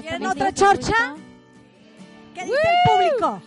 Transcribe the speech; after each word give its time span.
ya. 0.00 0.10
¿Quieren 0.10 0.26
otra 0.26 0.52
chorcha? 0.52 1.14
¿Qué 2.34 2.44
dice 2.44 2.56
el 2.56 3.10
público? 3.18 3.42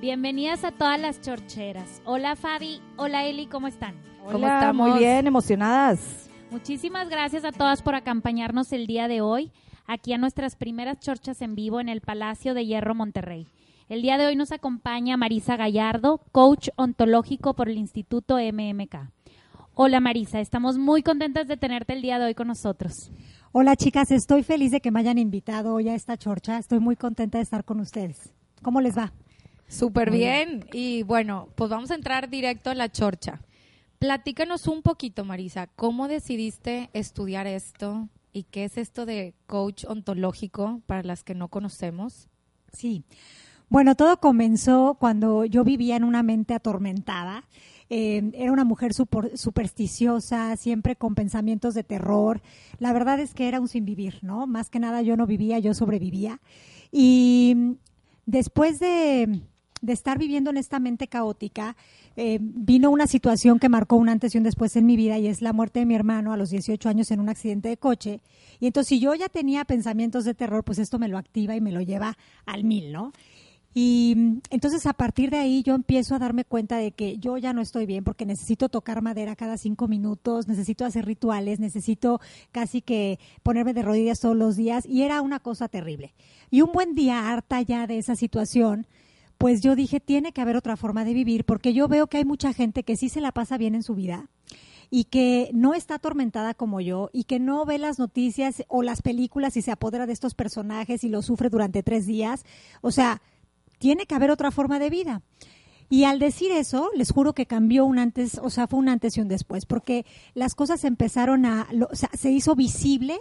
Bienvenidas 0.00 0.64
a 0.64 0.72
todas 0.72 0.98
las 0.98 1.20
chorcheras. 1.20 2.00
Hola 2.06 2.34
Fabi, 2.34 2.80
hola 2.96 3.26
Eli, 3.26 3.46
¿cómo 3.46 3.66
están? 3.66 3.94
¿Cómo 4.24 4.46
estamos? 4.46 4.88
Muy 4.88 4.98
bien, 4.98 5.26
emocionadas. 5.26 6.30
Muchísimas 6.50 7.08
gracias 7.08 7.44
a 7.44 7.52
todas 7.52 7.82
por 7.82 7.94
acompañarnos 7.94 8.72
el 8.72 8.86
día 8.86 9.08
de 9.08 9.20
hoy 9.20 9.52
aquí 9.86 10.12
a 10.12 10.18
nuestras 10.18 10.56
primeras 10.56 11.00
chorchas 11.00 11.42
en 11.42 11.54
vivo 11.54 11.80
en 11.80 11.88
el 11.88 12.00
Palacio 12.00 12.54
de 12.54 12.64
Hierro 12.64 12.94
Monterrey. 12.94 13.46
El 13.88 14.02
día 14.02 14.18
de 14.18 14.26
hoy 14.26 14.36
nos 14.36 14.52
acompaña 14.52 15.16
Marisa 15.16 15.56
Gallardo, 15.56 16.20
coach 16.32 16.68
ontológico 16.76 17.54
por 17.54 17.68
el 17.68 17.76
Instituto 17.76 18.36
MMK. 18.36 19.10
Hola 19.74 20.00
Marisa, 20.00 20.40
estamos 20.40 20.78
muy 20.78 21.02
contentas 21.02 21.48
de 21.48 21.56
tenerte 21.56 21.92
el 21.92 22.02
día 22.02 22.18
de 22.18 22.26
hoy 22.26 22.34
con 22.34 22.48
nosotros. 22.48 23.10
Hola 23.52 23.74
chicas, 23.74 24.12
estoy 24.12 24.44
feliz 24.44 24.70
de 24.70 24.80
que 24.80 24.92
me 24.92 25.00
hayan 25.00 25.18
invitado 25.18 25.74
hoy 25.74 25.88
a 25.88 25.96
esta 25.96 26.16
chorcha. 26.16 26.56
Estoy 26.56 26.78
muy 26.78 26.94
contenta 26.94 27.38
de 27.38 27.42
estar 27.42 27.64
con 27.64 27.80
ustedes. 27.80 28.32
¿Cómo 28.62 28.80
les 28.80 28.96
va? 28.96 29.12
Súper 29.66 30.12
bien. 30.12 30.66
Y 30.72 31.02
bueno, 31.02 31.48
pues 31.56 31.68
vamos 31.68 31.90
a 31.90 31.96
entrar 31.96 32.30
directo 32.30 32.70
a 32.70 32.76
la 32.76 32.92
chorcha. 32.92 33.40
Platícanos 33.98 34.68
un 34.68 34.82
poquito, 34.82 35.24
Marisa, 35.24 35.66
¿cómo 35.66 36.06
decidiste 36.06 36.90
estudiar 36.92 37.48
esto? 37.48 38.08
¿Y 38.32 38.44
qué 38.44 38.62
es 38.62 38.78
esto 38.78 39.04
de 39.04 39.34
coach 39.48 39.84
ontológico 39.84 40.80
para 40.86 41.02
las 41.02 41.24
que 41.24 41.34
no 41.34 41.48
conocemos? 41.48 42.28
Sí. 42.72 43.02
Bueno, 43.68 43.96
todo 43.96 44.20
comenzó 44.20 44.96
cuando 45.00 45.44
yo 45.44 45.64
vivía 45.64 45.96
en 45.96 46.04
una 46.04 46.22
mente 46.22 46.54
atormentada. 46.54 47.48
Eh, 47.90 48.30
era 48.34 48.52
una 48.52 48.64
mujer 48.64 48.94
super- 48.94 49.36
supersticiosa, 49.36 50.56
siempre 50.56 50.94
con 50.96 51.14
pensamientos 51.14 51.74
de 51.74 51.82
terror. 51.82 52.40
La 52.78 52.92
verdad 52.92 53.18
es 53.20 53.34
que 53.34 53.48
era 53.48 53.60
un 53.60 53.68
sin 53.68 53.84
vivir, 53.84 54.18
¿no? 54.22 54.46
Más 54.46 54.70
que 54.70 54.78
nada 54.78 55.02
yo 55.02 55.16
no 55.16 55.26
vivía, 55.26 55.58
yo 55.58 55.74
sobrevivía. 55.74 56.40
Y 56.92 57.76
después 58.26 58.78
de, 58.78 59.40
de 59.82 59.92
estar 59.92 60.18
viviendo 60.18 60.50
en 60.50 60.56
esta 60.56 60.78
mente 60.78 61.08
caótica, 61.08 61.76
eh, 62.16 62.38
vino 62.40 62.90
una 62.90 63.06
situación 63.06 63.58
que 63.58 63.68
marcó 63.68 63.96
un 63.96 64.08
antes 64.08 64.34
y 64.34 64.38
un 64.38 64.44
después 64.44 64.76
en 64.76 64.86
mi 64.86 64.96
vida 64.96 65.18
y 65.18 65.26
es 65.26 65.42
la 65.42 65.52
muerte 65.52 65.80
de 65.80 65.86
mi 65.86 65.94
hermano 65.94 66.32
a 66.32 66.36
los 66.36 66.50
18 66.50 66.88
años 66.88 67.10
en 67.10 67.20
un 67.20 67.28
accidente 67.28 67.68
de 67.68 67.76
coche. 67.76 68.20
Y 68.60 68.66
entonces 68.66 68.88
si 68.88 69.00
yo 69.00 69.14
ya 69.14 69.28
tenía 69.28 69.64
pensamientos 69.64 70.24
de 70.24 70.34
terror, 70.34 70.64
pues 70.64 70.78
esto 70.78 70.98
me 70.98 71.08
lo 71.08 71.18
activa 71.18 71.56
y 71.56 71.60
me 71.60 71.72
lo 71.72 71.80
lleva 71.80 72.18
al 72.46 72.64
mil, 72.64 72.92
¿no? 72.92 73.12
Y 73.72 74.14
mm, 74.16 74.40
entonces 74.50 74.86
a 74.86 74.92
partir 74.92 75.30
de 75.30 75.38
ahí 75.38 75.62
yo 75.62 75.74
empiezo 75.74 76.14
a 76.14 76.18
darme 76.18 76.44
cuenta 76.44 76.76
de 76.76 76.92
que 76.92 77.18
yo 77.18 77.38
ya 77.38 77.52
no 77.52 77.60
estoy 77.60 77.86
bien 77.86 78.04
porque 78.04 78.26
necesito 78.26 78.68
tocar 78.68 79.02
madera 79.02 79.36
cada 79.36 79.56
cinco 79.56 79.88
minutos, 79.88 80.48
necesito 80.48 80.84
hacer 80.84 81.06
rituales, 81.06 81.60
necesito 81.60 82.20
casi 82.50 82.82
que 82.82 83.18
ponerme 83.42 83.74
de 83.74 83.82
rodillas 83.82 84.20
todos 84.20 84.36
los 84.36 84.56
días 84.56 84.84
y 84.86 85.02
era 85.02 85.22
una 85.22 85.40
cosa 85.40 85.68
terrible. 85.68 86.14
Y 86.50 86.62
un 86.62 86.72
buen 86.72 86.94
día, 86.94 87.30
harta 87.30 87.62
ya 87.62 87.86
de 87.86 87.98
esa 87.98 88.16
situación, 88.16 88.86
pues 89.38 89.62
yo 89.62 89.76
dije, 89.76 90.00
tiene 90.00 90.32
que 90.32 90.40
haber 90.40 90.56
otra 90.56 90.76
forma 90.76 91.04
de 91.04 91.14
vivir 91.14 91.44
porque 91.44 91.72
yo 91.72 91.88
veo 91.88 92.08
que 92.08 92.18
hay 92.18 92.24
mucha 92.24 92.52
gente 92.52 92.82
que 92.82 92.96
sí 92.96 93.08
se 93.08 93.20
la 93.20 93.32
pasa 93.32 93.56
bien 93.56 93.74
en 93.74 93.82
su 93.82 93.94
vida 93.94 94.28
y 94.90 95.04
que 95.04 95.50
no 95.54 95.74
está 95.74 95.94
atormentada 95.94 96.52
como 96.52 96.80
yo 96.80 97.10
y 97.12 97.24
que 97.24 97.38
no 97.38 97.64
ve 97.64 97.78
las 97.78 98.00
noticias 98.00 98.64
o 98.66 98.82
las 98.82 99.02
películas 99.02 99.56
y 99.56 99.62
se 99.62 99.70
apodera 99.70 100.06
de 100.06 100.12
estos 100.12 100.34
personajes 100.34 101.04
y 101.04 101.08
los 101.08 101.26
sufre 101.26 101.48
durante 101.48 101.84
tres 101.84 102.06
días. 102.06 102.44
O 102.82 102.90
sea, 102.90 103.22
tiene 103.80 104.06
que 104.06 104.14
haber 104.14 104.30
otra 104.30 104.52
forma 104.52 104.78
de 104.78 104.90
vida. 104.90 105.22
Y 105.88 106.04
al 106.04 106.20
decir 106.20 106.52
eso, 106.52 106.90
les 106.94 107.10
juro 107.10 107.32
que 107.32 107.46
cambió 107.46 107.84
un 107.84 107.98
antes, 107.98 108.38
o 108.40 108.48
sea, 108.48 108.68
fue 108.68 108.78
un 108.78 108.88
antes 108.88 109.16
y 109.16 109.20
un 109.20 109.26
después, 109.26 109.66
porque 109.66 110.06
las 110.34 110.54
cosas 110.54 110.84
empezaron 110.84 111.44
a, 111.44 111.66
o 111.90 111.96
sea, 111.96 112.10
se 112.16 112.30
hizo 112.30 112.54
visible 112.54 113.18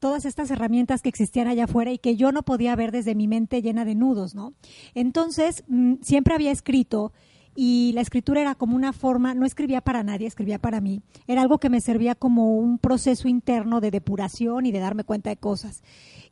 todas 0.00 0.26
estas 0.26 0.50
herramientas 0.50 1.00
que 1.00 1.08
existían 1.08 1.48
allá 1.48 1.64
afuera 1.64 1.92
y 1.92 1.98
que 1.98 2.16
yo 2.16 2.32
no 2.32 2.42
podía 2.42 2.76
ver 2.76 2.92
desde 2.92 3.14
mi 3.14 3.26
mente 3.26 3.62
llena 3.62 3.86
de 3.86 3.94
nudos, 3.94 4.34
¿no? 4.34 4.52
Entonces, 4.94 5.64
mm, 5.68 5.94
siempre 6.02 6.34
había 6.34 6.50
escrito 6.50 7.12
y 7.54 7.92
la 7.94 8.00
escritura 8.00 8.40
era 8.40 8.54
como 8.54 8.76
una 8.76 8.92
forma, 8.92 9.34
no 9.34 9.46
escribía 9.46 9.80
para 9.80 10.02
nadie, 10.02 10.26
escribía 10.26 10.58
para 10.58 10.80
mí. 10.80 11.02
Era 11.26 11.42
algo 11.42 11.58
que 11.58 11.70
me 11.70 11.80
servía 11.80 12.14
como 12.14 12.56
un 12.56 12.78
proceso 12.78 13.28
interno 13.28 13.80
de 13.80 13.90
depuración 13.90 14.66
y 14.66 14.72
de 14.72 14.78
darme 14.78 15.04
cuenta 15.04 15.30
de 15.30 15.36
cosas. 15.36 15.82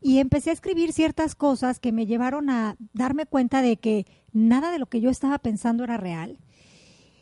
Y 0.00 0.18
empecé 0.18 0.50
a 0.50 0.52
escribir 0.52 0.92
ciertas 0.92 1.34
cosas 1.34 1.80
que 1.80 1.92
me 1.92 2.06
llevaron 2.06 2.50
a 2.50 2.76
darme 2.92 3.26
cuenta 3.26 3.62
de 3.62 3.76
que 3.76 4.06
nada 4.32 4.70
de 4.70 4.78
lo 4.78 4.86
que 4.86 5.00
yo 5.00 5.10
estaba 5.10 5.38
pensando 5.38 5.84
era 5.84 5.96
real. 5.96 6.38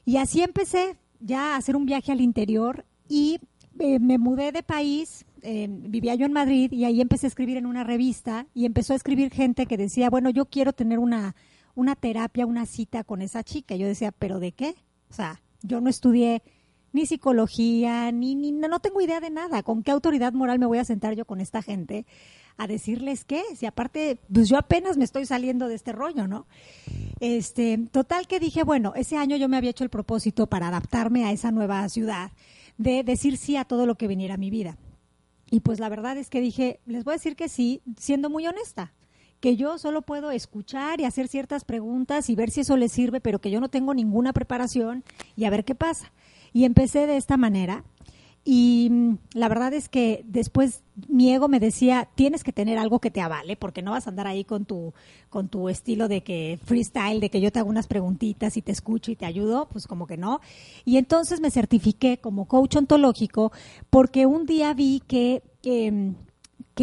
Y 0.05 0.19
así 0.19 0.43
empecé 0.43 0.97
ya 1.21 1.55
a 1.55 1.57
hacer 1.57 1.77
un 1.77 1.87
viaje 1.87 2.13
al 2.13 2.21
interior 2.21 2.85
y 3.09 3.41
eh, 3.79 3.99
me 3.99 4.19
mudé 4.19 4.53
de 4.53 4.63
país, 4.63 5.25
eh, 5.43 5.69
vivía 5.69 6.15
yo 6.15 6.27
en 6.27 6.33
Madrid 6.33 6.73
y 6.73 6.85
ahí 6.85 7.01
empecé 7.01 7.27
a 7.27 7.29
escribir 7.29 7.57
en 7.57 7.67
una 7.67 7.85
revista 7.85 8.47
y 8.55 8.67
empezó 8.67 8.93
a 8.93 8.97
escribir 8.97 9.33
gente 9.33 9.67
que 9.67 9.77
decía, 9.77 10.11
bueno, 10.11 10.31
yo 10.31 10.47
quiero 10.47 10.73
tener 10.73 10.99
una, 10.99 11.35
una 11.75 11.95
terapia, 11.95 12.47
una 12.47 12.67
cita 12.67 13.05
con 13.05 13.23
esa 13.23 13.43
chica. 13.43 13.77
Yo 13.77 13.87
decía, 13.87 14.13
¿pero 14.13 14.39
de 14.39 14.53
qué? 14.53 14.75
O 15.11 15.15
sea, 15.15 15.41
yo 15.63 15.81
no 15.81 15.91
estudié 15.91 16.43
ni 16.93 17.07
psicología, 17.07 18.11
ni, 18.13 18.35
ni 18.35 18.53
no, 18.53 18.81
tengo 18.81 19.01
idea 19.01 19.21
de 19.21 19.31
nada. 19.31 19.63
¿Con 19.63 19.83
qué 19.83 19.91
autoridad 19.91 20.33
moral 20.33 20.59
me 20.59 20.67
voy 20.67 20.79
a 20.79 20.85
sentar 20.85 21.15
yo 21.15 21.25
con 21.25 21.41
esta 21.41 21.63
gente 21.63 22.07
a 22.57 22.67
decirles 22.67 23.25
qué? 23.25 23.43
Si 23.55 23.67
aparte, 23.67 24.19
pues 24.33 24.49
yo 24.49 24.57
apenas 24.57 24.97
me 24.97 25.05
estoy 25.05 25.27
saliendo 25.27 25.69
de 25.69 25.75
este 25.75 25.93
rollo, 25.93 26.27
¿no? 26.27 26.47
Este, 27.21 27.79
total 27.91 28.27
que 28.27 28.41
dije, 28.41 28.63
bueno, 28.63 28.93
ese 28.97 29.17
año 29.17 29.37
yo 29.37 29.49
me 29.49 29.57
había 29.57 29.71
hecho 29.71 29.85
el 29.85 29.91
propósito 29.91 30.47
para 30.47 30.69
adaptarme 30.69 31.25
a 31.25 31.33
esa 31.33 31.51
nueva 31.51 31.89
ciudad, 31.89 32.33
de 32.79 33.03
decir 33.05 33.37
sí 33.37 33.57
a 33.57 33.65
todo 33.65 33.87
lo 33.87 33.97
que 33.97 34.09
viniera 34.09 34.35
a 34.35 34.39
mi 34.39 34.51
vida. 34.51 34.79
Y 35.51 35.61
pues 35.61 35.79
la 35.79 35.89
verdad 35.89 36.17
es 36.17 36.29
que 36.29 36.41
dije, 36.41 36.81
les 36.87 37.05
voy 37.05 37.13
a 37.13 37.17
decir 37.17 37.37
que 37.37 37.49
sí, 37.49 37.83
siendo 37.99 38.31
muy 38.31 38.47
honesta, 38.47 38.93
que 39.41 39.57
yo 39.57 39.79
solo 39.79 40.03
puedo 40.03 40.31
escuchar 40.31 41.01
y 41.01 41.05
hacer 41.05 41.29
ciertas 41.29 41.65
preguntas 41.65 42.31
y 42.31 42.35
ver 42.35 42.51
si 42.51 42.61
eso 42.61 42.77
les 42.77 42.93
sirve, 42.93 43.21
pero 43.21 43.39
que 43.39 43.51
yo 43.51 43.61
no 43.61 43.69
tengo 43.69 43.95
ninguna 43.95 44.33
preparación 44.33 45.05
y 45.37 45.45
a 45.45 45.51
ver 45.51 45.65
qué 45.65 45.75
pasa. 45.75 46.13
Y 46.53 46.65
empecé 46.65 47.07
de 47.07 47.17
esta 47.17 47.37
manera. 47.37 47.85
Y 48.49 48.89
mm, 48.91 49.19
la 49.35 49.49
verdad 49.49 49.75
es 49.75 49.89
que 49.89 50.23
después 50.25 50.85
mi 51.09 51.33
ego 51.33 51.49
me 51.49 51.59
decía, 51.59 52.09
tienes 52.15 52.45
que 52.45 52.53
tener 52.53 52.79
algo 52.79 53.01
que 53.01 53.11
te 53.11 53.21
avale, 53.21 53.57
porque 53.57 53.83
no 53.83 53.91
vas 53.91 54.07
a 54.07 54.11
andar 54.11 54.29
ahí 54.29 54.45
con 54.45 54.65
tu, 54.65 54.95
con 55.31 55.49
tu 55.49 55.69
estilo 55.69 56.07
de 56.07 56.23
que 56.23 56.61
freestyle, 56.65 57.19
de 57.19 57.29
que 57.29 57.41
yo 57.41 57.51
te 57.51 57.59
hago 57.59 57.69
unas 57.69 57.89
preguntitas 57.89 58.57
y 58.57 58.63
te 58.63 58.71
escucho 58.71 59.11
y 59.11 59.17
te 59.17 59.27
ayudo, 59.27 59.69
pues 59.69 59.89
como 59.89 60.07
que 60.07 60.17
no. 60.17 60.41
Y 60.85 60.97
entonces 60.97 61.41
me 61.41 61.51
certifiqué 61.51 62.19
como 62.19 62.47
coach 62.47 62.77
ontológico 62.77 63.51
porque 63.91 64.27
un 64.27 64.47
día 64.47 64.73
vi 64.75 65.03
que, 65.09 65.43
que, 65.61 66.15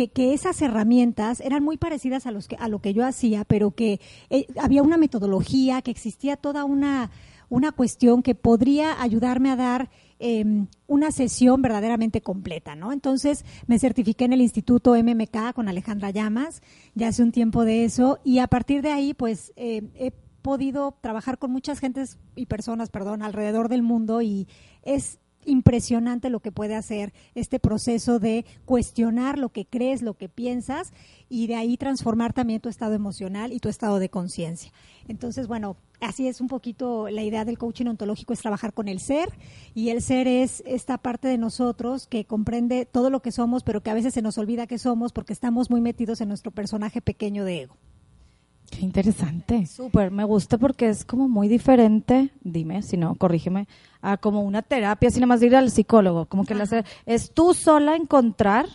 que 0.09 0.34
esas 0.34 0.62
herramientas 0.62 1.40
eran 1.40 1.63
muy 1.63 1.78
parecidas 1.78 2.28
a, 2.28 2.31
los 2.31 2.50
que, 2.50 2.57
a 2.57 2.68
lo 2.68 2.80
que 2.80 2.94
yo 2.94 3.06
hacía, 3.06 3.45
pero 3.45 3.72
que 3.72 4.01
eh, 4.30 4.47
había 4.59 4.84
una 4.84 4.97
metodología, 4.97 5.81
que 5.81 5.91
existía 5.91 6.35
toda 6.35 6.66
una, 6.66 7.09
una 7.53 7.71
cuestión 7.71 8.23
que 8.23 8.33
podría 8.33 9.00
ayudarme 9.00 9.51
a 9.51 9.55
dar 9.55 9.91
eh, 10.17 10.44
una 10.88 11.11
sesión 11.11 11.61
verdaderamente 11.61 12.21
completa, 12.21 12.75
¿no? 12.75 12.91
Entonces 12.91 13.45
me 13.67 13.77
certifiqué 13.77 14.25
en 14.25 14.33
el 14.33 14.41
Instituto 14.41 14.95
MMK 14.95 15.53
con 15.53 15.67
Alejandra 15.67 16.09
Llamas, 16.09 16.63
ya 16.95 17.09
hace 17.09 17.21
un 17.21 17.31
tiempo 17.31 17.63
de 17.63 17.85
eso, 17.85 18.19
y 18.23 18.39
a 18.39 18.47
partir 18.47 18.81
de 18.81 18.91
ahí, 18.91 19.13
pues 19.13 19.53
eh, 19.55 19.83
he 19.94 20.13
podido 20.41 20.97
trabajar 21.00 21.38
con 21.38 21.51
muchas 21.51 21.77
gentes 21.77 22.17
y 22.35 22.47
personas, 22.47 22.89
perdón, 22.89 23.21
alrededor 23.21 23.69
del 23.69 23.83
mundo 23.83 24.23
y 24.23 24.47
es 24.81 25.19
impresionante 25.45 26.30
lo 26.30 26.40
que 26.40 26.51
puede 26.51 26.75
hacer 26.75 27.13
este 27.36 27.60
proceso 27.60 28.19
de 28.19 28.45
cuestionar 28.66 29.38
lo 29.38 29.50
que 29.50 29.66
crees, 29.66 30.01
lo 30.01 30.16
que 30.16 30.30
piensas 30.30 30.94
y 31.30 31.48
de 31.48 31.56
ahí 31.56 31.78
transformar 31.78 32.34
también 32.34 32.62
tu 32.62 32.69
estado 32.69 32.94
emocional 32.94 33.54
y 33.54 33.60
tu 33.60 33.69
estado 33.69 34.00
de 34.00 34.10
conciencia. 34.10 34.72
Entonces, 35.07 35.48
bueno, 35.48 35.78
así 36.00 36.28
es 36.28 36.42
un 36.42 36.48
poquito 36.48 37.10
la 37.10 37.24
idea 37.24 37.45
del 37.45 37.57
coaching 37.57 37.88
ontológico 37.88 38.34
es 38.34 38.40
trabajar 38.40 38.74
con 38.74 38.88
el 38.88 39.00
ser 39.00 39.30
y 39.74 39.90
el 39.90 40.01
ser 40.01 40.28
es 40.28 40.63
esta 40.66 40.98
parte 40.98 41.28
de 41.28 41.38
nosotros 41.38 42.07
que 42.07 42.25
comprende 42.25 42.86
todo 42.86 43.10
lo 43.10 43.22
que 43.22 43.31
somos, 43.31 43.63
pero 43.63 43.81
que 43.81 43.89
a 43.89 43.96
veces 43.96 44.13
se 44.13 44.22
nos 44.22 44.38
olvida 44.38 44.68
que 44.68 44.78
somos 44.78 45.12
porque 45.12 45.34
estamos 45.34 45.69
muy 45.69 45.81
metidos 45.81 46.22
en 46.22 46.30
nuestro 46.30 46.51
personaje 46.51 47.01
pequeño 47.01 47.46
de 47.46 47.62
ego. 47.62 47.78
Qué 48.74 48.81
interesante. 48.81 49.66
Súper, 49.68 50.10
me 50.10 50.24
gusta 50.24 50.58
porque 50.58 50.90
es 50.90 51.06
como 51.06 51.30
muy 51.30 51.48
diferente, 51.48 52.31
dime, 52.42 52.81
si 52.81 52.98
no, 52.98 53.16
corrígeme, 53.16 53.68
a 54.02 54.18
como 54.18 54.42
una 54.42 54.62
terapia, 54.62 55.12
sin 55.12 55.28
más 55.28 55.42
de 55.42 55.48
ir 55.48 55.56
al 55.56 55.70
psicólogo, 55.70 56.25
como 56.25 56.44
que 56.46 56.56
la 56.56 56.66
es 57.06 57.31
tú 57.31 57.54
sola 57.54 57.96
encontrar, 57.96 58.68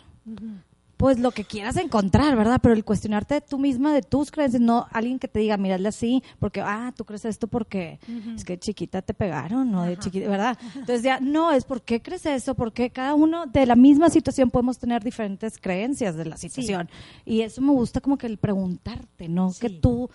pues 0.98 1.20
lo 1.20 1.30
que 1.30 1.44
quieras 1.44 1.76
encontrar, 1.76 2.36
¿verdad? 2.36 2.58
Pero 2.60 2.74
el 2.74 2.84
cuestionarte 2.84 3.40
tú 3.40 3.56
misma 3.56 3.94
de 3.94 4.02
tus 4.02 4.32
creencias, 4.32 4.60
no 4.60 4.88
alguien 4.90 5.20
que 5.20 5.28
te 5.28 5.38
diga, 5.38 5.56
mírale 5.56 5.88
así, 5.88 6.24
porque, 6.40 6.60
ah, 6.60 6.92
tú 6.94 7.04
crees 7.04 7.24
esto 7.24 7.46
porque 7.46 8.00
es 8.34 8.44
que 8.44 8.58
chiquita 8.58 9.00
te 9.00 9.14
pegaron, 9.14 9.70
¿no? 9.70 9.84
De 9.84 9.96
chiquita, 9.96 10.28
¿verdad? 10.28 10.58
Entonces 10.74 11.02
ya, 11.02 11.20
no, 11.20 11.52
es 11.52 11.64
por 11.64 11.82
qué 11.82 12.02
crees 12.02 12.26
eso, 12.26 12.56
porque 12.56 12.90
cada 12.90 13.14
uno 13.14 13.46
de 13.46 13.64
la 13.64 13.76
misma 13.76 14.10
situación 14.10 14.50
podemos 14.50 14.78
tener 14.78 15.04
diferentes 15.04 15.56
creencias 15.58 16.16
de 16.16 16.24
la 16.24 16.36
situación. 16.36 16.90
Y 17.24 17.42
eso 17.42 17.62
me 17.62 17.70
gusta 17.70 18.00
como 18.00 18.18
que 18.18 18.26
el 18.26 18.36
preguntarte, 18.36 19.28
¿no? 19.28 19.52
Que 19.58 19.70
tú 19.70 20.10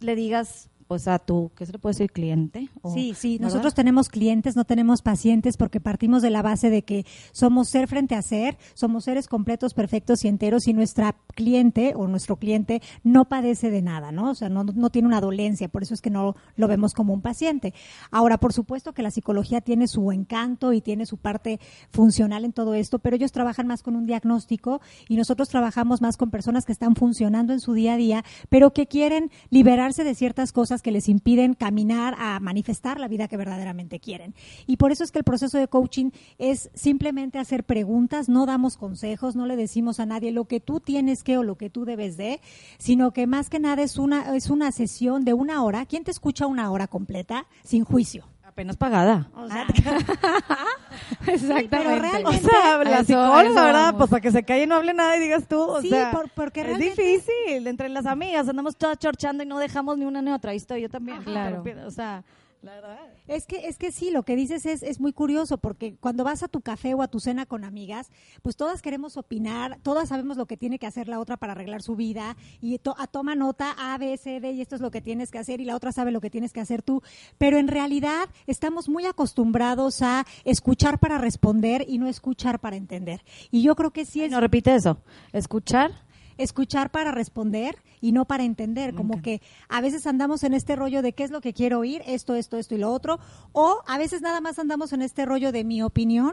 le 0.00 0.16
digas, 0.16 0.68
pues 0.88 1.08
a 1.08 1.18
tu, 1.18 1.50
¿qué 1.56 1.66
se 1.66 1.72
le 1.72 1.78
puede 1.78 1.94
decir? 1.94 2.12
Cliente. 2.12 2.68
o- 2.82 2.92
Sí, 2.94 3.12
sí, 3.16 3.38
¿verdad? 3.38 3.48
nosotros 3.48 3.74
tenemos 3.74 4.08
clientes, 4.08 4.54
no 4.56 4.64
tenemos 4.64 5.02
pacientes 5.02 5.56
porque 5.56 5.80
partimos 5.80 6.22
de 6.22 6.30
la 6.30 6.42
base 6.42 6.70
de 6.70 6.82
que 6.82 7.04
somos 7.32 7.68
ser 7.68 7.88
frente 7.88 8.14
a 8.14 8.22
ser, 8.22 8.56
somos 8.74 9.04
seres 9.04 9.26
completos, 9.28 9.74
perfectos 9.74 10.24
y 10.24 10.28
enteros 10.28 10.68
y 10.68 10.72
nuestra 10.72 11.16
cliente 11.34 11.94
o 11.96 12.06
nuestro 12.06 12.36
cliente 12.36 12.82
no 13.02 13.24
padece 13.28 13.70
de 13.70 13.82
nada, 13.82 14.12
¿no? 14.12 14.30
O 14.30 14.34
sea, 14.34 14.48
no, 14.48 14.62
no 14.64 14.90
tiene 14.90 15.08
una 15.08 15.20
dolencia, 15.20 15.68
por 15.68 15.82
eso 15.82 15.94
es 15.94 16.00
que 16.00 16.10
no 16.10 16.36
lo 16.56 16.68
vemos 16.68 16.94
como 16.94 17.12
un 17.12 17.20
paciente. 17.20 17.74
Ahora, 18.10 18.38
por 18.38 18.52
supuesto 18.52 18.92
que 18.92 19.02
la 19.02 19.10
psicología 19.10 19.60
tiene 19.60 19.88
su 19.88 20.12
encanto 20.12 20.72
y 20.72 20.80
tiene 20.80 21.06
su 21.06 21.16
parte 21.16 21.58
funcional 21.90 22.44
en 22.44 22.52
todo 22.52 22.74
esto, 22.74 22.98
pero 22.98 23.16
ellos 23.16 23.32
trabajan 23.32 23.66
más 23.66 23.82
con 23.82 23.96
un 23.96 24.06
diagnóstico 24.06 24.80
y 25.08 25.16
nosotros 25.16 25.48
trabajamos 25.48 26.00
más 26.00 26.16
con 26.16 26.30
personas 26.30 26.64
que 26.64 26.72
están 26.72 26.94
funcionando 26.94 27.52
en 27.52 27.60
su 27.60 27.72
día 27.72 27.94
a 27.94 27.96
día, 27.96 28.24
pero 28.48 28.72
que 28.72 28.86
quieren 28.86 29.30
liberarse 29.50 30.04
de 30.04 30.14
ciertas 30.14 30.52
cosas 30.52 30.75
que 30.82 30.92
les 30.92 31.08
impiden 31.08 31.54
caminar 31.54 32.14
a 32.18 32.40
manifestar 32.40 33.00
la 33.00 33.08
vida 33.08 33.28
que 33.28 33.36
verdaderamente 33.36 34.00
quieren. 34.00 34.34
Y 34.66 34.76
por 34.76 34.92
eso 34.92 35.04
es 35.04 35.10
que 35.10 35.18
el 35.18 35.24
proceso 35.24 35.58
de 35.58 35.68
coaching 35.68 36.10
es 36.38 36.70
simplemente 36.74 37.38
hacer 37.38 37.64
preguntas, 37.64 38.28
no 38.28 38.46
damos 38.46 38.76
consejos, 38.76 39.36
no 39.36 39.46
le 39.46 39.56
decimos 39.56 40.00
a 40.00 40.06
nadie 40.06 40.32
lo 40.32 40.46
que 40.46 40.60
tú 40.60 40.80
tienes 40.80 41.22
que 41.22 41.38
o 41.38 41.42
lo 41.42 41.56
que 41.56 41.70
tú 41.70 41.84
debes 41.84 42.16
de, 42.16 42.40
sino 42.78 43.12
que 43.12 43.26
más 43.26 43.50
que 43.50 43.58
nada 43.58 43.82
es 43.82 43.98
una 43.98 44.34
es 44.36 44.50
una 44.50 44.72
sesión 44.72 45.24
de 45.24 45.34
una 45.34 45.62
hora. 45.62 45.86
¿Quién 45.86 46.04
te 46.04 46.10
escucha 46.10 46.46
una 46.46 46.70
hora 46.70 46.86
completa 46.86 47.46
sin 47.64 47.84
juicio? 47.84 48.35
Apenas 48.56 48.78
pagada. 48.78 49.28
O 49.34 49.46
sea, 49.48 49.66
Exactamente. 51.26 51.68
pero 51.68 51.90
O 51.90 51.98
realmente- 52.00 52.38
sea, 52.40 52.78
la 52.78 52.90
eso- 53.00 53.04
psicóloga, 53.04 53.42
eso 53.42 53.54
¿verdad? 53.54 53.72
vamos. 53.92 53.98
Pues 53.98 54.10
para 54.10 54.20
que 54.22 54.30
se 54.30 54.42
calle 54.44 54.62
y 54.62 54.66
no 54.66 54.76
hable 54.76 54.94
nada 54.94 55.14
y 55.16 55.20
digas 55.20 55.46
tú, 55.46 55.60
o 55.60 55.82
Sí, 55.82 55.90
sea, 55.90 56.10
por- 56.10 56.30
porque 56.30 56.62
es 56.62 56.78
difícil. 56.78 57.66
Entre 57.66 57.90
las 57.90 58.06
amigas 58.06 58.48
andamos 58.48 58.74
todas 58.76 58.98
chorchando 58.98 59.42
y 59.42 59.46
no 59.46 59.58
dejamos 59.58 59.98
ni 59.98 60.06
una 60.06 60.22
ni 60.22 60.30
otra. 60.32 60.52
Ahí 60.52 60.56
estoy 60.56 60.80
yo 60.80 60.88
también. 60.88 61.22
Claro. 61.22 61.60
Pero, 61.64 61.86
O 61.86 61.90
sea, 61.90 62.24
la 62.62 62.74
verdad. 62.74 62.98
Es 63.28 63.46
que, 63.46 63.68
es 63.68 63.78
que 63.78 63.92
sí, 63.92 64.10
lo 64.10 64.22
que 64.24 64.36
dices 64.36 64.66
es, 64.66 64.82
es 64.82 65.00
muy 65.00 65.12
curioso, 65.12 65.58
porque 65.58 65.96
cuando 65.96 66.24
vas 66.24 66.42
a 66.42 66.48
tu 66.48 66.60
café 66.60 66.94
o 66.94 67.02
a 67.02 67.08
tu 67.08 67.20
cena 67.20 67.46
con 67.46 67.64
amigas, 67.64 68.10
pues 68.42 68.56
todas 68.56 68.82
queremos 68.82 69.16
opinar, 69.16 69.78
todas 69.82 70.08
sabemos 70.08 70.36
lo 70.36 70.46
que 70.46 70.56
tiene 70.56 70.78
que 70.78 70.86
hacer 70.86 71.08
la 71.08 71.20
otra 71.20 71.36
para 71.36 71.52
arreglar 71.52 71.82
su 71.82 71.96
vida, 71.96 72.36
y 72.60 72.78
to- 72.78 72.94
a 72.98 73.06
toma 73.06 73.34
nota 73.34 73.74
A, 73.78 73.98
B, 73.98 74.16
C, 74.16 74.40
D, 74.40 74.52
y 74.52 74.60
esto 74.60 74.74
es 74.74 74.80
lo 74.80 74.90
que 74.90 75.00
tienes 75.00 75.30
que 75.30 75.38
hacer, 75.38 75.60
y 75.60 75.64
la 75.64 75.76
otra 75.76 75.92
sabe 75.92 76.10
lo 76.12 76.20
que 76.20 76.30
tienes 76.30 76.52
que 76.52 76.60
hacer 76.60 76.82
tú. 76.82 77.02
Pero 77.38 77.58
en 77.58 77.68
realidad 77.68 78.28
estamos 78.46 78.88
muy 78.88 79.06
acostumbrados 79.06 80.02
a 80.02 80.24
escuchar 80.44 80.98
para 80.98 81.18
responder 81.18 81.84
y 81.88 81.98
no 81.98 82.08
escuchar 82.08 82.58
para 82.60 82.76
entender. 82.76 83.22
Y 83.50 83.62
yo 83.62 83.76
creo 83.76 83.90
que 83.92 84.04
sí 84.04 84.22
es 84.22 84.30
No 84.30 84.40
repite 84.40 84.74
eso. 84.74 84.98
Escuchar. 85.32 86.05
Escuchar 86.38 86.90
para 86.90 87.12
responder 87.12 87.76
y 88.00 88.12
no 88.12 88.26
para 88.26 88.44
entender, 88.44 88.94
como 88.94 89.22
que 89.22 89.40
a 89.68 89.80
veces 89.80 90.06
andamos 90.06 90.44
en 90.44 90.54
este 90.54 90.76
rollo 90.76 91.02
de 91.02 91.12
qué 91.12 91.24
es 91.24 91.30
lo 91.30 91.40
que 91.40 91.52
quiero 91.52 91.80
oír, 91.80 92.02
esto, 92.06 92.34
esto, 92.34 92.56
esto 92.56 92.74
y 92.74 92.78
lo 92.78 92.92
otro, 92.92 93.18
o 93.52 93.82
a 93.86 93.98
veces 93.98 94.20
nada 94.22 94.40
más 94.40 94.58
andamos 94.58 94.92
en 94.92 95.02
este 95.02 95.24
rollo 95.24 95.52
de 95.52 95.64
mi 95.64 95.82
opinión. 95.82 96.32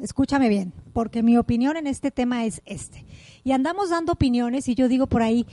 Escúchame 0.00 0.48
bien, 0.48 0.72
porque 0.92 1.22
mi 1.22 1.36
opinión 1.36 1.76
en 1.76 1.86
este 1.86 2.10
tema 2.10 2.44
es 2.44 2.62
este. 2.64 3.04
Y 3.44 3.52
andamos 3.52 3.90
dando 3.90 4.12
opiniones 4.12 4.68
y 4.68 4.74
yo 4.74 4.88
digo 4.88 5.06
por 5.06 5.22
ahí, 5.22 5.46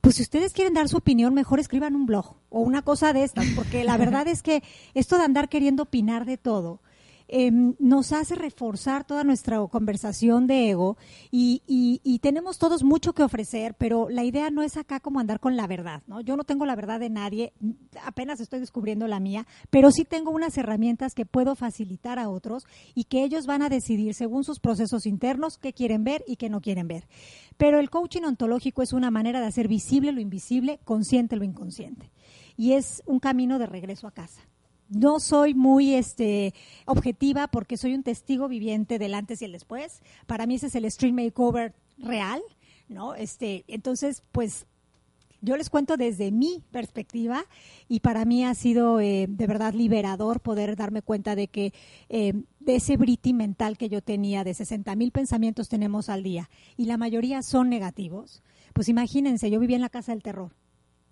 pues 0.00 0.16
si 0.16 0.22
ustedes 0.22 0.52
quieren 0.52 0.74
dar 0.74 0.88
su 0.88 0.96
opinión, 0.96 1.34
mejor 1.34 1.60
escriban 1.60 1.94
un 1.94 2.06
blog 2.06 2.36
o 2.50 2.60
una 2.60 2.82
cosa 2.82 3.12
de 3.12 3.24
estas, 3.24 3.46
porque 3.54 3.84
la 3.84 3.96
verdad 3.98 4.28
es 4.28 4.42
que 4.42 4.62
esto 4.94 5.18
de 5.18 5.24
andar 5.24 5.48
queriendo 5.48 5.84
opinar 5.84 6.24
de 6.24 6.36
todo, 6.36 6.80
eh, 7.28 7.50
nos 7.78 8.12
hace 8.12 8.34
reforzar 8.34 9.04
toda 9.06 9.22
nuestra 9.24 9.58
conversación 9.68 10.46
de 10.46 10.70
ego 10.70 10.96
y, 11.30 11.62
y- 11.66 12.00
y 12.02 12.18
tenemos 12.20 12.58
todos 12.58 12.82
mucho 12.82 13.12
que 13.12 13.22
ofrecer, 13.22 13.74
pero 13.74 14.08
la 14.08 14.24
idea 14.24 14.50
no 14.50 14.62
es 14.62 14.76
acá 14.76 14.98
como 15.00 15.20
andar 15.20 15.38
con 15.40 15.56
la 15.56 15.66
verdad, 15.66 16.02
¿no? 16.06 16.20
Yo 16.20 16.36
no 16.36 16.44
tengo 16.44 16.66
la 16.66 16.74
verdad 16.76 16.98
de 17.00 17.10
nadie, 17.10 17.52
apenas 18.04 18.40
estoy 18.40 18.60
descubriendo 18.60 19.06
la 19.08 19.20
mía, 19.20 19.46
pero 19.70 19.90
sí 19.90 20.04
tengo 20.04 20.30
unas 20.30 20.56
herramientas 20.58 21.14
que 21.14 21.26
puedo 21.26 21.54
facilitar 21.54 22.18
a 22.18 22.28
otros 22.28 22.64
y 22.94 23.04
que 23.04 23.22
ellos 23.24 23.46
van 23.46 23.62
a 23.62 23.68
decidir 23.68 24.14
según 24.14 24.44
sus 24.44 24.58
procesos 24.60 25.06
internos 25.06 25.58
qué 25.58 25.72
quieren 25.72 26.04
ver 26.04 26.24
y 26.26 26.36
qué 26.36 26.48
no 26.48 26.60
quieren 26.60 26.88
ver. 26.88 27.06
Pero 27.56 27.78
el 27.80 27.90
coaching 27.90 28.22
ontológico 28.22 28.82
es 28.82 28.92
una 28.92 29.10
manera 29.10 29.40
de 29.40 29.46
hacer 29.46 29.68
visible 29.68 30.12
lo 30.12 30.20
invisible, 30.20 30.80
consciente 30.84 31.36
lo 31.36 31.44
inconsciente. 31.44 32.10
Y 32.56 32.72
es 32.72 33.02
un 33.06 33.20
camino 33.20 33.58
de 33.58 33.66
regreso 33.66 34.06
a 34.06 34.12
casa 34.12 34.42
no 34.88 35.20
soy 35.20 35.54
muy 35.54 35.94
este 35.94 36.54
objetiva 36.86 37.48
porque 37.48 37.76
soy 37.76 37.94
un 37.94 38.02
testigo 38.02 38.48
viviente 38.48 38.98
del 38.98 39.14
antes 39.14 39.42
y 39.42 39.44
el 39.44 39.52
después. 39.52 40.02
Para 40.26 40.46
mí 40.46 40.56
ese 40.56 40.68
es 40.68 40.74
el 40.74 40.90
stream 40.90 41.16
makeover 41.16 41.74
real, 41.98 42.40
¿no? 42.88 43.14
Este, 43.14 43.64
entonces, 43.68 44.22
pues 44.32 44.66
yo 45.40 45.56
les 45.56 45.70
cuento 45.70 45.96
desde 45.96 46.32
mi 46.32 46.64
perspectiva 46.72 47.44
y 47.88 48.00
para 48.00 48.24
mí 48.24 48.44
ha 48.44 48.54
sido 48.54 49.00
eh, 49.00 49.26
de 49.28 49.46
verdad 49.46 49.72
liberador 49.72 50.40
poder 50.40 50.74
darme 50.74 51.02
cuenta 51.02 51.36
de 51.36 51.46
que 51.46 51.72
eh, 52.08 52.32
de 52.58 52.76
ese 52.76 52.96
briti 52.96 53.32
mental 53.32 53.78
que 53.78 53.88
yo 53.88 54.02
tenía 54.02 54.42
de 54.42 54.54
60 54.54 54.96
mil 54.96 55.12
pensamientos 55.12 55.68
tenemos 55.68 56.08
al 56.08 56.24
día 56.24 56.50
y 56.76 56.86
la 56.86 56.96
mayoría 56.96 57.42
son 57.42 57.68
negativos. 57.68 58.42
Pues 58.72 58.88
imagínense, 58.88 59.50
yo 59.50 59.60
vivía 59.60 59.76
en 59.76 59.82
la 59.82 59.88
casa 59.88 60.12
del 60.12 60.22
terror. 60.22 60.52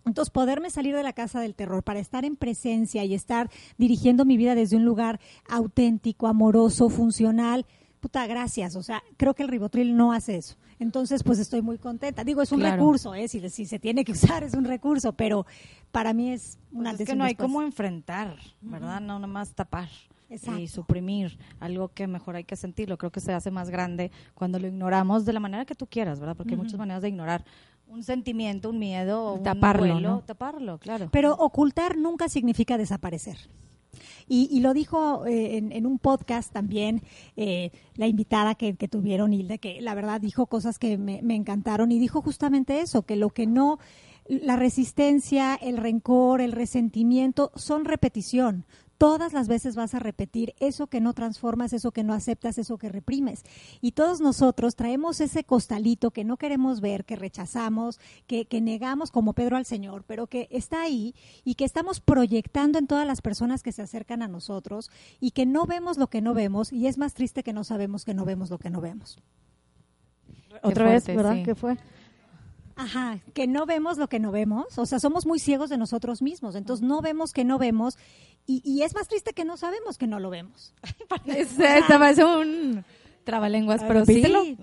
Entonces, 0.06 0.30
poderme 0.30 0.70
salir 0.70 0.94
de 0.94 1.02
la 1.02 1.12
casa 1.12 1.40
del 1.40 1.54
terror 1.54 1.82
para 1.82 1.98
estar 1.98 2.24
en 2.24 2.36
presencia 2.36 3.04
y 3.04 3.12
estar 3.12 3.50
dirigiendo 3.76 4.24
mi 4.24 4.36
vida 4.36 4.54
desde 4.54 4.76
un 4.76 4.84
lugar 4.84 5.20
auténtico, 5.48 6.28
amoroso, 6.28 6.88
funcional, 6.88 7.66
puta, 8.00 8.26
gracias. 8.26 8.76
O 8.76 8.82
sea, 8.84 9.02
creo 9.16 9.34
que 9.34 9.42
el 9.42 9.48
ribotril 9.48 9.96
no 9.96 10.12
hace 10.12 10.36
eso. 10.36 10.56
Entonces, 10.78 11.24
pues 11.24 11.38
estoy 11.40 11.60
muy 11.62 11.78
contenta. 11.78 12.22
Digo, 12.22 12.40
es 12.42 12.52
un 12.52 12.60
Claro. 12.60 12.76
recurso, 12.76 13.14
¿eh? 13.14 13.26
Si, 13.28 13.46
si 13.50 13.64
se 13.66 13.78
tiene 13.78 14.04
que 14.04 14.12
usar, 14.12 14.44
es 14.44 14.54
un 14.54 14.64
recurso, 14.64 15.12
pero 15.14 15.44
para 15.90 16.12
mí 16.12 16.30
es 16.30 16.58
una 16.70 16.90
Pues 16.90 17.00
es 17.00 17.06
que 17.08 17.16
no 17.16 17.24
hay 17.24 17.34
cómo 17.34 17.62
enfrentar, 17.62 18.36
¿verdad? 18.60 19.00
No 19.00 19.14
nada 19.14 19.26
más 19.26 19.54
tapar 19.54 19.88
Exacto. 20.28 20.60
y 20.60 20.68
suprimir 20.68 21.38
algo 21.60 21.88
que 21.88 22.06
mejor 22.06 22.36
hay 22.36 22.44
que 22.44 22.56
sentirlo. 22.56 22.98
Creo 22.98 23.10
que 23.10 23.20
se 23.20 23.32
hace 23.32 23.50
más 23.50 23.70
grande 23.70 24.12
cuando 24.34 24.58
lo 24.60 24.68
ignoramos 24.68 25.24
de 25.24 25.32
la 25.32 25.40
manera 25.40 25.64
que 25.64 25.74
tú 25.74 25.86
quieras, 25.86 26.20
¿verdad? 26.20 26.36
Porque 26.36 26.52
hay 26.54 26.58
muchas 26.60 26.78
maneras 26.78 27.02
de 27.02 27.08
ignorar 27.08 27.44
un 27.86 28.02
sentimiento, 28.02 28.70
un 28.70 28.78
miedo, 28.78 29.34
un 29.34 29.42
Taparlo, 29.42 30.00
¿no? 30.00 30.20
taparlo, 30.20 30.78
claro. 30.78 31.08
Pero 31.12 31.34
ocultar 31.34 31.96
nunca 31.96 32.28
significa 32.28 32.76
desaparecer. 32.76 33.38
Y, 34.28 34.48
y 34.50 34.60
lo 34.60 34.74
dijo 34.74 35.24
eh, 35.26 35.56
en, 35.56 35.72
en 35.72 35.86
un 35.86 35.98
podcast 35.98 36.52
también 36.52 37.02
eh, 37.36 37.70
la 37.94 38.06
invitada 38.06 38.54
que, 38.54 38.74
que 38.74 38.88
tuvieron, 38.88 39.32
Hilda, 39.32 39.58
que 39.58 39.80
la 39.80 39.94
verdad 39.94 40.20
dijo 40.20 40.46
cosas 40.46 40.78
que 40.78 40.98
me, 40.98 41.22
me 41.22 41.34
encantaron 41.34 41.92
y 41.92 41.98
dijo 41.98 42.20
justamente 42.20 42.80
eso, 42.80 43.02
que 43.02 43.16
lo 43.16 43.30
que 43.30 43.46
no, 43.46 43.78
la 44.28 44.56
resistencia, 44.56 45.54
el 45.54 45.76
rencor, 45.76 46.40
el 46.40 46.52
resentimiento 46.52 47.52
son 47.54 47.84
repetición. 47.84 48.64
Todas 48.98 49.32
las 49.32 49.48
veces 49.48 49.76
vas 49.76 49.94
a 49.94 49.98
repetir 49.98 50.54
eso 50.58 50.86
que 50.86 51.00
no 51.00 51.12
transformas, 51.12 51.72
eso 51.72 51.92
que 51.92 52.04
no 52.04 52.12
aceptas, 52.14 52.58
eso 52.58 52.78
que 52.78 52.88
reprimes. 52.88 53.44
Y 53.80 53.92
todos 53.92 54.20
nosotros 54.20 54.76
traemos 54.76 55.20
ese 55.20 55.44
costalito 55.44 56.10
que 56.10 56.24
no 56.24 56.36
queremos 56.36 56.80
ver, 56.80 57.04
que 57.04 57.16
rechazamos, 57.16 58.00
que, 58.26 58.46
que 58.46 58.60
negamos 58.60 59.10
como 59.10 59.32
Pedro 59.32 59.56
al 59.56 59.66
Señor, 59.66 60.04
pero 60.06 60.26
que 60.26 60.48
está 60.50 60.82
ahí 60.82 61.14
y 61.44 61.54
que 61.54 61.64
estamos 61.64 62.00
proyectando 62.00 62.78
en 62.78 62.86
todas 62.86 63.06
las 63.06 63.20
personas 63.20 63.62
que 63.62 63.72
se 63.72 63.82
acercan 63.82 64.22
a 64.22 64.28
nosotros 64.28 64.90
y 65.20 65.32
que 65.32 65.46
no 65.46 65.66
vemos 65.66 65.98
lo 65.98 66.08
que 66.08 66.20
no 66.20 66.34
vemos 66.34 66.72
y 66.72 66.86
es 66.86 66.98
más 66.98 67.14
triste 67.14 67.42
que 67.42 67.52
no 67.52 67.64
sabemos 67.64 68.04
que 68.04 68.14
no 68.14 68.24
vemos 68.24 68.50
lo 68.50 68.58
que 68.58 68.70
no 68.70 68.80
vemos. 68.80 69.18
Otra 70.62 70.86
vez, 70.86 71.06
¿verdad? 71.06 71.34
sí. 71.34 71.42
¿Qué 71.42 71.54
fue? 71.54 71.76
Ajá, 72.76 73.18
que 73.34 73.46
no 73.46 73.64
vemos 73.66 73.96
lo 73.98 74.08
que 74.08 74.20
no 74.20 74.30
vemos, 74.30 74.78
o 74.78 74.84
sea, 74.86 75.00
somos 75.00 75.24
muy 75.26 75.38
ciegos 75.38 75.70
de 75.70 75.78
nosotros 75.78 76.20
mismos, 76.22 76.54
entonces 76.54 76.86
no 76.86 77.00
vemos 77.00 77.32
que 77.32 77.42
no 77.44 77.58
vemos 77.58 77.96
y, 78.46 78.60
y 78.64 78.82
es 78.82 78.94
más 78.94 79.08
triste 79.08 79.32
que 79.32 79.44
no 79.46 79.56
sabemos 79.56 79.96
que 79.98 80.06
no 80.06 80.20
lo 80.20 80.28
vemos. 80.30 80.74
Es, 81.26 81.48
parece 81.88 82.24
un 82.24 82.84
trabalenguas, 83.24 83.82
pero 83.82 84.04
sí. 84.04 84.22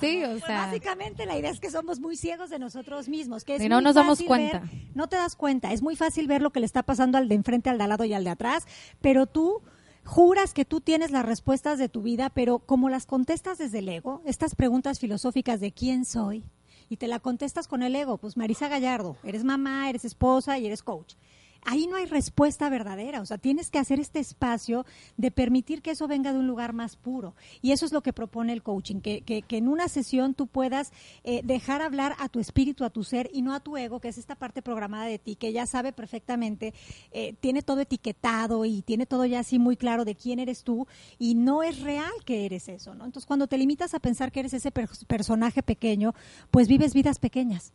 Sí, 0.00 0.24
o 0.24 0.30
Pues 0.30 0.42
sea. 0.44 0.66
básicamente 0.66 1.26
la 1.26 1.38
idea 1.38 1.50
es 1.50 1.60
que 1.60 1.70
somos 1.70 2.00
muy 2.00 2.16
ciegos 2.16 2.50
de 2.50 2.58
nosotros 2.58 3.08
mismos, 3.08 3.44
que 3.44 3.54
es 3.56 3.62
Y 3.62 3.68
no 3.68 3.80
nos 3.80 3.94
damos 3.94 4.20
cuenta. 4.20 4.58
ver- 4.60 4.70
no 4.94 5.06
te 5.08 5.14
das 5.16 5.36
cuenta, 5.36 5.72
es 5.72 5.80
muy 5.80 5.94
fácil 5.94 6.26
ver 6.26 6.42
lo 6.42 6.50
que 6.50 6.58
le 6.58 6.66
está 6.66 6.82
pasando 6.82 7.18
al 7.18 7.28
de 7.28 7.36
enfrente, 7.36 7.70
al 7.70 7.78
de 7.78 7.84
al 7.84 7.90
lado 7.90 8.04
y 8.04 8.12
al 8.12 8.24
de 8.24 8.30
atrás, 8.30 8.66
pero 9.00 9.26
tú 9.26 9.62
juras 10.04 10.54
que 10.54 10.64
tú 10.64 10.80
tienes 10.80 11.12
las 11.12 11.24
respuestas 11.24 11.78
de 11.78 11.88
tu 11.88 12.02
vida, 12.02 12.30
pero 12.30 12.58
como 12.58 12.88
las 12.88 13.06
contestas 13.06 13.58
desde 13.58 13.78
el 13.78 13.88
ego, 13.88 14.22
estas 14.24 14.56
preguntas 14.56 14.98
filosóficas 14.98 15.60
de 15.60 15.70
quién 15.70 16.04
soy, 16.04 16.42
y 16.88 16.96
te 16.96 17.08
la 17.08 17.18
contestas 17.20 17.68
con 17.68 17.82
el 17.82 17.94
ego. 17.94 18.18
Pues 18.18 18.36
Marisa 18.36 18.68
Gallardo, 18.68 19.16
eres 19.24 19.44
mamá, 19.44 19.88
eres 19.88 20.04
esposa 20.04 20.58
y 20.58 20.66
eres 20.66 20.82
coach 20.82 21.14
ahí 21.64 21.86
no 21.86 21.96
hay 21.96 22.06
respuesta 22.06 22.68
verdadera. 22.68 23.20
O 23.20 23.26
sea, 23.26 23.38
tienes 23.38 23.70
que 23.70 23.78
hacer 23.78 24.00
este 24.00 24.18
espacio 24.18 24.84
de 25.16 25.30
permitir 25.30 25.82
que 25.82 25.92
eso 25.92 26.08
venga 26.08 26.32
de 26.32 26.38
un 26.38 26.46
lugar 26.46 26.72
más 26.72 26.96
puro. 26.96 27.34
Y 27.60 27.72
eso 27.72 27.86
es 27.86 27.92
lo 27.92 28.02
que 28.02 28.12
propone 28.12 28.52
el 28.52 28.62
coaching, 28.62 29.00
que, 29.00 29.22
que, 29.22 29.44
en 29.56 29.68
una 29.68 29.88
sesión 29.88 30.34
tú 30.34 30.46
puedas 30.46 30.92
eh, 31.24 31.42
dejar 31.44 31.82
hablar 31.82 32.16
a 32.18 32.28
tu 32.28 32.40
espíritu, 32.40 32.84
a 32.84 32.90
tu 32.90 33.04
ser 33.04 33.30
y 33.32 33.42
no 33.42 33.54
a 33.54 33.60
tu 33.60 33.76
ego, 33.76 34.00
que 34.00 34.08
es 34.08 34.18
esta 34.18 34.34
parte 34.34 34.62
programada 34.62 35.06
de 35.06 35.18
ti, 35.18 35.36
que 35.36 35.52
ya 35.52 35.66
sabe 35.66 35.92
perfectamente, 35.92 36.74
eh, 37.12 37.34
tiene 37.40 37.62
todo 37.62 37.80
etiquetado 37.80 38.64
y 38.64 38.82
tiene 38.82 39.06
todo 39.06 39.24
ya 39.26 39.40
así 39.40 39.58
muy 39.58 39.76
claro 39.76 40.04
de 40.04 40.14
quién 40.14 40.38
eres 40.38 40.64
tú 40.64 40.86
y 41.18 41.34
no 41.34 41.62
es 41.62 41.80
real 41.80 42.12
que 42.24 42.46
eres 42.46 42.68
eso, 42.68 42.94
¿no? 42.94 43.04
Entonces, 43.04 43.26
cuando 43.26 43.46
te 43.46 43.58
limitas 43.58 43.94
a 43.94 44.00
pensar 44.00 44.32
que 44.32 44.40
eres 44.40 44.54
ese 44.54 44.70
personaje 44.70 45.62
pequeño, 45.62 46.14
pues 46.50 46.68
vives 46.68 46.94
vidas 46.94 47.18
pequeñas. 47.18 47.72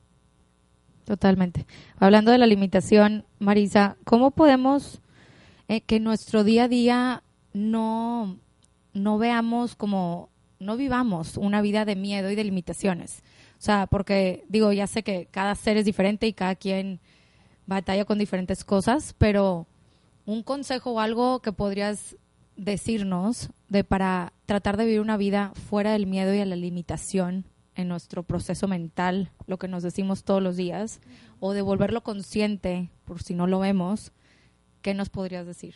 Totalmente. 1.08 1.66
Hablando 2.00 2.32
de 2.32 2.38
la 2.38 2.46
limitación, 2.46 3.24
Marisa, 3.40 3.96
¿cómo 4.04 4.32
podemos 4.32 5.00
eh, 5.70 5.80
que 5.80 6.02
nuestro 6.02 6.44
día 6.44 6.66
a 6.66 6.68
día 6.68 7.24
no, 7.54 8.38
no 8.92 9.18
veamos 9.18 9.78
como, 9.78 10.28
no 10.60 10.76
vivamos 10.76 11.38
una 11.38 11.62
vida 11.62 11.86
de 11.86 11.96
miedo 11.96 12.30
y 12.30 12.36
de 12.36 12.44
limitaciones? 12.44 13.24
O 13.58 13.62
sea, 13.62 13.88
porque 13.88 14.44
digo, 14.50 14.74
ya 14.74 14.86
sé 14.86 15.02
que 15.02 15.30
cada 15.32 15.56
ser 15.56 15.78
es 15.78 15.86
diferente 15.86 16.28
y 16.28 16.34
cada 16.34 16.56
quien 16.56 17.00
batalla 17.68 18.04
con 18.04 18.18
diferentes 18.18 18.66
cosas, 18.66 19.16
pero 19.18 19.66
un 20.26 20.44
consejo 20.44 20.92
o 20.92 21.00
algo 21.00 21.42
que 21.42 21.54
podrías 21.54 22.18
decirnos 22.58 23.50
de 23.70 23.86
para 23.86 24.34
tratar 24.46 24.76
de 24.76 24.84
vivir 24.84 25.00
una 25.00 25.16
vida 25.16 25.54
fuera 25.70 25.94
del 25.94 26.06
miedo 26.06 26.34
y 26.34 26.40
a 26.40 26.46
la 26.46 26.58
limitación 26.58 27.46
en 27.78 27.88
nuestro 27.88 28.24
proceso 28.24 28.68
mental, 28.68 29.32
lo 29.46 29.58
que 29.58 29.68
nos 29.68 29.84
decimos 29.84 30.24
todos 30.24 30.44
los 30.44 30.58
días, 30.58 31.00
o 31.40 31.54
de 31.54 31.62
volverlo 31.62 32.02
consciente, 32.02 32.90
por 33.06 33.24
si 33.24 33.34
no 33.34 33.48
lo 33.48 33.60
vemos, 33.60 34.12
¿qué 34.82 34.94
nos 34.94 35.10
podrías 35.10 35.46
decir? 35.46 35.76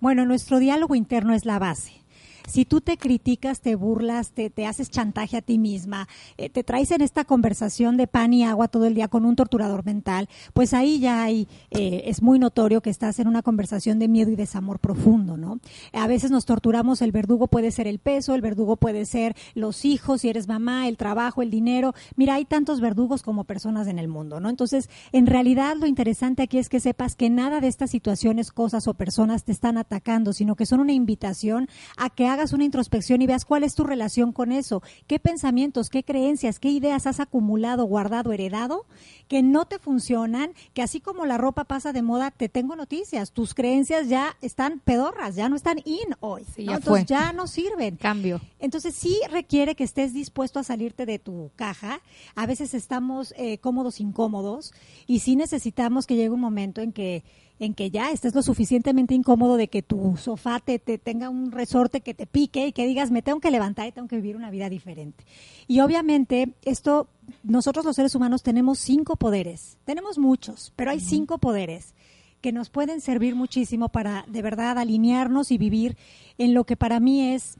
Bueno, 0.00 0.24
nuestro 0.24 0.58
diálogo 0.58 0.94
interno 0.94 1.34
es 1.34 1.44
la 1.44 1.58
base 1.58 2.01
si 2.46 2.64
tú 2.64 2.80
te 2.80 2.96
criticas, 2.96 3.60
te 3.60 3.74
burlas, 3.74 4.32
te, 4.32 4.50
te 4.50 4.66
haces 4.66 4.90
chantaje 4.90 5.36
a 5.36 5.42
ti 5.42 5.58
misma, 5.58 6.08
eh, 6.36 6.50
te 6.50 6.64
traes 6.64 6.90
en 6.90 7.00
esta 7.00 7.24
conversación 7.24 7.96
de 7.96 8.06
pan 8.06 8.32
y 8.32 8.44
agua 8.44 8.68
todo 8.68 8.86
el 8.86 8.94
día 8.94 9.08
con 9.08 9.24
un 9.24 9.36
torturador 9.36 9.84
mental, 9.84 10.28
pues 10.52 10.74
ahí 10.74 11.00
ya 11.00 11.22
hay, 11.22 11.48
eh, 11.70 12.04
es 12.06 12.22
muy 12.22 12.38
notorio 12.38 12.80
que 12.80 12.90
estás 12.90 13.18
en 13.18 13.28
una 13.28 13.42
conversación 13.42 13.98
de 13.98 14.08
miedo 14.08 14.30
y 14.30 14.36
desamor 14.36 14.78
profundo, 14.78 15.36
¿no? 15.36 15.60
A 15.92 16.06
veces 16.06 16.30
nos 16.30 16.44
torturamos, 16.44 17.02
el 17.02 17.12
verdugo 17.12 17.46
puede 17.46 17.70
ser 17.70 17.86
el 17.86 17.98
peso, 17.98 18.34
el 18.34 18.40
verdugo 18.40 18.76
puede 18.76 19.06
ser 19.06 19.34
los 19.54 19.84
hijos, 19.84 20.22
si 20.22 20.28
eres 20.28 20.48
mamá, 20.48 20.88
el 20.88 20.96
trabajo, 20.96 21.42
el 21.42 21.50
dinero. 21.50 21.94
Mira, 22.16 22.34
hay 22.34 22.44
tantos 22.44 22.80
verdugos 22.80 23.22
como 23.22 23.44
personas 23.44 23.86
en 23.86 23.98
el 23.98 24.08
mundo, 24.08 24.40
¿no? 24.40 24.48
Entonces, 24.48 24.88
en 25.12 25.26
realidad 25.26 25.76
lo 25.78 25.86
interesante 25.86 26.42
aquí 26.42 26.58
es 26.58 26.68
que 26.68 26.80
sepas 26.80 27.14
que 27.14 27.30
nada 27.30 27.60
de 27.60 27.68
estas 27.68 27.90
situaciones, 27.90 28.52
cosas 28.52 28.86
o 28.88 28.94
personas 28.94 29.44
te 29.44 29.52
están 29.52 29.78
atacando, 29.78 30.32
sino 30.32 30.56
que 30.56 30.66
son 30.66 30.80
una 30.80 30.92
invitación 30.92 31.68
a 31.96 32.10
que 32.10 32.26
hagas 32.32 32.52
una 32.52 32.64
introspección 32.64 33.22
y 33.22 33.26
veas 33.26 33.44
cuál 33.44 33.64
es 33.64 33.74
tu 33.74 33.84
relación 33.84 34.32
con 34.32 34.52
eso, 34.52 34.82
qué 35.06 35.18
pensamientos, 35.18 35.88
qué 35.88 36.02
creencias, 36.02 36.58
qué 36.58 36.70
ideas 36.70 37.06
has 37.06 37.20
acumulado, 37.20 37.84
guardado, 37.84 38.32
heredado, 38.32 38.86
que 39.28 39.42
no 39.42 39.64
te 39.66 39.78
funcionan, 39.78 40.52
que 40.74 40.82
así 40.82 41.00
como 41.00 41.26
la 41.26 41.38
ropa 41.38 41.64
pasa 41.64 41.92
de 41.92 42.02
moda, 42.02 42.30
te 42.30 42.48
tengo 42.48 42.76
noticias, 42.76 43.32
tus 43.32 43.54
creencias 43.54 44.08
ya 44.08 44.36
están 44.40 44.80
pedorras, 44.80 45.36
ya 45.36 45.48
no 45.48 45.56
están 45.56 45.78
in 45.84 46.16
hoy, 46.20 46.44
ya 46.56 46.74
entonces 46.74 47.06
ya 47.06 47.32
no 47.32 47.46
sirven. 47.46 47.96
Cambio. 47.96 48.40
Entonces 48.58 48.94
sí 48.94 49.18
requiere 49.30 49.74
que 49.74 49.84
estés 49.84 50.12
dispuesto 50.12 50.58
a 50.58 50.64
salirte 50.64 51.06
de 51.06 51.18
tu 51.18 51.50
caja. 51.56 52.00
A 52.34 52.46
veces 52.46 52.74
estamos 52.74 53.34
eh, 53.36 53.58
cómodos, 53.58 54.00
incómodos, 54.00 54.72
y 55.06 55.20
sí 55.20 55.36
necesitamos 55.36 56.06
que 56.06 56.16
llegue 56.16 56.30
un 56.30 56.40
momento 56.40 56.80
en 56.80 56.92
que 56.92 57.24
en 57.62 57.74
que 57.74 57.92
ya 57.92 58.10
estés 58.10 58.34
lo 58.34 58.42
suficientemente 58.42 59.14
incómodo 59.14 59.56
de 59.56 59.68
que 59.68 59.82
tu 59.82 60.16
sofá 60.16 60.58
te, 60.58 60.78
tenga 60.80 61.30
un 61.30 61.52
resorte 61.52 62.00
que 62.00 62.12
te 62.12 62.26
pique 62.26 62.66
y 62.66 62.72
que 62.72 62.86
digas, 62.86 63.12
me 63.12 63.22
tengo 63.22 63.38
que 63.38 63.52
levantar 63.52 63.86
y 63.86 63.92
tengo 63.92 64.08
que 64.08 64.16
vivir 64.16 64.34
una 64.34 64.50
vida 64.50 64.68
diferente. 64.68 65.24
Y 65.68 65.78
obviamente 65.78 66.54
esto, 66.62 67.08
nosotros 67.44 67.84
los 67.84 67.94
seres 67.94 68.16
humanos 68.16 68.42
tenemos 68.42 68.80
cinco 68.80 69.14
poderes, 69.14 69.78
tenemos 69.84 70.18
muchos, 70.18 70.72
pero 70.74 70.90
hay 70.90 70.98
cinco 70.98 71.38
poderes 71.38 71.94
que 72.40 72.50
nos 72.50 72.68
pueden 72.68 73.00
servir 73.00 73.36
muchísimo 73.36 73.88
para 73.88 74.24
de 74.26 74.42
verdad 74.42 74.76
alinearnos 74.78 75.52
y 75.52 75.58
vivir 75.58 75.96
en 76.38 76.54
lo 76.54 76.64
que 76.64 76.76
para 76.76 76.98
mí 76.98 77.32
es 77.32 77.58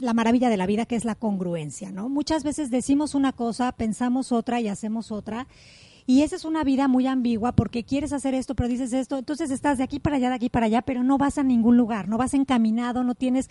la 0.00 0.14
maravilla 0.14 0.48
de 0.48 0.56
la 0.56 0.66
vida, 0.66 0.86
que 0.86 0.96
es 0.96 1.04
la 1.04 1.16
congruencia, 1.16 1.90
¿no? 1.90 2.08
Muchas 2.08 2.44
veces 2.44 2.70
decimos 2.70 3.16
una 3.16 3.32
cosa, 3.32 3.72
pensamos 3.72 4.30
otra 4.30 4.60
y 4.60 4.68
hacemos 4.68 5.10
otra, 5.10 5.46
y 6.06 6.22
esa 6.22 6.36
es 6.36 6.44
una 6.44 6.62
vida 6.62 6.86
muy 6.86 7.06
ambigua 7.06 7.52
porque 7.52 7.84
quieres 7.84 8.12
hacer 8.12 8.34
esto, 8.34 8.54
pero 8.54 8.68
dices 8.68 8.92
esto, 8.92 9.18
entonces 9.18 9.50
estás 9.50 9.78
de 9.78 9.84
aquí 9.84 9.98
para 9.98 10.16
allá, 10.16 10.28
de 10.28 10.36
aquí 10.36 10.48
para 10.48 10.66
allá, 10.66 10.82
pero 10.82 11.02
no 11.02 11.18
vas 11.18 11.38
a 11.38 11.42
ningún 11.42 11.76
lugar, 11.76 12.08
no 12.08 12.16
vas 12.16 12.34
encaminado, 12.34 13.02
no 13.02 13.14
tienes, 13.14 13.50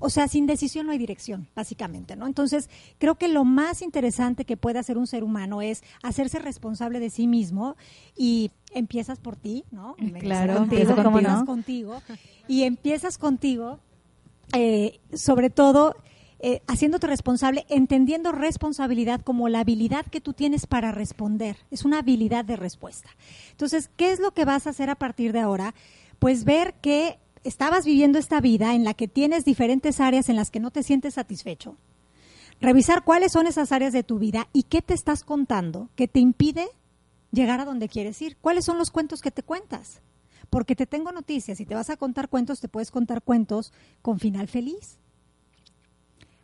o 0.00 0.10
sea, 0.10 0.28
sin 0.28 0.46
decisión 0.46 0.86
no 0.86 0.92
hay 0.92 0.98
dirección, 0.98 1.48
básicamente, 1.56 2.14
¿no? 2.14 2.26
Entonces, 2.26 2.68
creo 2.98 3.14
que 3.14 3.28
lo 3.28 3.44
más 3.44 3.80
interesante 3.80 4.44
que 4.44 4.56
puede 4.56 4.78
hacer 4.78 4.98
un 4.98 5.06
ser 5.06 5.24
humano 5.24 5.62
es 5.62 5.82
hacerse 6.02 6.38
responsable 6.38 7.00
de 7.00 7.08
sí 7.08 7.26
mismo 7.26 7.76
y 8.16 8.50
empiezas 8.74 9.18
por 9.18 9.36
ti, 9.36 9.64
¿no? 9.70 9.96
Claro, 10.20 10.56
contigo, 10.56 10.94
empiezas 10.94 11.44
contigo 11.44 12.02
y 12.48 12.62
empiezas 12.64 13.18
contigo, 13.18 13.78
eh, 14.52 15.00
sobre 15.14 15.48
todo 15.48 15.96
eh, 16.46 16.60
haciéndote 16.66 17.06
responsable, 17.06 17.64
entendiendo 17.70 18.30
responsabilidad 18.30 19.22
como 19.22 19.48
la 19.48 19.60
habilidad 19.60 20.04
que 20.04 20.20
tú 20.20 20.34
tienes 20.34 20.66
para 20.66 20.92
responder. 20.92 21.56
Es 21.70 21.86
una 21.86 22.00
habilidad 22.00 22.44
de 22.44 22.56
respuesta. 22.56 23.08
Entonces, 23.52 23.88
¿qué 23.96 24.12
es 24.12 24.20
lo 24.20 24.34
que 24.34 24.44
vas 24.44 24.66
a 24.66 24.70
hacer 24.70 24.90
a 24.90 24.94
partir 24.94 25.32
de 25.32 25.40
ahora? 25.40 25.74
Pues 26.18 26.44
ver 26.44 26.74
que 26.82 27.18
estabas 27.44 27.86
viviendo 27.86 28.18
esta 28.18 28.42
vida 28.42 28.74
en 28.74 28.84
la 28.84 28.92
que 28.92 29.08
tienes 29.08 29.46
diferentes 29.46 30.00
áreas 30.00 30.28
en 30.28 30.36
las 30.36 30.50
que 30.50 30.60
no 30.60 30.70
te 30.70 30.82
sientes 30.82 31.14
satisfecho. 31.14 31.78
Revisar 32.60 33.04
cuáles 33.04 33.32
son 33.32 33.46
esas 33.46 33.72
áreas 33.72 33.94
de 33.94 34.02
tu 34.02 34.18
vida 34.18 34.46
y 34.52 34.64
qué 34.64 34.82
te 34.82 34.92
estás 34.92 35.24
contando 35.24 35.88
que 35.96 36.08
te 36.08 36.20
impide 36.20 36.68
llegar 37.32 37.58
a 37.62 37.64
donde 37.64 37.88
quieres 37.88 38.20
ir. 38.20 38.36
¿Cuáles 38.36 38.66
son 38.66 38.76
los 38.76 38.90
cuentos 38.90 39.22
que 39.22 39.30
te 39.30 39.42
cuentas? 39.42 40.02
Porque 40.50 40.76
te 40.76 40.84
tengo 40.84 41.10
noticias, 41.10 41.56
si 41.56 41.64
te 41.64 41.74
vas 41.74 41.88
a 41.88 41.96
contar 41.96 42.28
cuentos, 42.28 42.60
te 42.60 42.68
puedes 42.68 42.90
contar 42.90 43.22
cuentos 43.22 43.72
con 44.02 44.20
final 44.20 44.46
feliz. 44.46 44.98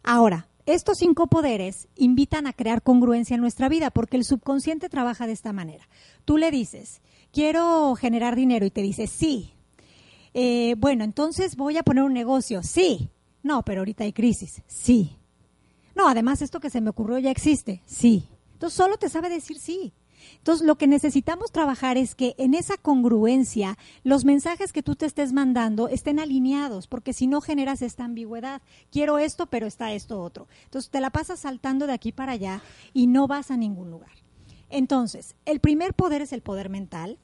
Ahora, 0.02 0.48
estos 0.66 0.98
cinco 0.98 1.26
poderes 1.26 1.88
invitan 1.96 2.46
a 2.46 2.52
crear 2.52 2.82
congruencia 2.82 3.34
en 3.34 3.40
nuestra 3.40 3.68
vida 3.68 3.90
porque 3.90 4.16
el 4.16 4.24
subconsciente 4.24 4.88
trabaja 4.88 5.26
de 5.26 5.32
esta 5.32 5.52
manera. 5.52 5.88
Tú 6.24 6.36
le 6.36 6.50
dices, 6.50 7.00
quiero 7.32 7.94
generar 7.96 8.36
dinero 8.36 8.66
y 8.66 8.70
te 8.70 8.82
dice, 8.82 9.06
sí. 9.06 9.54
Eh, 10.32 10.74
bueno, 10.78 11.04
entonces 11.04 11.56
voy 11.56 11.76
a 11.76 11.82
poner 11.82 12.04
un 12.04 12.12
negocio, 12.12 12.62
sí. 12.62 13.10
No, 13.42 13.64
pero 13.64 13.80
ahorita 13.80 14.04
hay 14.04 14.12
crisis, 14.12 14.62
sí. 14.66 15.16
No, 15.96 16.08
además 16.08 16.42
esto 16.42 16.60
que 16.60 16.70
se 16.70 16.80
me 16.80 16.90
ocurrió 16.90 17.18
ya 17.18 17.30
existe, 17.30 17.82
sí. 17.84 18.28
Entonces 18.52 18.76
solo 18.76 18.96
te 18.96 19.08
sabe 19.08 19.28
decir 19.28 19.58
sí. 19.58 19.92
Entonces, 20.38 20.66
lo 20.66 20.76
que 20.76 20.86
necesitamos 20.86 21.52
trabajar 21.52 21.96
es 21.96 22.14
que 22.14 22.34
en 22.38 22.54
esa 22.54 22.76
congruencia 22.76 23.78
los 24.04 24.24
mensajes 24.24 24.72
que 24.72 24.82
tú 24.82 24.96
te 24.96 25.06
estés 25.06 25.32
mandando 25.32 25.88
estén 25.88 26.18
alineados, 26.18 26.86
porque 26.86 27.12
si 27.12 27.26
no 27.26 27.40
generas 27.40 27.82
esta 27.82 28.04
ambigüedad. 28.04 28.62
Quiero 28.90 29.18
esto, 29.18 29.46
pero 29.46 29.66
está 29.66 29.92
esto 29.92 30.20
otro. 30.20 30.48
Entonces, 30.64 30.90
te 30.90 31.00
la 31.00 31.10
pasas 31.10 31.40
saltando 31.40 31.86
de 31.86 31.92
aquí 31.92 32.12
para 32.12 32.32
allá 32.32 32.62
y 32.92 33.06
no 33.06 33.26
vas 33.26 33.50
a 33.50 33.56
ningún 33.56 33.90
lugar. 33.90 34.10
Entonces, 34.68 35.34
el 35.44 35.60
primer 35.60 35.94
poder 35.94 36.22
es 36.22 36.32
el 36.32 36.42
poder 36.42 36.70
mental, 36.70 37.18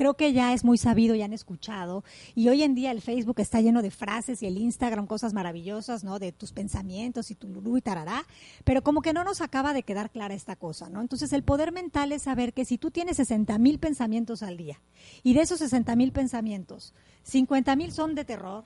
creo 0.00 0.14
que 0.14 0.32
ya 0.32 0.54
es 0.54 0.64
muy 0.64 0.78
sabido 0.78 1.14
y 1.14 1.20
han 1.20 1.34
escuchado. 1.34 2.04
Y 2.34 2.48
hoy 2.48 2.62
en 2.62 2.74
día 2.74 2.90
el 2.90 3.02
Facebook 3.02 3.38
está 3.38 3.60
lleno 3.60 3.82
de 3.82 3.90
frases 3.90 4.42
y 4.42 4.46
el 4.46 4.56
Instagram 4.56 5.06
cosas 5.06 5.34
maravillosas, 5.34 6.04
¿no? 6.04 6.18
De 6.18 6.32
tus 6.32 6.52
pensamientos 6.52 7.30
y 7.30 7.34
tu 7.34 7.48
lulú 7.50 7.76
y 7.76 7.82
tarará. 7.82 8.24
Pero 8.64 8.82
como 8.82 9.02
que 9.02 9.12
no 9.12 9.24
nos 9.24 9.42
acaba 9.42 9.74
de 9.74 9.82
quedar 9.82 10.08
clara 10.08 10.32
esta 10.32 10.56
cosa, 10.56 10.88
¿no? 10.88 11.02
Entonces 11.02 11.34
el 11.34 11.42
poder 11.42 11.70
mental 11.70 12.12
es 12.12 12.22
saber 12.22 12.54
que 12.54 12.64
si 12.64 12.78
tú 12.78 12.90
tienes 12.90 13.18
60 13.18 13.58
mil 13.58 13.78
pensamientos 13.78 14.42
al 14.42 14.56
día 14.56 14.80
y 15.22 15.34
de 15.34 15.42
esos 15.42 15.58
60 15.58 15.94
mil 15.96 16.12
pensamientos, 16.12 16.94
50 17.24 17.76
mil 17.76 17.92
son 17.92 18.14
de 18.14 18.24
terror, 18.24 18.64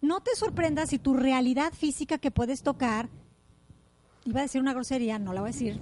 no 0.00 0.22
te 0.22 0.34
sorprendas 0.34 0.88
si 0.88 0.98
tu 0.98 1.12
realidad 1.12 1.74
física 1.74 2.16
que 2.16 2.30
puedes 2.30 2.62
tocar, 2.62 3.10
iba 4.24 4.40
a 4.40 4.44
decir 4.44 4.62
una 4.62 4.72
grosería, 4.72 5.18
no 5.18 5.34
la 5.34 5.42
voy 5.42 5.50
a 5.50 5.52
decir. 5.52 5.78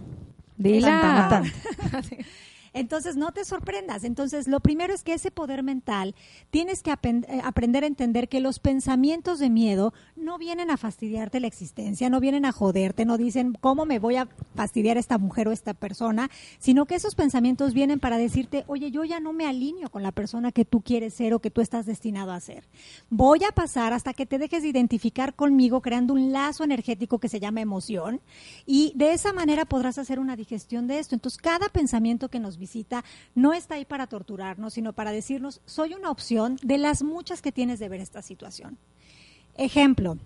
Dila. 0.56 1.44
Entonces, 2.74 3.16
no 3.16 3.32
te 3.32 3.44
sorprendas. 3.44 4.04
Entonces, 4.04 4.48
lo 4.48 4.60
primero 4.60 4.94
es 4.94 5.02
que 5.02 5.14
ese 5.14 5.30
poder 5.30 5.62
mental 5.62 6.14
tienes 6.50 6.82
que 6.82 6.90
eh, 6.90 7.40
aprender 7.44 7.84
a 7.84 7.86
entender 7.86 8.28
que 8.28 8.40
los 8.40 8.58
pensamientos 8.58 9.38
de 9.38 9.50
miedo 9.50 9.92
no 10.16 10.38
vienen 10.38 10.70
a 10.70 10.76
fastidiarte 10.76 11.40
la 11.40 11.46
existencia, 11.46 12.08
no 12.10 12.20
vienen 12.20 12.44
a 12.44 12.52
joderte, 12.52 13.04
no 13.04 13.18
dicen 13.18 13.56
cómo 13.60 13.84
me 13.84 13.98
voy 13.98 14.16
a 14.16 14.28
fastidiar 14.54 14.96
esta 14.96 15.18
mujer 15.18 15.48
o 15.48 15.52
esta 15.52 15.74
persona, 15.74 16.30
sino 16.58 16.86
que 16.86 16.94
esos 16.94 17.14
pensamientos 17.14 17.74
vienen 17.74 18.00
para 18.00 18.18
decirte, 18.18 18.64
oye, 18.66 18.90
yo 18.90 19.04
ya 19.04 19.20
no 19.20 19.32
me 19.32 19.46
alineo 19.46 19.90
con 19.90 20.02
la 20.02 20.12
persona 20.12 20.52
que 20.52 20.64
tú 20.64 20.80
quieres 20.80 21.14
ser 21.14 21.34
o 21.34 21.40
que 21.40 21.50
tú 21.50 21.60
estás 21.60 21.86
destinado 21.86 22.32
a 22.32 22.40
ser. 22.40 22.64
Voy 23.10 23.44
a 23.44 23.52
pasar 23.52 23.92
hasta 23.92 24.14
que 24.14 24.26
te 24.26 24.38
dejes 24.38 24.62
de 24.62 24.68
identificar 24.68 25.34
conmigo 25.34 25.82
creando 25.82 26.14
un 26.14 26.32
lazo 26.32 26.64
energético 26.64 27.18
que 27.18 27.28
se 27.28 27.40
llama 27.40 27.60
emoción 27.60 28.20
y 28.66 28.92
de 28.94 29.12
esa 29.12 29.32
manera 29.32 29.64
podrás 29.64 29.98
hacer 29.98 30.18
una 30.18 30.36
digestión 30.36 30.86
de 30.86 30.98
esto. 30.98 31.14
Entonces, 31.14 31.40
cada 31.40 31.68
pensamiento 31.68 32.28
que 32.28 32.40
nos 32.40 32.58
visita 32.62 33.04
no 33.34 33.52
está 33.52 33.74
ahí 33.74 33.84
para 33.84 34.06
torturarnos, 34.06 34.74
sino 34.74 34.92
para 34.92 35.12
decirnos, 35.12 35.60
soy 35.66 35.94
una 35.94 36.10
opción 36.10 36.56
de 36.62 36.78
las 36.78 37.02
muchas 37.02 37.42
que 37.42 37.52
tienes 37.52 37.78
de 37.78 37.88
ver 37.88 38.00
esta 38.00 38.22
situación. 38.22 38.78
Ejemplo, 39.56 40.16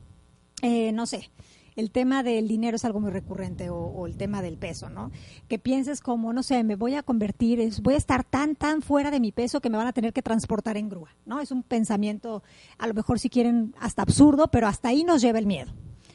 eh, 0.62 0.92
no 0.92 1.06
sé, 1.06 1.30
el 1.76 1.90
tema 1.90 2.22
del 2.22 2.48
dinero 2.48 2.76
es 2.76 2.84
algo 2.84 3.00
muy 3.00 3.10
recurrente 3.10 3.68
o, 3.70 3.76
o 3.76 4.06
el 4.06 4.16
tema 4.16 4.40
del 4.40 4.56
peso, 4.56 4.88
¿no? 4.88 5.10
Que 5.46 5.58
pienses 5.58 6.00
como, 6.00 6.32
no 6.32 6.42
sé, 6.42 6.64
me 6.64 6.74
voy 6.74 6.94
a 6.94 7.02
convertir, 7.02 7.60
voy 7.82 7.94
a 7.94 7.98
estar 7.98 8.24
tan, 8.24 8.56
tan 8.56 8.82
fuera 8.82 9.10
de 9.10 9.20
mi 9.20 9.30
peso 9.30 9.60
que 9.60 9.70
me 9.70 9.76
van 9.76 9.86
a 9.86 9.92
tener 9.92 10.12
que 10.12 10.22
transportar 10.22 10.76
en 10.76 10.88
grúa, 10.88 11.10
¿no? 11.26 11.40
Es 11.40 11.50
un 11.50 11.62
pensamiento, 11.62 12.42
a 12.78 12.86
lo 12.86 12.94
mejor 12.94 13.18
si 13.18 13.28
quieren, 13.28 13.74
hasta 13.78 14.02
absurdo, 14.02 14.48
pero 14.48 14.66
hasta 14.66 14.88
ahí 14.88 15.04
nos 15.04 15.20
lleva 15.20 15.38
el 15.38 15.46
miedo, 15.46 15.72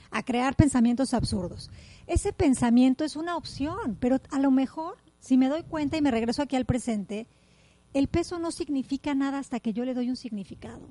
a 0.09 0.23
crear 0.23 0.55
pensamientos 0.55 1.13
absurdos. 1.13 1.69
Ese 2.07 2.33
pensamiento 2.33 3.03
es 3.03 3.15
una 3.15 3.37
opción, 3.37 3.97
pero 3.99 4.19
a 4.31 4.39
lo 4.39 4.49
mejor, 4.49 4.97
si 5.21 5.37
me 5.37 5.47
doy 5.47 5.63
cuenta 5.63 5.97
y 5.97 6.01
me 6.01 6.11
regreso 6.11 6.41
aquí 6.41 6.55
al 6.55 6.65
presente, 6.65 7.27
el 7.93 8.07
peso 8.07 8.39
no 8.39 8.51
significa 8.51 9.13
nada 9.13 9.37
hasta 9.39 9.59
que 9.59 9.71
yo 9.71 9.85
le 9.85 9.93
doy 9.93 10.09
un 10.09 10.17
significado. 10.17 10.89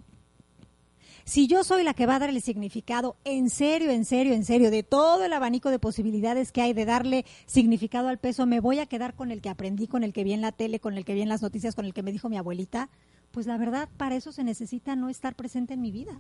Si 1.25 1.49
yo 1.49 1.65
soy 1.65 1.83
la 1.83 1.95
que 1.95 2.07
va 2.07 2.17
a 2.17 2.19
dar 2.21 2.31
el 2.31 2.41
significado, 2.41 3.17
en 3.25 3.51
serio, 3.51 3.91
en 3.91 4.05
serio, 4.05 4.33
en 4.33 4.45
serio, 4.45 4.71
de 4.71 4.83
todo 4.83 5.25
el 5.25 5.33
abanico 5.33 5.71
de 5.71 5.79
posibilidades 5.79 6.53
que 6.53 6.63
hay 6.63 6.73
de 6.73 6.85
darle 6.85 7.27
significado 7.47 8.09
al 8.09 8.19
peso, 8.19 8.47
me 8.47 8.61
voy 8.61 8.79
a 8.79 8.87
quedar 8.87 9.15
con 9.15 9.31
el 9.31 9.43
que 9.43 9.49
aprendí, 9.49 9.87
con 9.87 10.05
el 10.05 10.13
que 10.13 10.25
vi 10.25 10.33
en 10.33 10.41
la 10.41 10.53
tele, 10.53 10.81
con 10.81 10.97
el 10.97 11.05
que 11.05 11.15
vi 11.15 11.23
en 11.23 11.29
las 11.29 11.43
noticias, 11.43 11.75
con 11.75 11.85
el 11.85 11.93
que 11.93 12.03
me 12.03 12.13
dijo 12.13 12.29
mi 12.29 12.39
abuelita, 12.39 12.89
pues 13.33 13.47
la 13.47 13.59
verdad, 13.59 13.89
para 13.97 14.15
eso 14.17 14.33
se 14.33 14.45
necesita 14.45 14.97
no 14.97 15.09
estar 15.09 15.35
presente 15.35 15.75
en 15.75 15.81
mi 15.81 15.91
vida. 15.91 16.19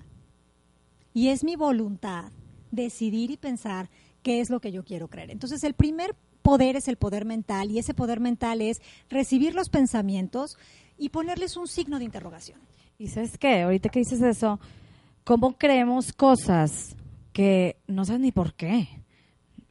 Y 1.15 1.29
es 1.29 1.45
mi 1.45 1.57
voluntad 1.57 2.33
decidir 2.71 3.31
y 3.31 3.37
pensar 3.37 3.89
qué 4.23 4.41
es 4.41 4.51
lo 4.51 4.61
que 4.61 4.73
yo 4.73 4.85
quiero 4.85 5.09
creer. 5.09 5.31
Entonces, 5.31 5.65
el 5.65 5.75
primer 5.75 6.15
poder 6.43 6.77
es 6.77 6.89
el 6.89 6.97
poder 6.97 7.25
mental 7.25 7.71
y 7.71 7.79
ese 7.79 7.95
poder 7.95 8.21
mental 8.21 8.63
es 8.63 8.81
recibir 9.09 9.55
los 9.55 9.69
pensamientos 9.69 10.59
y 10.99 11.11
ponerles 11.11 11.57
un 11.57 11.67
signo 11.67 11.99
de 11.99 12.05
interrogación. 12.05 12.61
Y 12.99 13.09
sabes 13.09 13.39
qué, 13.39 13.63
ahorita 13.63 13.89
que 13.89 14.01
dices 14.01 14.21
eso, 14.21 14.61
¿cómo 15.25 15.57
creemos 15.57 16.13
cosas 16.13 16.97
que 17.33 17.77
no 17.87 18.05
sabes 18.05 18.21
ni 18.21 18.33
por 18.33 18.55
qué? 18.55 18.89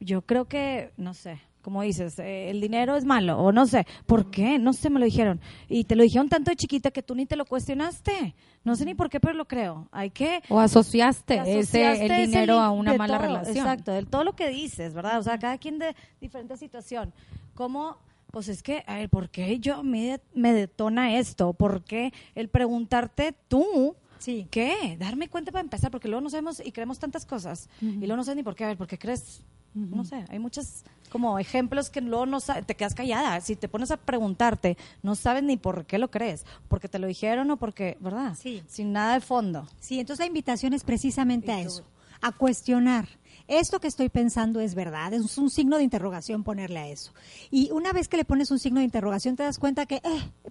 Yo 0.00 0.22
creo 0.22 0.46
que, 0.46 0.92
no 0.96 1.14
sé, 1.14 1.40
como 1.62 1.82
dices, 1.82 2.18
eh, 2.18 2.50
el 2.50 2.60
dinero 2.60 2.96
es 2.96 3.04
malo, 3.04 3.38
o 3.38 3.52
no 3.52 3.66
sé, 3.66 3.86
¿por 4.06 4.30
qué? 4.30 4.58
No 4.58 4.72
sé, 4.72 4.90
me 4.90 4.98
lo 4.98 5.04
dijeron. 5.04 5.40
Y 5.68 5.84
te 5.84 5.96
lo 5.96 6.02
dijeron 6.02 6.28
tanto 6.28 6.50
de 6.50 6.56
chiquita 6.56 6.90
que 6.90 7.02
tú 7.02 7.14
ni 7.14 7.26
te 7.26 7.36
lo 7.36 7.44
cuestionaste. 7.44 8.34
No 8.64 8.76
sé 8.76 8.84
ni 8.84 8.94
por 8.94 9.08
qué, 9.10 9.20
pero 9.20 9.34
lo 9.34 9.46
creo. 9.46 9.88
Hay 9.92 10.10
que... 10.10 10.42
O 10.48 10.60
asociaste, 10.60 11.38
asociaste 11.40 12.04
ese, 12.04 12.04
el 12.22 12.26
dinero 12.30 12.58
a 12.60 12.70
una 12.70 12.94
mala 12.94 13.18
todo, 13.18 13.26
relación. 13.26 13.56
Exacto, 13.56 13.92
de 13.92 14.04
todo 14.04 14.24
lo 14.24 14.34
que 14.34 14.48
dices, 14.48 14.94
¿verdad? 14.94 15.18
O 15.18 15.22
sea, 15.22 15.38
cada 15.38 15.58
quien 15.58 15.78
de 15.78 15.94
diferente 16.20 16.56
situación. 16.56 17.12
¿Cómo? 17.54 17.96
Pues 18.30 18.48
es 18.48 18.62
que, 18.62 18.84
a 18.86 18.96
ver, 18.96 19.08
¿por 19.08 19.28
qué 19.28 19.58
yo 19.58 19.82
me, 19.82 20.20
me 20.34 20.52
detona 20.52 21.16
esto? 21.18 21.52
¿Por 21.52 21.82
qué 21.84 22.12
el 22.34 22.48
preguntarte 22.48 23.34
tú 23.48 23.96
Sí. 24.18 24.46
qué? 24.50 24.96
Darme 24.98 25.28
cuenta 25.28 25.50
para 25.50 25.62
empezar, 25.62 25.90
porque 25.90 26.06
luego 26.06 26.20
no 26.20 26.30
sabemos 26.30 26.62
y 26.64 26.70
creemos 26.72 26.98
tantas 26.98 27.24
cosas. 27.24 27.68
Y 27.80 28.00
luego 28.00 28.16
no 28.16 28.24
sabes 28.24 28.36
ni 28.36 28.42
por 28.42 28.54
qué. 28.54 28.64
A 28.64 28.68
ver, 28.68 28.76
¿por 28.76 28.86
qué 28.86 28.98
crees? 28.98 29.42
No 29.74 30.04
sé, 30.04 30.24
hay 30.28 30.38
muchos 30.38 30.84
como 31.10 31.38
ejemplos 31.38 31.90
que 31.90 32.00
luego 32.00 32.26
no 32.26 32.40
te 32.40 32.74
quedas 32.76 32.94
callada. 32.94 33.40
Si 33.40 33.56
te 33.56 33.68
pones 33.68 33.90
a 33.90 33.96
preguntarte, 33.96 34.76
no 35.02 35.14
sabes 35.14 35.42
ni 35.42 35.56
por 35.56 35.84
qué 35.86 35.98
lo 35.98 36.10
crees. 36.10 36.44
Porque 36.68 36.88
te 36.88 36.98
lo 36.98 37.06
dijeron 37.06 37.50
o 37.50 37.56
porque, 37.56 37.96
¿verdad? 38.00 38.36
Sí. 38.38 38.62
Sin 38.66 38.92
nada 38.92 39.14
de 39.14 39.20
fondo. 39.20 39.66
Sí, 39.80 40.00
entonces 40.00 40.24
la 40.24 40.28
invitación 40.28 40.72
es 40.72 40.84
precisamente 40.84 41.52
a 41.52 41.60
eso, 41.60 41.84
a 42.20 42.32
cuestionar. 42.32 43.08
Esto 43.50 43.80
que 43.80 43.88
estoy 43.88 44.10
pensando 44.10 44.60
es 44.60 44.76
verdad, 44.76 45.12
es 45.12 45.36
un 45.36 45.50
signo 45.50 45.76
de 45.76 45.82
interrogación 45.82 46.44
ponerle 46.44 46.78
a 46.78 46.86
eso. 46.86 47.12
Y 47.50 47.72
una 47.72 47.92
vez 47.92 48.06
que 48.06 48.16
le 48.16 48.24
pones 48.24 48.52
un 48.52 48.60
signo 48.60 48.78
de 48.78 48.84
interrogación 48.84 49.34
te 49.34 49.42
das 49.42 49.58
cuenta 49.58 49.86
que 49.86 49.96
eh, 49.96 50.02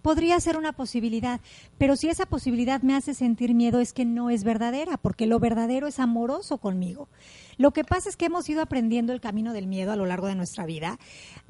podría 0.02 0.38
ser 0.42 0.58
una 0.58 0.74
posibilidad, 0.74 1.40
pero 1.78 1.96
si 1.96 2.10
esa 2.10 2.26
posibilidad 2.26 2.82
me 2.82 2.94
hace 2.94 3.14
sentir 3.14 3.54
miedo 3.54 3.80
es 3.80 3.94
que 3.94 4.04
no 4.04 4.30
es 4.30 4.44
verdadera, 4.44 4.98
porque 4.98 5.28
lo 5.28 5.40
verdadero 5.40 5.88
es 5.88 5.98
amoroso 5.98 6.58
conmigo. 6.58 7.08
Lo 7.56 7.72
que 7.72 7.86
pasa 7.86 8.10
es 8.10 8.18
que 8.18 8.26
hemos 8.26 8.50
ido 8.50 8.62
aprendiendo 8.62 9.14
el 9.14 9.22
camino 9.22 9.54
del 9.54 9.68
miedo 9.68 9.94
a 9.94 9.96
lo 9.96 10.06
largo 10.06 10.28
de 10.28 10.36
nuestra 10.36 10.66
vida, 10.66 11.00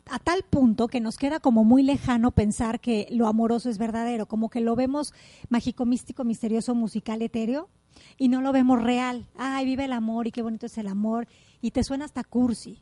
a 0.06 0.19
tal 0.19 0.43
punto 0.43 0.88
que 0.88 1.00
nos 1.00 1.17
queda 1.17 1.39
como 1.39 1.63
muy 1.63 1.82
lejano 1.82 2.30
pensar 2.30 2.80
que 2.80 3.08
lo 3.10 3.26
amoroso 3.26 3.71
es 3.71 3.80
verdadero, 3.80 4.28
como 4.28 4.52
que 4.52 4.62
lo 4.62 4.76
vemos 4.76 5.15
mágico, 5.50 5.88
místico, 5.88 6.23
misterioso, 6.23 6.76
musical, 6.76 7.23
etéreo, 7.23 7.69
y 8.17 8.28
no 8.28 8.41
lo 8.41 8.52
vemos 8.52 8.82
real. 8.82 9.26
Ay, 9.38 9.65
vive 9.65 9.86
el 9.86 9.93
amor 9.93 10.28
y 10.28 10.32
qué 10.32 10.41
bonito 10.41 10.65
es 10.65 10.78
el 10.78 10.88
amor, 10.88 11.28
y 11.62 11.72
te 11.72 11.84
suena 11.84 12.06
hasta 12.06 12.24
cursi. 12.24 12.82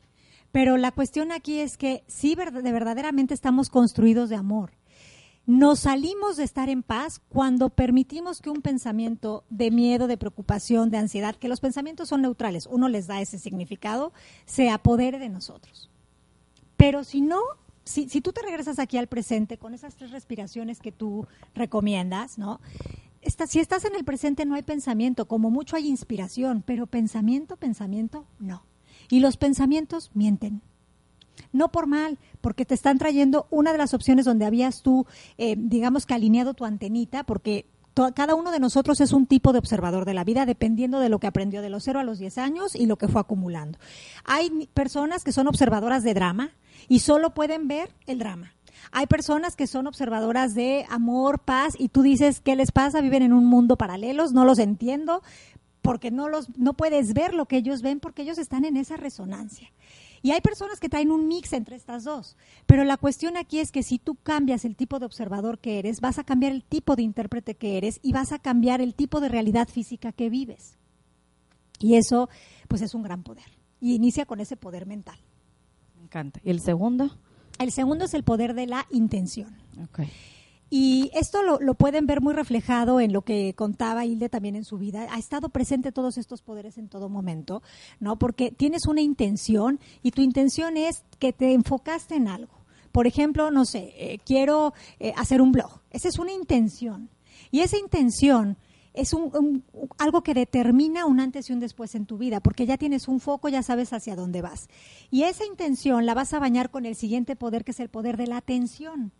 Pero 0.52 0.76
la 0.76 0.92
cuestión 0.92 1.32
aquí 1.32 1.58
es 1.60 1.76
que 1.76 2.04
sí, 2.06 2.34
de 2.34 2.72
verdaderamente 2.72 3.34
estamos 3.34 3.68
construidos 3.68 4.28
de 4.28 4.36
amor. 4.36 4.72
Nos 5.46 5.80
salimos 5.80 6.36
de 6.36 6.44
estar 6.44 6.68
en 6.68 6.82
paz 6.82 7.22
cuando 7.30 7.70
permitimos 7.70 8.42
que 8.42 8.50
un 8.50 8.60
pensamiento 8.60 9.44
de 9.48 9.70
miedo, 9.70 10.06
de 10.06 10.18
preocupación, 10.18 10.90
de 10.90 10.98
ansiedad, 10.98 11.36
que 11.36 11.48
los 11.48 11.60
pensamientos 11.60 12.10
son 12.10 12.20
neutrales, 12.20 12.66
uno 12.66 12.88
les 12.88 13.06
da 13.06 13.22
ese 13.22 13.38
significado, 13.38 14.12
se 14.44 14.68
apodere 14.68 15.18
de 15.18 15.30
nosotros. 15.30 15.90
Pero 16.76 17.02
si 17.02 17.22
no, 17.22 17.40
si, 17.84 18.06
tú 18.20 18.32
te 18.32 18.42
regresas 18.42 18.78
aquí 18.78 18.98
al 18.98 19.06
presente 19.06 19.56
con 19.56 19.72
esas 19.72 19.96
tres 19.96 20.10
respiraciones 20.10 20.80
que 20.80 20.92
tú 20.92 21.26
recomiendas, 21.54 22.36
¿no? 22.36 22.60
Si 23.22 23.58
estás 23.58 23.86
en 23.86 23.96
el 23.96 24.04
presente 24.04 24.44
no 24.44 24.54
hay 24.54 24.62
pensamiento, 24.62 25.26
como 25.26 25.50
mucho 25.50 25.76
hay 25.76 25.88
inspiración, 25.88 26.62
pero 26.66 26.86
pensamiento, 26.86 27.56
pensamiento, 27.56 28.26
no. 28.38 28.67
Y 29.08 29.20
los 29.20 29.36
pensamientos 29.36 30.10
mienten. 30.14 30.62
No 31.52 31.70
por 31.70 31.86
mal, 31.86 32.18
porque 32.40 32.64
te 32.64 32.74
están 32.74 32.98
trayendo 32.98 33.46
una 33.50 33.72
de 33.72 33.78
las 33.78 33.94
opciones 33.94 34.24
donde 34.24 34.44
habías 34.44 34.82
tú, 34.82 35.06
eh, 35.38 35.54
digamos 35.56 36.04
que 36.04 36.14
alineado 36.14 36.54
tu 36.54 36.64
antenita, 36.64 37.24
porque 37.24 37.66
cada 38.14 38.34
uno 38.34 38.52
de 38.52 38.60
nosotros 38.60 39.00
es 39.00 39.12
un 39.12 39.26
tipo 39.26 39.52
de 39.52 39.58
observador 39.58 40.04
de 40.04 40.14
la 40.14 40.24
vida, 40.24 40.46
dependiendo 40.46 41.00
de 41.00 41.08
lo 41.08 41.18
que 41.18 41.26
aprendió 41.26 41.62
de 41.62 41.70
los 41.70 41.82
0 41.84 41.98
a 41.98 42.04
los 42.04 42.18
10 42.18 42.38
años 42.38 42.74
y 42.76 42.86
lo 42.86 42.96
que 42.96 43.08
fue 43.08 43.20
acumulando. 43.20 43.78
Hay 44.24 44.68
personas 44.72 45.24
que 45.24 45.32
son 45.32 45.48
observadoras 45.48 46.04
de 46.04 46.14
drama 46.14 46.50
y 46.88 47.00
solo 47.00 47.34
pueden 47.34 47.66
ver 47.66 47.90
el 48.06 48.18
drama. 48.18 48.54
Hay 48.92 49.06
personas 49.06 49.56
que 49.56 49.66
son 49.66 49.86
observadoras 49.86 50.54
de 50.54 50.86
amor, 50.88 51.40
paz, 51.40 51.74
y 51.76 51.88
tú 51.88 52.02
dices, 52.02 52.40
¿qué 52.40 52.56
les 52.56 52.70
pasa? 52.70 53.00
Viven 53.00 53.22
en 53.22 53.32
un 53.32 53.44
mundo 53.44 53.76
paralelos, 53.76 54.32
no 54.32 54.44
los 54.44 54.58
entiendo, 54.58 55.22
porque 55.82 56.10
no, 56.10 56.28
los, 56.28 56.56
no 56.56 56.74
puedes 56.74 57.14
ver 57.14 57.34
lo 57.34 57.46
que 57.46 57.56
ellos 57.56 57.82
ven 57.82 58.00
porque 58.00 58.22
ellos 58.22 58.38
están 58.38 58.64
en 58.64 58.76
esa 58.76 58.96
resonancia. 58.96 59.72
Y 60.22 60.32
hay 60.32 60.40
personas 60.40 60.80
que 60.80 60.88
traen 60.88 61.12
un 61.12 61.28
mix 61.28 61.52
entre 61.52 61.76
estas 61.76 62.04
dos. 62.04 62.36
Pero 62.66 62.84
la 62.84 62.96
cuestión 62.96 63.36
aquí 63.36 63.60
es 63.60 63.70
que 63.70 63.82
si 63.82 63.98
tú 63.98 64.16
cambias 64.16 64.64
el 64.64 64.76
tipo 64.76 64.98
de 64.98 65.06
observador 65.06 65.58
que 65.58 65.78
eres, 65.78 66.00
vas 66.00 66.18
a 66.18 66.24
cambiar 66.24 66.52
el 66.52 66.64
tipo 66.64 66.96
de 66.96 67.02
intérprete 67.02 67.54
que 67.54 67.76
eres 67.76 68.00
y 68.02 68.12
vas 68.12 68.32
a 68.32 68.38
cambiar 68.38 68.80
el 68.80 68.94
tipo 68.94 69.20
de 69.20 69.28
realidad 69.28 69.68
física 69.68 70.12
que 70.12 70.28
vives. 70.28 70.76
Y 71.78 71.94
eso, 71.94 72.28
pues 72.66 72.82
es 72.82 72.94
un 72.94 73.02
gran 73.02 73.22
poder. 73.22 73.46
Y 73.80 73.94
inicia 73.94 74.26
con 74.26 74.40
ese 74.40 74.56
poder 74.56 74.86
mental. 74.86 75.18
Me 75.96 76.02
encanta. 76.02 76.40
¿Y 76.42 76.50
el 76.50 76.60
segundo? 76.60 77.16
El 77.58 77.70
segundo 77.70 78.04
es 78.04 78.14
el 78.14 78.24
poder 78.24 78.54
de 78.54 78.66
la 78.66 78.86
intención. 78.90 79.56
Ok. 79.82 80.00
Y 80.70 81.10
esto 81.14 81.42
lo, 81.42 81.58
lo 81.60 81.74
pueden 81.74 82.06
ver 82.06 82.20
muy 82.20 82.34
reflejado 82.34 83.00
en 83.00 83.12
lo 83.12 83.22
que 83.22 83.54
contaba 83.54 84.04
Hilde 84.04 84.28
también 84.28 84.54
en 84.56 84.64
su 84.64 84.76
vida. 84.78 85.06
Ha 85.10 85.18
estado 85.18 85.48
presente 85.48 85.92
todos 85.92 86.18
estos 86.18 86.42
poderes 86.42 86.76
en 86.76 86.88
todo 86.88 87.08
momento, 87.08 87.62
¿no? 88.00 88.18
Porque 88.18 88.50
tienes 88.50 88.86
una 88.86 89.00
intención 89.00 89.80
y 90.02 90.10
tu 90.10 90.20
intención 90.20 90.76
es 90.76 91.04
que 91.18 91.32
te 91.32 91.52
enfocaste 91.54 92.16
en 92.16 92.28
algo. 92.28 92.52
Por 92.92 93.06
ejemplo, 93.06 93.50
no 93.50 93.64
sé, 93.64 93.92
eh, 93.96 94.18
quiero 94.26 94.74
eh, 95.00 95.12
hacer 95.16 95.40
un 95.40 95.52
blog. 95.52 95.80
Esa 95.90 96.08
es 96.08 96.18
una 96.18 96.32
intención. 96.32 97.08
Y 97.50 97.60
esa 97.60 97.78
intención 97.78 98.56
es 98.92 99.14
un, 99.14 99.30
un- 99.34 99.64
algo 99.98 100.22
que 100.22 100.34
determina 100.34 101.06
un 101.06 101.20
antes 101.20 101.48
y 101.48 101.52
un 101.52 101.60
después 101.60 101.94
en 101.94 102.04
tu 102.06 102.18
vida, 102.18 102.40
porque 102.40 102.66
ya 102.66 102.76
tienes 102.76 103.06
un 103.08 103.20
foco, 103.20 103.48
ya 103.48 103.62
sabes 103.62 103.92
hacia 103.92 104.16
dónde 104.16 104.42
vas. 104.42 104.68
Y 105.10 105.22
esa 105.22 105.46
intención 105.46 106.04
la 106.04 106.14
vas 106.14 106.34
a 106.34 106.40
bañar 106.40 106.70
con 106.70 106.84
el 106.84 106.94
siguiente 106.96 107.36
poder, 107.36 107.64
que 107.64 107.70
es 107.70 107.80
el 107.80 107.88
poder 107.88 108.16
de 108.16 108.26
la 108.26 108.38
atención. 108.38 109.12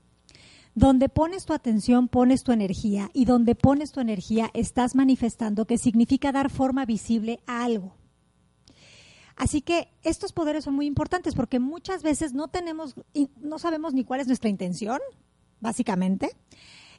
Donde 0.79 1.09
pones 1.09 1.45
tu 1.45 1.55
atención, 1.55 2.07
pones 2.07 2.45
tu 2.45 2.53
energía 2.53 3.11
y 3.13 3.25
donde 3.25 3.57
pones 3.57 3.91
tu 3.91 3.99
energía 3.99 4.49
estás 4.55 4.95
manifestando 4.95 5.65
que 5.65 5.77
significa 5.77 6.31
dar 6.31 6.51
forma 6.51 6.87
visible 6.87 7.41
a 7.49 7.65
algo. 7.65 7.97
Así 9.35 9.61
que 9.61 9.89
estos 10.05 10.33
poderes 10.33 10.63
son 10.63 10.77
muy 10.77 10.87
importantes 10.87 11.35
porque 11.35 11.59
muchas 11.59 12.05
veces 12.05 12.33
no 12.33 12.47
tenemos 12.47 12.95
no 13.41 13.59
sabemos 13.59 13.93
ni 13.93 14.05
cuál 14.05 14.21
es 14.21 14.29
nuestra 14.29 14.51
intención 14.51 15.01
básicamente. 15.59 16.31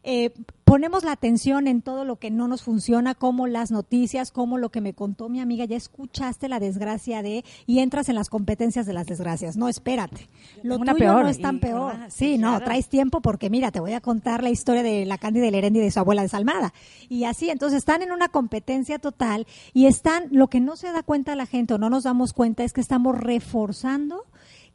Eh, 0.04 0.32
ponemos 0.64 1.04
la 1.04 1.12
atención 1.12 1.68
en 1.68 1.82
todo 1.82 2.06
lo 2.06 2.16
que 2.16 2.32
no 2.32 2.48
nos 2.48 2.62
funciona, 2.64 3.16
como 3.16 3.48
las 3.48 3.70
noticias, 3.70 4.32
como 4.32 4.58
lo 4.58 4.70
que 4.70 4.80
me 4.80 4.94
contó 4.94 5.28
mi 5.28 5.42
amiga, 5.42 5.66
ya 5.66 5.76
escuchaste 5.76 6.48
la 6.48 6.60
desgracia 6.62 7.22
de 7.22 7.44
y 7.66 7.80
entras 7.80 8.08
en 8.08 8.16
las 8.16 8.30
competencias 8.30 8.86
de 8.86 8.94
las 8.94 9.08
desgracias. 9.08 9.58
No, 9.58 9.68
espérate. 9.68 10.30
Lo 10.64 10.78
Una 10.78 10.94
tuyo 10.94 11.06
peor, 11.06 11.24
no 11.24 11.30
es 11.30 11.42
tan 11.42 11.58
y- 11.58 11.60
peor. 11.60 11.94
ah, 11.98 12.10
sí, 12.10 12.38
no, 12.38 12.50
claro. 12.52 12.66
traes 12.66 12.88
tiempo 12.88 13.20
porque 13.20 13.50
mira, 13.50 13.72
te 13.72 13.82
voy 13.82 13.92
a 13.94 14.00
contar 14.00 14.42
la 14.42 14.50
historia 14.52 14.84
de 14.84 15.06
la 15.06 15.18
Candy 15.18 15.42
de 15.42 15.52
Lerendi 15.52 15.80
y 15.80 15.84
de 15.84 15.92
su 15.92 16.00
abuela 16.00 16.22
desalmada. 16.22 16.74
Y 17.10 17.26
así, 17.26 17.50
entonces 17.50 17.80
están 17.80 18.02
en 18.02 18.14
una 18.14 18.30
competencia 18.30 19.00
total 19.00 19.48
y 19.74 19.88
están, 19.88 20.28
lo 20.32 20.48
que 20.48 20.62
no 20.62 20.78
se 20.78 20.92
da 20.94 21.04
cuenta 21.04 21.36
la 21.36 21.46
gente 21.46 21.74
o 21.74 21.78
no 21.78 21.90
nos 21.90 22.04
damos 22.04 22.32
cuenta 22.32 22.64
es 22.64 22.72
que 22.72 22.80
estamos 22.82 23.18
reforzando 23.18 24.24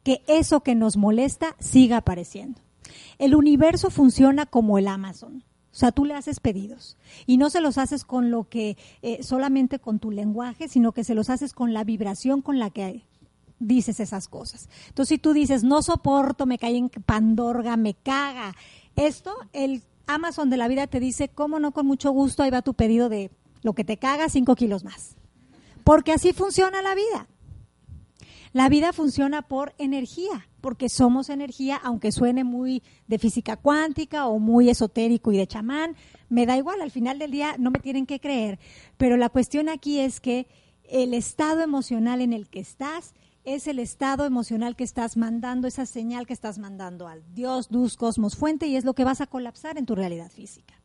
que 0.03 0.21
eso 0.27 0.59
que 0.61 0.75
nos 0.75 0.97
molesta 0.97 1.55
siga 1.59 1.97
apareciendo. 1.97 2.61
El 3.17 3.35
universo 3.35 3.89
funciona 3.89 4.45
como 4.45 4.77
el 4.77 4.87
Amazon. 4.87 5.43
O 5.71 5.77
sea, 5.77 5.91
tú 5.91 6.05
le 6.05 6.13
haces 6.13 6.39
pedidos 6.39 6.95
y 7.25 7.35
no 7.35 7.49
se 7.49 7.59
los 7.59 7.77
haces 7.77 8.05
con 8.05 8.31
lo 8.31 8.47
que 8.47 8.77
eh, 9.01 9.23
solamente 9.23 9.77
con 9.77 9.99
tu 9.99 10.09
lenguaje, 10.09 10.69
sino 10.69 10.93
que 10.93 11.03
se 11.03 11.15
los 11.15 11.29
haces 11.29 11.51
con 11.51 11.73
la 11.73 11.83
vibración 11.83 12.41
con 12.41 12.59
la 12.59 12.69
que 12.69 13.03
dices 13.59 13.99
esas 13.99 14.29
cosas. 14.29 14.69
Entonces, 14.87 15.09
si 15.09 15.17
tú 15.17 15.33
dices, 15.33 15.65
no 15.65 15.81
soporto, 15.81 16.45
me 16.45 16.57
cae 16.57 16.77
en 16.77 16.89
Pandorga, 16.89 17.75
me 17.75 17.93
caga, 17.93 18.55
esto, 18.95 19.35
el 19.51 19.83
Amazon 20.07 20.49
de 20.49 20.57
la 20.57 20.67
vida 20.67 20.87
te 20.87 20.99
dice, 21.01 21.27
cómo 21.27 21.59
no, 21.59 21.71
con 21.71 21.85
mucho 21.85 22.11
gusto, 22.11 22.43
ahí 22.43 22.51
va 22.51 22.61
tu 22.61 22.73
pedido 22.73 23.09
de 23.09 23.31
lo 23.61 23.73
que 23.73 23.83
te 23.83 23.97
caga, 23.97 24.29
cinco 24.29 24.55
kilos 24.55 24.83
más. 24.83 25.15
Porque 25.83 26.13
así 26.13 26.33
funciona 26.33 26.81
la 26.81 26.95
vida. 26.95 27.27
La 28.53 28.69
vida 28.69 28.93
funciona 28.93 29.41
por 29.41 29.75
energía, 29.77 30.47
porque 30.65 30.89
somos 30.89 31.29
energía, 31.29 31.79
aunque 31.83 32.11
suene 32.11 32.43
muy 32.43 32.81
de 33.05 33.19
física 33.19 33.55
cuántica 33.55 34.25
o 34.25 34.39
muy 34.39 34.67
esotérico 34.67 35.31
y 35.31 35.37
de 35.37 35.45
chamán, 35.45 35.95
me 36.27 36.47
da 36.47 36.57
igual, 36.57 36.81
al 36.81 36.89
final 36.89 37.19
del 37.19 37.29
día 37.29 37.55
no 37.59 37.69
me 37.69 37.77
tienen 37.77 38.07
que 38.07 38.19
creer, 38.19 38.57
pero 38.97 39.15
la 39.15 39.29
cuestión 39.29 39.69
aquí 39.69 39.99
es 39.99 40.19
que 40.19 40.47
el 40.89 41.13
estado 41.13 41.61
emocional 41.61 42.19
en 42.19 42.33
el 42.33 42.49
que 42.49 42.61
estás 42.61 43.13
es 43.43 43.67
el 43.67 43.77
estado 43.77 44.25
emocional 44.25 44.75
que 44.75 44.83
estás 44.83 45.17
mandando, 45.17 45.67
esa 45.67 45.85
señal 45.85 46.25
que 46.25 46.33
estás 46.33 46.57
mandando 46.57 47.07
al 47.07 47.21
Dios, 47.35 47.69
luz, 47.69 47.95
cosmos, 47.95 48.35
fuente, 48.35 48.65
y 48.65 48.75
es 48.75 48.85
lo 48.85 48.95
que 48.95 49.03
vas 49.03 49.21
a 49.21 49.27
colapsar 49.27 49.77
en 49.77 49.85
tu 49.85 49.93
realidad 49.93 50.31
física. 50.31 50.81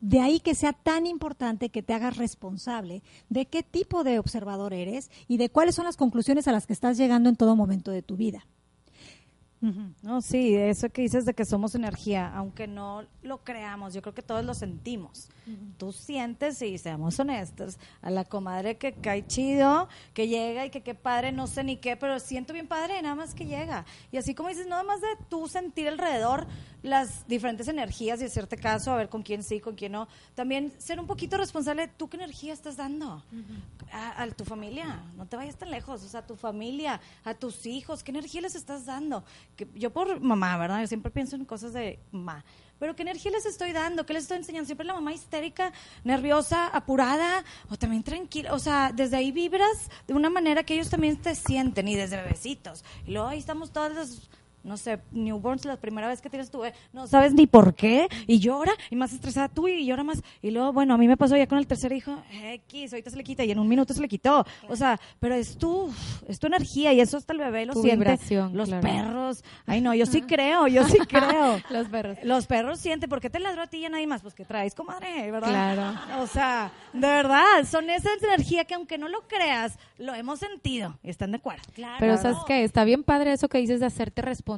De 0.00 0.20
ahí 0.20 0.38
que 0.38 0.54
sea 0.54 0.74
tan 0.74 1.06
importante 1.06 1.70
que 1.70 1.82
te 1.82 1.92
hagas 1.92 2.18
responsable 2.18 3.02
de 3.30 3.46
qué 3.46 3.64
tipo 3.64 4.04
de 4.04 4.20
observador 4.20 4.72
eres 4.72 5.10
y 5.26 5.38
de 5.38 5.50
cuáles 5.50 5.74
son 5.74 5.86
las 5.86 5.96
conclusiones 5.96 6.46
a 6.46 6.52
las 6.52 6.68
que 6.68 6.72
estás 6.72 6.96
llegando 6.96 7.28
en 7.28 7.34
todo 7.34 7.56
momento 7.56 7.90
de 7.90 8.02
tu 8.02 8.16
vida. 8.16 8.46
No, 10.02 10.20
sí, 10.20 10.56
eso 10.56 10.88
que 10.90 11.02
dices 11.02 11.24
de 11.24 11.34
que 11.34 11.44
somos 11.44 11.76
energía, 11.76 12.32
aunque 12.34 12.66
no 12.66 13.04
lo 13.22 13.44
creamos, 13.44 13.94
yo 13.94 14.02
creo 14.02 14.12
que 14.12 14.22
todos 14.22 14.44
lo 14.44 14.54
sentimos. 14.54 15.28
Tú 15.78 15.92
sientes, 15.92 16.60
y 16.62 16.78
seamos 16.78 17.18
honestos, 17.20 17.78
a 18.00 18.10
la 18.10 18.24
comadre 18.24 18.76
que 18.76 18.92
cae 18.92 19.26
chido, 19.26 19.88
que 20.14 20.26
llega 20.26 20.66
y 20.66 20.70
que 20.70 20.82
qué 20.82 20.94
padre, 20.94 21.30
no 21.30 21.46
sé 21.46 21.62
ni 21.62 21.76
qué, 21.76 21.96
pero 21.96 22.18
siento 22.18 22.52
bien 22.52 22.66
padre, 22.66 23.00
nada 23.02 23.14
más 23.14 23.34
que 23.34 23.46
llega. 23.46 23.84
Y 24.10 24.16
así 24.16 24.34
como 24.34 24.48
dices, 24.48 24.66
nada 24.66 24.82
más 24.82 25.00
de 25.00 25.08
tú 25.28 25.46
sentir 25.46 25.88
alrededor 25.88 26.46
las 26.82 27.26
diferentes 27.28 27.68
energías 27.68 28.20
y 28.20 28.24
hacerte 28.24 28.56
caso, 28.56 28.92
a 28.92 28.96
ver 28.96 29.08
con 29.08 29.22
quién 29.22 29.44
sí, 29.44 29.60
con 29.60 29.76
quién 29.76 29.92
no. 29.92 30.08
También 30.34 30.72
ser 30.78 30.98
un 30.98 31.06
poquito 31.06 31.36
responsable, 31.36 31.86
¿tú 31.86 32.08
qué 32.08 32.16
energía 32.16 32.52
estás 32.52 32.76
dando? 32.76 33.22
a, 33.92 34.22
a 34.22 34.30
tu 34.30 34.44
familia, 34.44 35.02
no 35.16 35.26
te 35.26 35.36
vayas 35.36 35.56
tan 35.56 35.70
lejos, 35.70 36.02
o 36.02 36.08
sea, 36.08 36.20
a 36.20 36.26
tu 36.26 36.34
familia, 36.36 37.00
a 37.24 37.34
tus 37.34 37.66
hijos, 37.66 38.02
¿qué 38.02 38.10
energía 38.10 38.40
les 38.40 38.54
estás 38.54 38.86
dando? 38.86 39.24
Que 39.56 39.68
yo 39.74 39.92
por 39.92 40.20
mamá, 40.20 40.56
¿verdad? 40.56 40.80
Yo 40.80 40.86
siempre 40.86 41.10
pienso 41.10 41.36
en 41.36 41.44
cosas 41.44 41.72
de 41.72 41.98
mamá. 42.10 42.44
Pero 42.78 42.96
¿qué 42.96 43.02
energía 43.02 43.30
les 43.30 43.46
estoy 43.46 43.72
dando? 43.72 44.04
¿Qué 44.04 44.12
les 44.12 44.24
estoy 44.24 44.38
enseñando? 44.38 44.66
Siempre 44.66 44.84
la 44.86 44.94
mamá 44.94 45.12
histérica, 45.12 45.72
nerviosa, 46.02 46.66
apurada, 46.66 47.44
o 47.70 47.76
también 47.76 48.02
tranquila. 48.02 48.52
O 48.54 48.58
sea, 48.58 48.90
desde 48.92 49.16
ahí 49.16 49.30
vibras 49.30 49.88
de 50.08 50.14
una 50.14 50.30
manera 50.30 50.64
que 50.64 50.74
ellos 50.74 50.90
también 50.90 51.16
te 51.16 51.36
sienten, 51.36 51.86
y 51.86 51.94
desde 51.94 52.16
bebecitos. 52.16 52.84
Y 53.06 53.12
luego 53.12 53.28
ahí 53.28 53.38
estamos 53.38 53.72
todas 53.72 53.94
las 53.94 54.28
no 54.64 54.76
sé, 54.76 55.00
newborns 55.10 55.64
la 55.64 55.76
primera 55.76 56.08
vez 56.08 56.20
que 56.20 56.30
tienes 56.30 56.50
tu 56.50 56.60
bebé, 56.60 56.74
no 56.92 57.06
sabes 57.06 57.34
ni 57.34 57.46
por 57.46 57.74
qué, 57.74 58.08
y 58.26 58.38
llora, 58.38 58.72
y 58.90 58.96
más 58.96 59.12
estresada 59.12 59.48
tú, 59.48 59.68
y 59.68 59.84
llora 59.86 60.04
más, 60.04 60.22
y 60.40 60.50
luego, 60.50 60.72
bueno, 60.72 60.94
a 60.94 60.98
mí 60.98 61.08
me 61.08 61.16
pasó 61.16 61.36
ya 61.36 61.46
con 61.46 61.58
el 61.58 61.66
tercer 61.66 61.92
hijo, 61.92 62.16
X, 62.30 62.92
ahorita 62.92 63.10
se 63.10 63.16
le 63.16 63.24
quita, 63.24 63.44
y 63.44 63.50
en 63.50 63.58
un 63.58 63.68
minuto 63.68 63.94
se 63.94 64.00
le 64.00 64.08
quitó, 64.08 64.44
o 64.68 64.76
sea, 64.76 64.98
pero 65.20 65.34
es 65.34 65.56
tu, 65.56 65.92
es 66.28 66.38
tu 66.38 66.46
energía, 66.46 66.92
y 66.92 67.00
eso 67.00 67.16
hasta 67.16 67.32
el 67.32 67.40
bebé 67.40 67.66
lo 67.66 67.74
Tu 67.74 67.82
siente, 67.82 67.96
vibración, 67.98 68.56
los 68.56 68.68
claro. 68.68 68.82
perros, 68.82 69.44
ay 69.66 69.80
no, 69.80 69.94
yo 69.94 70.06
sí 70.06 70.22
creo, 70.22 70.68
yo 70.68 70.84
sí 70.88 70.98
creo. 71.08 71.60
Los 71.70 71.88
perros. 71.88 72.18
Los 72.22 72.46
perros 72.46 72.78
sienten, 72.78 73.08
¿por 73.10 73.20
qué 73.20 73.30
te 73.30 73.38
ladró 73.40 73.62
a 73.62 73.66
ti 73.66 73.78
y 73.78 73.84
a 73.86 73.88
nadie 73.88 74.06
más? 74.06 74.22
Pues 74.22 74.34
que 74.34 74.44
traes, 74.44 74.74
comadre, 74.74 75.30
¿verdad? 75.30 75.48
Claro. 75.48 76.22
O 76.22 76.26
sea, 76.26 76.72
de 76.92 77.00
verdad, 77.00 77.64
son 77.68 77.90
esas 77.90 78.22
energía 78.22 78.64
que 78.64 78.74
aunque 78.74 78.98
no 78.98 79.08
lo 79.08 79.22
creas, 79.26 79.78
lo 79.98 80.14
hemos 80.14 80.38
sentido, 80.38 80.98
y 81.02 81.10
están 81.10 81.32
de 81.32 81.38
acuerdo. 81.38 81.62
Pero 81.98 82.16
sabes 82.16 82.38
que 82.46 82.62
está 82.64 82.84
bien 82.84 83.02
padre 83.02 83.32
eso 83.32 83.48
que 83.48 83.58
dices 83.58 83.80
de 83.80 83.86
hacerte 83.86 84.22
responsable 84.22 84.51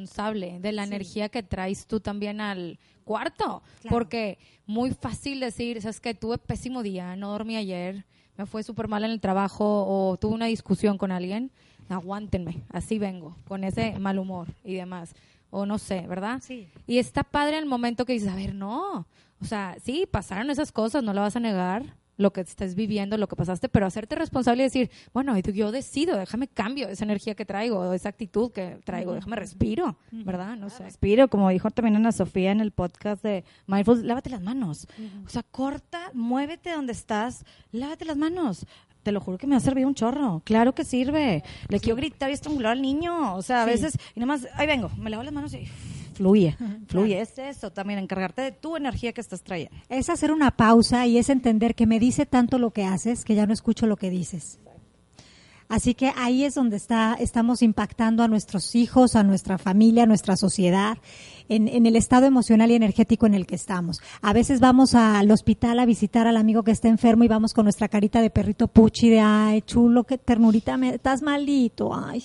de 0.61 0.73
la 0.73 0.85
energía 0.85 1.29
que 1.29 1.43
traes 1.43 1.87
tú 1.87 2.01
también 2.01 2.41
al 2.41 2.79
cuarto, 3.05 3.63
porque 3.89 4.39
muy 4.67 4.93
fácil 4.93 5.41
decir, 5.41 5.81
sabes 5.83 6.01
que 6.01 6.15
tuve 6.15 6.39
pésimo 6.39 6.83
día, 6.83 7.17
no 7.17 7.31
dormí 7.31 7.57
ayer, 7.57 8.05
me 8.37 8.47
fue 8.47 8.63
súper 8.63 8.89
mal 8.89 9.05
en 9.05 9.11
el 9.11 9.21
trabajo 9.21 9.85
o 9.87 10.17
tuve 10.17 10.35
una 10.35 10.47
discusión 10.47 10.99
con 10.99 11.13
alguien, 11.13 11.51
aguántenme, 11.89 12.63
así 12.71 12.99
vengo, 12.99 13.37
con 13.47 13.63
ese 13.65 13.99
mal 13.99 14.19
humor 14.19 14.49
y 14.65 14.75
demás, 14.75 15.15
o 15.51 15.67
no 15.67 15.79
sé, 15.79 16.07
¿verdad? 16.09 16.41
Sí. 16.43 16.67
Y 16.87 16.99
está 16.99 17.23
padre 17.23 17.59
el 17.59 17.67
momento 17.67 18.05
que 18.05 18.15
dices, 18.15 18.29
a 18.29 18.37
ver, 18.37 18.55
no, 18.55 19.07
o 19.41 19.45
sea, 19.45 19.77
sí, 19.83 20.09
pasaron 20.11 20.51
esas 20.51 20.73
cosas, 20.73 21.03
no 21.03 21.13
la 21.13 21.21
vas 21.21 21.37
a 21.37 21.41
negar, 21.41 21.95
lo 22.17 22.33
que 22.33 22.43
estés 22.43 22.75
viviendo, 22.75 23.17
lo 23.17 23.29
que 23.29 23.37
pasaste, 23.37 23.69
pero 23.69 23.87
hacerte 23.87 24.15
responsable 24.15 24.63
y 24.63 24.67
decir, 24.67 24.91
bueno, 25.13 25.37
yo 25.39 25.73
decido, 25.73 26.17
déjame 26.17 26.49
cambio 26.49 26.89
esa 26.89 27.05
energía 27.05 27.35
que 27.35 27.45
traigo, 27.45 27.93
esa 27.93 28.09
actitud 28.09 28.53
que 28.53 28.79
traigo, 28.85 29.15
déjame 29.15 29.37
respiro, 29.37 29.97
¿verdad? 30.11 30.57
No 30.57 30.71
sé. 30.71 30.85
Respiro, 30.85 31.29
como 31.29 31.49
dijo 31.51 31.71
también 31.71 31.97
Ana 31.97 32.13
Sofía 32.13 32.53
en 32.53 32.61
el 32.61 32.71
podcast 32.71 33.23
de 33.23 33.45
Mindful, 33.67 34.07
lávate 34.07 34.31
las 34.31 34.43
manos. 34.43 34.87
O 35.27 35.29
sea, 35.29 35.43
corta, 35.43 36.11
muévete 36.15 36.71
donde 36.71 36.93
estás, 36.93 37.45
lávate 37.73 38.05
las 38.05 38.17
manos. 38.17 38.67
Te 39.03 39.13
lo 39.13 39.21
juro 39.21 39.37
que 39.37 39.47
me 39.47 39.55
ha 39.55 39.61
servido 39.61 39.87
un 39.87 39.95
chorro. 39.95 40.41
Claro 40.45 40.75
que 40.75 40.83
sirve. 40.83 41.45
Le 41.69 41.79
quiero 41.79 41.97
gritar 41.97 42.31
y 42.31 42.33
estrangular 42.33 42.73
al 42.73 42.81
niño. 42.81 43.35
O 43.35 43.43
sea, 43.43 43.63
a 43.63 43.67
veces, 43.67 43.99
y 44.15 44.21
nada 44.21 44.33
más, 44.33 44.49
ahí 44.55 44.67
vengo, 44.67 44.89
me 44.97 45.11
lavo 45.11 45.23
las 45.23 45.35
manos 45.35 45.53
y 45.53 45.69
fluye, 46.15 46.57
fluye. 46.87 47.21
Es 47.21 47.39
eso 47.39 47.71
también, 47.71 47.99
encargarte 47.99 48.43
de 48.43 48.53
tu 48.53 48.77
energía 48.77 49.13
que 49.13 49.21
estás 49.21 49.43
trayendo. 49.43 49.77
Es 49.89 50.09
hacer 50.09 50.33
una 50.33 50.51
pausa 50.51 51.07
y 51.07 51.19
es 51.19 51.29
entender 51.29 51.75
que 51.75 51.87
me 51.87 52.01
dice 52.01 52.27
tanto 52.27 52.59
lo 52.59 52.71
que 52.71 52.85
haces 52.85 53.25
que 53.25 53.35
ya 53.35 53.47
no 53.47 53.53
escucho 53.53 53.87
lo 53.87 53.97
que 53.97 54.11
dices. 54.11 54.59
Así 55.69 55.95
que 55.95 56.13
ahí 56.17 56.45
es 56.45 56.55
donde 56.55 56.77
está, 56.77 57.17
estamos 57.19 57.63
impactando 57.63 58.23
a 58.23 58.29
nuestros 58.29 58.75
hijos, 58.75 59.17
a 59.17 59.23
nuestra 59.23 59.59
familia, 59.59 60.03
a 60.03 60.07
nuestra 60.07 60.37
sociedad, 60.37 60.99
en, 61.49 61.69
en 61.69 61.87
el 61.87 61.97
estado 61.97 62.27
emocional 62.27 62.71
y 62.71 62.75
energético 62.75 63.27
en 63.27 63.35
el 63.35 63.47
que 63.47 63.55
estamos. 63.55 64.01
A 64.21 64.33
veces 64.33 64.61
vamos 64.61 64.95
al 64.95 65.31
hospital 65.31 65.79
a 65.79 65.87
visitar 65.87 66.27
al 66.27 66.37
amigo 66.37 66.63
que 66.65 66.71
está 66.71 66.89
enfermo 66.89 67.25
y 67.25 67.29
vamos 67.29 67.55
con 67.55 67.65
nuestra 67.65 67.89
carita 67.89 68.21
de 68.21 68.31
perrito 68.31 68.69
puchi 68.69 69.09
de, 69.09 69.21
ay, 69.21 69.63
chulo, 69.63 70.05
qué 70.05 70.19
ternurita, 70.19 70.77
me, 70.77 70.91
estás 70.95 71.23
malito, 71.23 71.95
ay. 71.95 72.25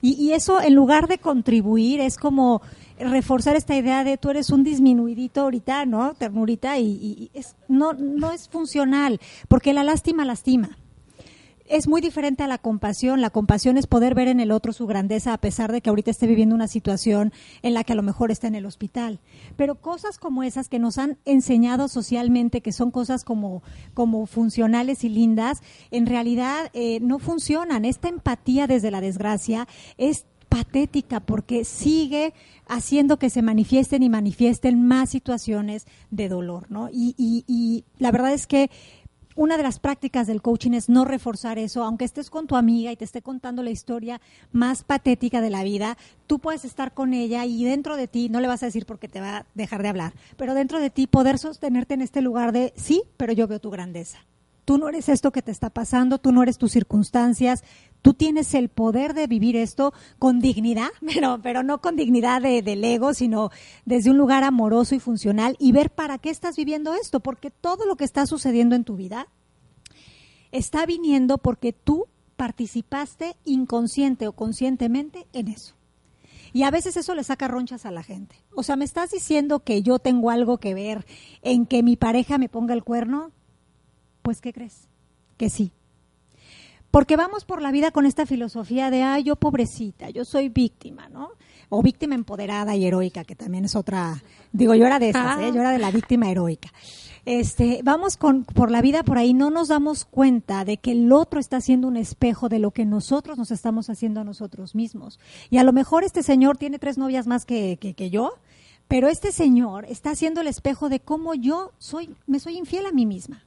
Y, 0.00 0.12
y 0.14 0.32
eso, 0.32 0.60
en 0.60 0.74
lugar 0.74 1.08
de 1.08 1.18
contribuir, 1.18 2.00
es 2.00 2.16
como 2.16 2.62
reforzar 2.98 3.56
esta 3.56 3.76
idea 3.76 4.04
de 4.04 4.16
tú 4.18 4.30
eres 4.30 4.50
un 4.50 4.64
disminuidito 4.64 5.42
ahorita, 5.42 5.86
¿no? 5.86 6.14
Ternurita, 6.14 6.78
y, 6.78 6.86
y- 6.86 7.30
es, 7.34 7.54
no, 7.68 7.92
no 7.92 8.32
es 8.32 8.48
funcional, 8.48 9.20
porque 9.48 9.72
la 9.72 9.84
lástima 9.84 10.24
lastima 10.24 10.78
es 11.68 11.88
muy 11.88 12.00
diferente 12.00 12.42
a 12.42 12.48
la 12.48 12.58
compasión. 12.58 13.20
La 13.20 13.30
compasión 13.30 13.76
es 13.78 13.86
poder 13.86 14.14
ver 14.14 14.28
en 14.28 14.40
el 14.40 14.50
otro 14.50 14.72
su 14.72 14.86
grandeza 14.86 15.32
a 15.32 15.38
pesar 15.38 15.72
de 15.72 15.80
que 15.80 15.90
ahorita 15.90 16.10
esté 16.10 16.26
viviendo 16.26 16.54
una 16.54 16.68
situación 16.68 17.32
en 17.62 17.74
la 17.74 17.84
que 17.84 17.92
a 17.92 17.96
lo 17.96 18.02
mejor 18.02 18.30
está 18.30 18.46
en 18.46 18.54
el 18.54 18.66
hospital. 18.66 19.20
Pero 19.56 19.76
cosas 19.76 20.18
como 20.18 20.42
esas 20.42 20.68
que 20.68 20.78
nos 20.78 20.98
han 20.98 21.18
enseñado 21.24 21.88
socialmente, 21.88 22.60
que 22.60 22.72
son 22.72 22.90
cosas 22.90 23.24
como, 23.24 23.62
como 23.94 24.26
funcionales 24.26 25.04
y 25.04 25.08
lindas, 25.08 25.62
en 25.90 26.06
realidad 26.06 26.70
eh, 26.72 27.00
no 27.00 27.18
funcionan. 27.18 27.84
Esta 27.84 28.08
empatía 28.08 28.66
desde 28.66 28.90
la 28.90 29.00
desgracia 29.00 29.68
es 29.96 30.26
patética 30.48 31.20
porque 31.20 31.64
sigue 31.64 32.32
haciendo 32.66 33.18
que 33.18 33.30
se 33.30 33.42
manifiesten 33.42 34.02
y 34.02 34.08
manifiesten 34.08 34.86
más 34.86 35.10
situaciones 35.10 35.86
de 36.10 36.28
dolor, 36.28 36.70
¿no? 36.70 36.88
Y, 36.90 37.14
y, 37.16 37.44
y 37.46 37.84
la 37.98 38.10
verdad 38.10 38.32
es 38.32 38.46
que 38.46 38.70
una 39.38 39.56
de 39.56 39.62
las 39.62 39.78
prácticas 39.78 40.26
del 40.26 40.42
coaching 40.42 40.72
es 40.72 40.88
no 40.88 41.04
reforzar 41.04 41.60
eso, 41.60 41.84
aunque 41.84 42.04
estés 42.04 42.28
con 42.28 42.48
tu 42.48 42.56
amiga 42.56 42.90
y 42.90 42.96
te 42.96 43.04
esté 43.04 43.22
contando 43.22 43.62
la 43.62 43.70
historia 43.70 44.20
más 44.50 44.82
patética 44.82 45.40
de 45.40 45.48
la 45.48 45.62
vida, 45.62 45.96
tú 46.26 46.40
puedes 46.40 46.64
estar 46.64 46.92
con 46.92 47.14
ella 47.14 47.46
y 47.46 47.62
dentro 47.62 47.96
de 47.96 48.08
ti, 48.08 48.28
no 48.30 48.40
le 48.40 48.48
vas 48.48 48.64
a 48.64 48.66
decir 48.66 48.84
porque 48.84 49.06
te 49.06 49.20
va 49.20 49.36
a 49.36 49.46
dejar 49.54 49.84
de 49.84 49.90
hablar, 49.90 50.12
pero 50.36 50.54
dentro 50.54 50.80
de 50.80 50.90
ti 50.90 51.06
poder 51.06 51.38
sostenerte 51.38 51.94
en 51.94 52.02
este 52.02 52.20
lugar 52.20 52.50
de 52.50 52.72
sí, 52.74 53.04
pero 53.16 53.32
yo 53.32 53.46
veo 53.46 53.60
tu 53.60 53.70
grandeza. 53.70 54.18
Tú 54.68 54.76
no 54.76 54.90
eres 54.90 55.08
esto 55.08 55.32
que 55.32 55.40
te 55.40 55.50
está 55.50 55.70
pasando, 55.70 56.18
tú 56.18 56.30
no 56.30 56.42
eres 56.42 56.58
tus 56.58 56.72
circunstancias, 56.72 57.64
tú 58.02 58.12
tienes 58.12 58.52
el 58.52 58.68
poder 58.68 59.14
de 59.14 59.26
vivir 59.26 59.56
esto 59.56 59.94
con 60.18 60.40
dignidad, 60.40 60.90
pero, 61.06 61.40
pero 61.42 61.62
no 61.62 61.80
con 61.80 61.96
dignidad 61.96 62.42
de, 62.42 62.60
del 62.60 62.84
ego, 62.84 63.14
sino 63.14 63.48
desde 63.86 64.10
un 64.10 64.18
lugar 64.18 64.44
amoroso 64.44 64.94
y 64.94 64.98
funcional 64.98 65.56
y 65.58 65.72
ver 65.72 65.88
para 65.88 66.18
qué 66.18 66.28
estás 66.28 66.54
viviendo 66.54 66.92
esto, 66.92 67.20
porque 67.20 67.50
todo 67.50 67.86
lo 67.86 67.96
que 67.96 68.04
está 68.04 68.26
sucediendo 68.26 68.76
en 68.76 68.84
tu 68.84 68.96
vida 68.96 69.28
está 70.52 70.84
viniendo 70.84 71.38
porque 71.38 71.72
tú 71.72 72.04
participaste 72.36 73.36
inconsciente 73.46 74.28
o 74.28 74.32
conscientemente 74.32 75.26
en 75.32 75.48
eso. 75.48 75.76
Y 76.52 76.64
a 76.64 76.70
veces 76.70 76.98
eso 76.98 77.14
le 77.14 77.24
saca 77.24 77.48
ronchas 77.48 77.86
a 77.86 77.90
la 77.90 78.02
gente. 78.02 78.36
O 78.54 78.62
sea, 78.62 78.76
¿me 78.76 78.84
estás 78.84 79.12
diciendo 79.12 79.60
que 79.60 79.82
yo 79.82 79.98
tengo 79.98 80.28
algo 80.28 80.58
que 80.58 80.74
ver 80.74 81.06
en 81.40 81.64
que 81.64 81.82
mi 81.82 81.96
pareja 81.96 82.36
me 82.36 82.50
ponga 82.50 82.74
el 82.74 82.84
cuerno? 82.84 83.32
Pues, 84.28 84.42
¿qué 84.42 84.52
crees? 84.52 84.88
Que 85.38 85.48
sí. 85.48 85.72
Porque 86.90 87.16
vamos 87.16 87.46
por 87.46 87.62
la 87.62 87.72
vida 87.72 87.92
con 87.92 88.04
esta 88.04 88.26
filosofía 88.26 88.90
de, 88.90 89.02
ay, 89.02 89.22
yo 89.22 89.36
pobrecita, 89.36 90.10
yo 90.10 90.26
soy 90.26 90.50
víctima, 90.50 91.08
¿no? 91.08 91.30
O 91.70 91.82
víctima 91.82 92.14
empoderada 92.14 92.76
y 92.76 92.84
heroica, 92.84 93.24
que 93.24 93.34
también 93.34 93.64
es 93.64 93.74
otra, 93.74 94.22
digo, 94.52 94.74
yo 94.74 94.84
era 94.84 94.98
de 94.98 95.08
esas, 95.08 95.40
¿eh? 95.40 95.50
yo 95.54 95.62
era 95.62 95.70
de 95.70 95.78
la 95.78 95.90
víctima 95.90 96.30
heroica. 96.30 96.70
Este, 97.24 97.80
vamos 97.82 98.18
con, 98.18 98.44
por 98.44 98.70
la 98.70 98.82
vida 98.82 99.02
por 99.02 99.16
ahí, 99.16 99.32
no 99.32 99.48
nos 99.48 99.68
damos 99.68 100.04
cuenta 100.04 100.66
de 100.66 100.76
que 100.76 100.92
el 100.92 101.10
otro 101.10 101.40
está 101.40 101.56
haciendo 101.56 101.88
un 101.88 101.96
espejo 101.96 102.50
de 102.50 102.58
lo 102.58 102.72
que 102.72 102.84
nosotros 102.84 103.38
nos 103.38 103.50
estamos 103.50 103.88
haciendo 103.88 104.20
a 104.20 104.24
nosotros 104.24 104.74
mismos. 104.74 105.18
Y 105.48 105.56
a 105.56 105.64
lo 105.64 105.72
mejor 105.72 106.04
este 106.04 106.22
señor 106.22 106.58
tiene 106.58 106.78
tres 106.78 106.98
novias 106.98 107.26
más 107.26 107.46
que, 107.46 107.78
que, 107.80 107.94
que 107.94 108.10
yo, 108.10 108.34
pero 108.88 109.08
este 109.08 109.32
señor 109.32 109.86
está 109.86 110.10
haciendo 110.10 110.42
el 110.42 110.48
espejo 110.48 110.90
de 110.90 111.00
cómo 111.00 111.32
yo 111.32 111.72
soy, 111.78 112.14
me 112.26 112.40
soy 112.40 112.58
infiel 112.58 112.84
a 112.84 112.92
mí 112.92 113.06
misma 113.06 113.42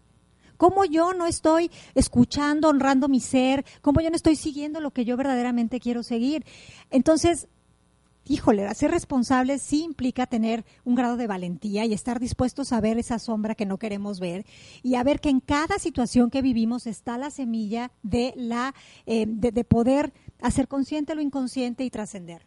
cómo 0.61 0.85
yo 0.85 1.15
no 1.15 1.25
estoy 1.25 1.71
escuchando, 1.95 2.69
honrando 2.69 3.07
mi 3.07 3.19
ser, 3.19 3.65
cómo 3.81 3.99
yo 3.99 4.11
no 4.11 4.15
estoy 4.15 4.35
siguiendo 4.35 4.79
lo 4.79 4.91
que 4.91 5.05
yo 5.05 5.17
verdaderamente 5.17 5.79
quiero 5.79 6.03
seguir. 6.03 6.45
Entonces, 6.91 7.47
híjole, 8.27 8.71
ser 8.75 8.91
responsable 8.91 9.57
sí 9.57 9.81
implica 9.81 10.27
tener 10.27 10.63
un 10.85 10.93
grado 10.93 11.17
de 11.17 11.25
valentía 11.25 11.85
y 11.85 11.93
estar 11.93 12.19
dispuestos 12.19 12.73
a 12.73 12.79
ver 12.79 12.99
esa 12.99 13.17
sombra 13.17 13.55
que 13.55 13.65
no 13.65 13.79
queremos 13.79 14.19
ver 14.19 14.45
y 14.83 14.93
a 14.93 15.03
ver 15.03 15.19
que 15.19 15.29
en 15.29 15.39
cada 15.39 15.79
situación 15.79 16.29
que 16.29 16.43
vivimos 16.43 16.85
está 16.85 17.17
la 17.17 17.31
semilla 17.31 17.89
de 18.03 18.31
la 18.35 18.75
eh, 19.07 19.25
de, 19.27 19.51
de 19.51 19.63
poder 19.63 20.13
hacer 20.41 20.67
consciente 20.67 21.15
lo 21.15 21.21
inconsciente 21.21 21.85
y 21.85 21.89
trascender. 21.89 22.45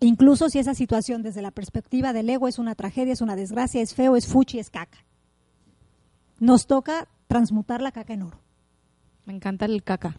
Incluso 0.00 0.50
si 0.50 0.58
esa 0.58 0.74
situación 0.74 1.22
desde 1.22 1.42
la 1.42 1.52
perspectiva 1.52 2.12
del 2.12 2.30
ego 2.30 2.48
es 2.48 2.58
una 2.58 2.74
tragedia, 2.74 3.12
es 3.12 3.20
una 3.20 3.36
desgracia, 3.36 3.80
es 3.80 3.94
feo, 3.94 4.16
es 4.16 4.26
fuchi, 4.26 4.58
es 4.58 4.70
caca. 4.70 5.04
Nos 6.40 6.66
toca 6.66 7.06
transmutar 7.28 7.80
la 7.80 7.92
caca 7.92 8.14
en 8.14 8.22
oro. 8.22 8.40
Me 9.24 9.34
encanta 9.34 9.66
el 9.66 9.82
caca. 9.82 10.16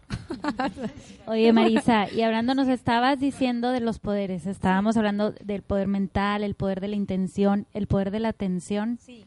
Oye, 1.26 1.52
Marisa, 1.52 2.12
y 2.12 2.22
hablando, 2.22 2.54
nos 2.54 2.68
estabas 2.68 3.20
diciendo 3.20 3.72
de 3.72 3.80
los 3.80 3.98
poderes. 3.98 4.46
Estábamos 4.46 4.98
hablando 4.98 5.32
del 5.32 5.64
poder 5.64 5.88
mental, 5.88 6.44
el 6.44 6.54
poder 6.54 6.80
de 6.80 6.90
la 6.90 6.96
intención, 6.96 7.66
el 7.74 7.88
poder 7.88 8.12
de 8.12 8.20
la 8.20 8.30
atención. 8.30 9.00
Sí. 9.02 9.26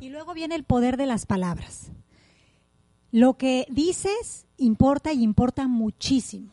Y 0.00 0.08
luego 0.08 0.34
viene 0.34 0.56
el 0.56 0.64
poder 0.64 0.96
de 0.96 1.06
las 1.06 1.26
palabras. 1.26 1.92
Lo 3.12 3.34
que 3.34 3.66
dices 3.70 4.46
importa 4.56 5.12
y 5.12 5.22
importa 5.22 5.68
muchísimo, 5.68 6.52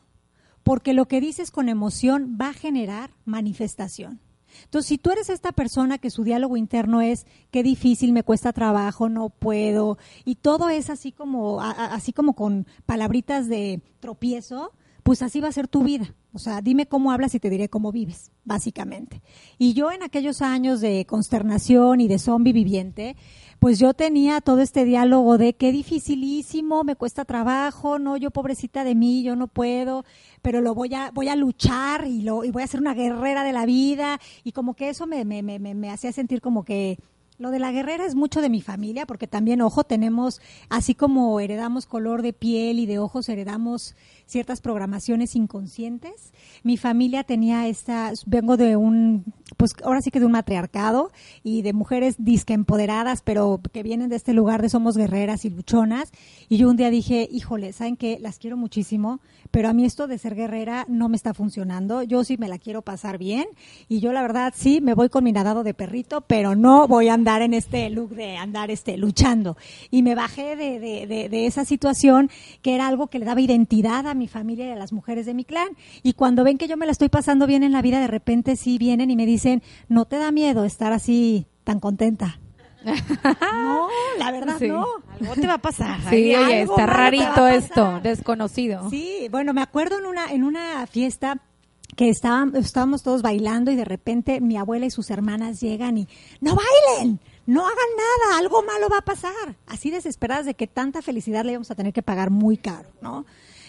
porque 0.64 0.94
lo 0.94 1.08
que 1.08 1.20
dices 1.20 1.50
con 1.50 1.70
emoción 1.70 2.38
va 2.40 2.50
a 2.50 2.54
generar 2.54 3.10
manifestación. 3.26 4.20
Entonces, 4.64 4.88
si 4.88 4.98
tú 4.98 5.12
eres 5.12 5.30
esta 5.30 5.52
persona 5.52 5.98
que 5.98 6.10
su 6.10 6.24
diálogo 6.24 6.58
interno 6.58 7.02
es 7.02 7.26
qué 7.52 7.64
difícil, 7.64 8.14
me 8.14 8.24
cuesta 8.24 8.54
trabajo, 8.54 9.10
no 9.10 9.30
puedo, 9.30 9.98
y 10.26 10.36
todo 10.36 10.70
es 10.70 10.90
así 10.90 11.12
como, 11.12 11.62
así 11.62 12.14
como 12.14 12.34
con 12.34 12.68
palabritas 12.86 13.48
de 13.48 13.82
tropiezo, 14.00 14.74
pues 15.04 15.22
así 15.22 15.40
va 15.40 15.48
a 15.48 15.54
ser 15.54 15.68
tu 15.68 15.84
vida. 15.84 16.14
O 16.38 16.40
sea, 16.40 16.62
dime 16.62 16.86
cómo 16.86 17.12
hablas 17.12 17.34
y 17.34 17.40
te 17.40 17.50
diré 17.50 17.68
cómo 17.68 17.92
vives, 17.92 18.32
básicamente. 18.46 19.24
Y 19.58 19.74
yo 19.74 19.92
en 19.92 20.04
aquellos 20.04 20.44
años 20.44 20.82
de 20.82 21.04
consternación 21.06 22.00
y 22.00 22.08
de 22.08 22.20
zombie 22.20 22.54
viviente, 22.54 23.16
pues 23.58 23.80
yo 23.80 23.96
tenía 23.96 24.40
todo 24.40 24.62
este 24.62 24.86
diálogo 24.86 25.40
de 25.40 25.54
qué 25.54 25.72
dificilísimo, 25.72 26.84
me 26.84 26.96
cuesta 26.96 27.26
trabajo, 27.26 27.98
no, 27.98 28.18
yo 28.18 28.30
pobrecita 28.30 28.84
de 28.84 28.94
mí, 28.94 29.24
yo 29.24 29.36
no 29.36 29.48
puedo, 29.48 30.06
pero 30.44 30.62
lo 30.62 30.76
voy 30.76 30.94
a, 30.94 31.10
voy 31.10 31.30
a 31.30 31.36
luchar 31.36 32.06
y, 32.06 32.22
lo, 32.22 32.44
y 32.44 32.52
voy 32.52 32.62
a 32.62 32.68
ser 32.68 32.82
una 32.82 32.94
guerrera 32.94 33.44
de 33.44 33.54
la 33.54 33.66
vida. 33.66 34.20
Y 34.44 34.52
como 34.52 34.76
que 34.76 34.90
eso 34.90 35.08
me, 35.08 35.26
me, 35.26 35.42
me, 35.42 35.58
me 35.58 35.90
hacía 35.90 36.12
sentir 36.12 36.40
como 36.40 36.64
que 36.64 37.00
lo 37.40 37.52
de 37.52 37.60
la 37.60 37.72
guerrera 37.72 38.06
es 38.06 38.16
mucho 38.16 38.42
de 38.42 38.50
mi 38.50 38.62
familia, 38.62 39.06
porque 39.06 39.28
también, 39.28 39.62
ojo, 39.62 39.84
tenemos, 39.84 40.42
así 40.70 40.96
como 40.96 41.40
heredamos 41.40 41.86
color 41.86 42.24
de 42.24 42.34
piel 42.34 42.80
y 42.80 42.88
de 42.88 42.98
ojos, 42.98 43.30
heredamos 43.30 43.96
ciertas 44.26 44.60
programaciones 44.60 45.36
inconscientes. 45.36 46.34
Mi 46.64 46.78
familia 46.78 47.24
tenía 47.24 47.68
esta, 47.68 48.12
vengo 48.26 48.58
de 48.58 48.76
un, 48.76 49.34
pues 49.56 49.72
ahora 49.84 50.02
sí 50.02 50.10
que 50.10 50.20
de 50.20 50.26
un 50.26 50.32
matriarcado 50.32 51.12
y 51.44 51.62
de 51.62 51.74
mujeres 51.74 52.16
disque 52.18 52.54
empoderadas, 52.54 53.22
pero 53.22 53.62
que 53.72 53.84
vienen 53.84 54.10
de 54.10 54.16
este 54.16 54.34
lugar 54.34 54.62
de 54.62 54.70
somos 54.70 54.98
guerreras 54.98 55.46
y 55.46 55.52
luchonas. 55.52 56.12
Y 56.50 56.58
yo 56.58 56.70
un 56.70 56.76
día 56.76 56.90
dije, 56.90 57.28
híjole, 57.32 57.72
¿saben 57.72 57.98
qué? 57.98 58.18
Las 58.20 58.40
quiero 58.40 58.58
muchísimo, 58.58 59.22
pero 59.52 59.70
a 59.70 59.74
mí 59.74 59.86
esto 59.86 60.08
de 60.08 60.18
ser 60.18 60.34
guerrera 60.34 60.86
no 60.90 61.08
me 61.08 61.16
está 61.16 61.36
funcionando. 61.36 62.02
Yo 62.02 62.24
sí 62.24 62.38
me 62.38 62.50
la 62.50 62.58
quiero 62.58 62.82
pasar 62.82 63.20
bien 63.20 63.46
y 63.88 64.00
yo 64.00 64.12
la 64.12 64.24
verdad 64.24 64.54
sí 64.56 64.82
me 64.82 64.96
voy 64.96 65.10
con 65.10 65.24
mi 65.24 65.32
nadado 65.32 65.64
de 65.64 65.76
perrito, 65.76 66.22
pero 66.22 66.56
no 66.56 66.88
voy 66.88 67.10
a 67.10 67.14
en 67.28 67.54
este 67.54 67.90
look 67.90 68.12
de 68.16 68.38
andar 68.38 68.72
este 68.72 68.98
luchando. 68.98 69.58
Y 69.92 70.02
me 70.02 70.16
bajé 70.16 70.56
de, 70.56 70.80
de, 70.80 71.06
de, 71.08 71.28
de 71.30 71.46
esa 71.46 71.66
situación 71.66 72.30
que 72.62 72.74
era 72.74 72.88
algo 72.88 73.08
que 73.08 73.20
le 73.20 73.26
daba 73.26 73.42
identidad 73.42 74.08
a 74.08 74.14
mi 74.14 74.28
familia 74.28 74.68
y 74.68 74.72
a 74.72 74.76
las 74.76 74.94
mujeres 74.94 75.26
de 75.26 75.34
mi 75.34 75.44
clan. 75.44 75.68
Y 76.04 76.14
cuando 76.14 76.44
ven 76.44 76.58
que 76.58 76.68
yo 76.68 76.78
me 76.78 76.86
la 76.86 76.92
estoy 76.94 77.10
pasando 77.10 77.46
bien 77.46 77.64
en 77.64 77.74
la 77.74 77.82
vida, 77.82 78.00
de 78.00 78.08
repente 78.08 78.56
sí 78.56 78.78
vienen 78.78 79.12
y 79.12 79.16
me 79.18 79.26
dicen, 79.26 79.62
no 79.90 80.06
te 80.06 80.18
da 80.18 80.32
miedo 80.32 80.64
estar 80.64 80.94
así 80.94 81.48
tan 81.66 81.80
contenta. 81.82 82.40
no, 82.86 83.88
la 84.18 84.32
verdad 84.32 84.56
Sí. 84.60 84.68
no. 84.70 84.86
Algo 85.20 85.34
te 85.36 85.48
va 85.48 85.56
a 85.56 85.58
pasar. 85.58 86.00
Sí, 86.10 86.34
oye, 86.36 86.62
está 86.62 86.86
rarito 86.86 87.48
esto, 87.48 88.00
desconocido. 88.02 88.90
Sí, 88.90 89.28
bueno, 89.30 89.54
me 89.54 89.62
acuerdo 89.62 90.00
en 90.00 90.06
una, 90.06 90.32
en 90.32 90.44
una 90.44 90.86
fiesta 90.88 91.42
que 91.96 92.10
estaban, 92.10 92.56
estábamos 92.56 93.02
todos 93.02 93.22
bailando 93.22 93.72
y 93.72 93.76
de 93.76 93.86
repente 93.86 94.42
mi 94.42 94.58
abuela 94.58 94.86
y 94.86 94.92
sus 94.92 95.10
hermanas 95.10 95.62
llegan 95.62 95.98
y 95.98 96.08
no 96.42 96.56
bailen, 96.56 97.20
no 97.46 97.62
hagan 97.62 97.76
nada, 97.98 98.40
algo 98.40 98.62
malo 98.64 98.88
va 98.90 99.00
a 99.00 99.06
pasar. 99.06 99.56
Así 99.66 99.90
desesperadas 99.90 100.46
de 100.46 100.54
que 100.54 100.68
tanta 100.68 101.02
felicidad 101.02 101.44
le 101.44 101.54
íbamos 101.54 101.72
a 101.72 101.76
tener 101.76 101.94
que 101.94 102.04
pagar 102.04 102.30
muy 102.30 102.58
caro, 102.58 102.90
¿no? 103.02 103.26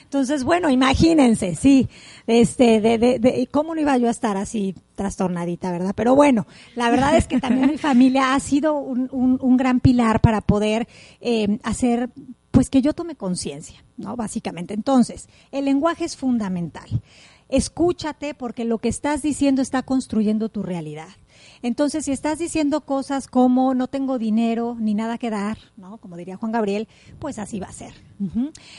Entonces, 0.08 0.42
bueno, 0.42 0.70
imagínense, 0.70 1.54
sí, 1.54 1.86
este, 2.26 2.80
de, 2.80 2.96
de, 2.96 3.18
de, 3.18 3.46
¿cómo 3.52 3.74
no 3.74 3.80
iba 3.82 3.98
yo 3.98 4.08
a 4.08 4.10
estar 4.10 4.38
así 4.38 4.74
trastornadita, 4.94 5.70
verdad? 5.70 5.92
Pero 5.94 6.14
bueno, 6.14 6.46
la 6.76 6.90
verdad 6.90 7.14
es 7.14 7.26
que 7.26 7.38
también 7.40 7.70
mi 7.70 7.76
familia 7.76 8.32
ha 8.32 8.40
sido 8.40 8.78
un, 8.78 9.10
un, 9.12 9.38
un 9.38 9.56
gran 9.58 9.80
pilar 9.80 10.22
para 10.22 10.40
poder 10.40 10.88
eh, 11.20 11.58
hacer 11.62 12.08
pues 12.50 12.70
que 12.70 12.80
yo 12.80 12.94
tome 12.94 13.16
conciencia, 13.16 13.84
¿no? 13.98 14.16
Básicamente. 14.16 14.72
Entonces, 14.72 15.28
el 15.52 15.66
lenguaje 15.66 16.06
es 16.06 16.16
fundamental. 16.16 16.88
Escúchate 17.48 18.34
porque 18.34 18.64
lo 18.64 18.78
que 18.78 18.88
estás 18.88 19.22
diciendo 19.22 19.62
está 19.62 19.82
construyendo 19.82 20.48
tu 20.48 20.62
realidad. 20.62 21.08
Entonces, 21.62 22.04
si 22.04 22.12
estás 22.12 22.38
diciendo 22.38 22.82
cosas 22.82 23.26
como 23.26 23.74
no 23.74 23.88
tengo 23.88 24.18
dinero 24.18 24.76
ni 24.78 24.94
nada 24.94 25.18
que 25.18 25.30
dar, 25.30 25.58
¿no? 25.76 25.98
Como 25.98 26.16
diría 26.16 26.36
Juan 26.36 26.52
Gabriel, 26.52 26.88
pues 27.18 27.38
así 27.38 27.58
va 27.58 27.66
a 27.66 27.72
ser. 27.72 27.94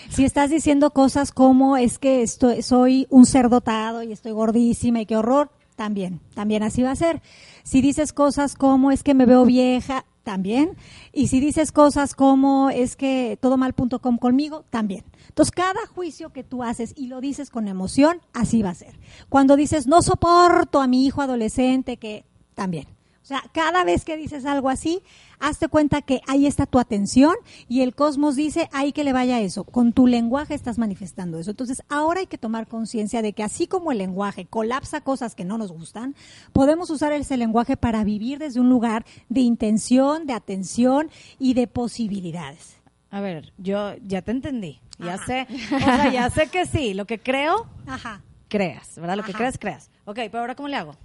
Si 0.09 0.23
estás 0.23 0.49
diciendo 0.49 0.91
cosas 0.91 1.31
como 1.31 1.77
es 1.77 1.99
que 1.99 2.21
estoy, 2.21 2.61
soy 2.61 3.07
un 3.09 3.25
ser 3.25 3.49
dotado 3.49 4.03
y 4.03 4.11
estoy 4.11 4.31
gordísima 4.31 5.01
y 5.01 5.05
qué 5.05 5.17
horror, 5.17 5.51
también, 5.75 6.19
también 6.35 6.63
así 6.63 6.83
va 6.83 6.91
a 6.91 6.95
ser. 6.95 7.21
Si 7.63 7.81
dices 7.81 8.11
cosas 8.11 8.55
como 8.55 8.91
es 8.91 9.01
que 9.01 9.13
me 9.13 9.25
veo 9.25 9.45
vieja, 9.45 10.05
también. 10.23 10.75
Y 11.13 11.27
si 11.27 11.39
dices 11.39 11.71
cosas 11.71 12.13
como 12.13 12.69
es 12.69 12.95
que 12.95 13.37
todomal.com 13.41 14.17
conmigo, 14.17 14.65
también. 14.69 15.03
Entonces, 15.29 15.51
cada 15.51 15.85
juicio 15.87 16.31
que 16.31 16.43
tú 16.43 16.63
haces 16.63 16.93
y 16.97 17.07
lo 17.07 17.21
dices 17.21 17.49
con 17.49 17.67
emoción, 17.67 18.21
así 18.33 18.61
va 18.61 18.71
a 18.71 18.75
ser. 18.75 18.99
Cuando 19.29 19.55
dices, 19.55 19.87
no 19.87 20.01
soporto 20.01 20.81
a 20.81 20.87
mi 20.87 21.05
hijo 21.05 21.21
adolescente, 21.21 21.97
que 21.97 22.25
también. 22.55 22.87
O 23.21 23.25
sea, 23.29 23.43
cada 23.51 23.83
vez 23.83 24.05
que 24.05 24.17
dices 24.17 24.43
algo 24.47 24.69
así, 24.69 25.03
hazte 25.39 25.67
cuenta 25.67 26.01
que 26.01 26.21
ahí 26.25 26.47
está 26.47 26.65
tu 26.65 26.79
atención 26.79 27.35
y 27.67 27.81
el 27.81 27.93
cosmos 27.93 28.35
dice, 28.35 28.69
ahí 28.73 28.91
que 28.91 29.03
le 29.03 29.13
vaya 29.13 29.39
eso. 29.39 29.65
Con 29.65 29.93
tu 29.93 30.07
lenguaje 30.07 30.55
estás 30.55 30.79
manifestando 30.79 31.37
eso. 31.37 31.51
Entonces, 31.51 31.83
ahora 31.89 32.21
hay 32.21 32.25
que 32.25 32.39
tomar 32.39 32.67
conciencia 32.67 33.21
de 33.21 33.33
que 33.33 33.43
así 33.43 33.67
como 33.67 33.91
el 33.91 33.99
lenguaje 33.99 34.47
colapsa 34.47 35.01
cosas 35.01 35.35
que 35.35 35.45
no 35.45 35.59
nos 35.59 35.71
gustan, 35.71 36.15
podemos 36.53 36.89
usar 36.89 37.13
ese 37.13 37.37
lenguaje 37.37 37.77
para 37.77 38.03
vivir 38.03 38.39
desde 38.39 38.61
un 38.61 38.69
lugar 38.69 39.05
de 39.27 39.41
intención, 39.41 40.25
de 40.25 40.33
atención 40.33 41.11
y 41.37 41.53
de 41.53 41.67
posibilidades. 41.67 42.77
A 43.11 43.21
ver, 43.21 43.53
yo 43.59 43.93
ya 44.01 44.23
te 44.23 44.31
entendí. 44.31 44.79
Ya 44.99 45.17
sé, 45.17 45.47
o 45.75 45.79
sea, 45.79 46.11
ya 46.11 46.29
sé 46.29 46.47
que 46.47 46.65
sí. 46.65 46.93
Lo 46.93 47.05
que 47.05 47.19
creo, 47.19 47.67
Ajá. 47.87 48.21
creas, 48.47 48.95
¿verdad? 48.97 49.17
Lo 49.17 49.23
que 49.23 49.33
creas, 49.33 49.57
creas. 49.57 49.89
Ok, 50.05 50.15
pero 50.15 50.39
ahora 50.39 50.55
¿cómo 50.55 50.67
le 50.67 50.75
hago? 50.75 50.95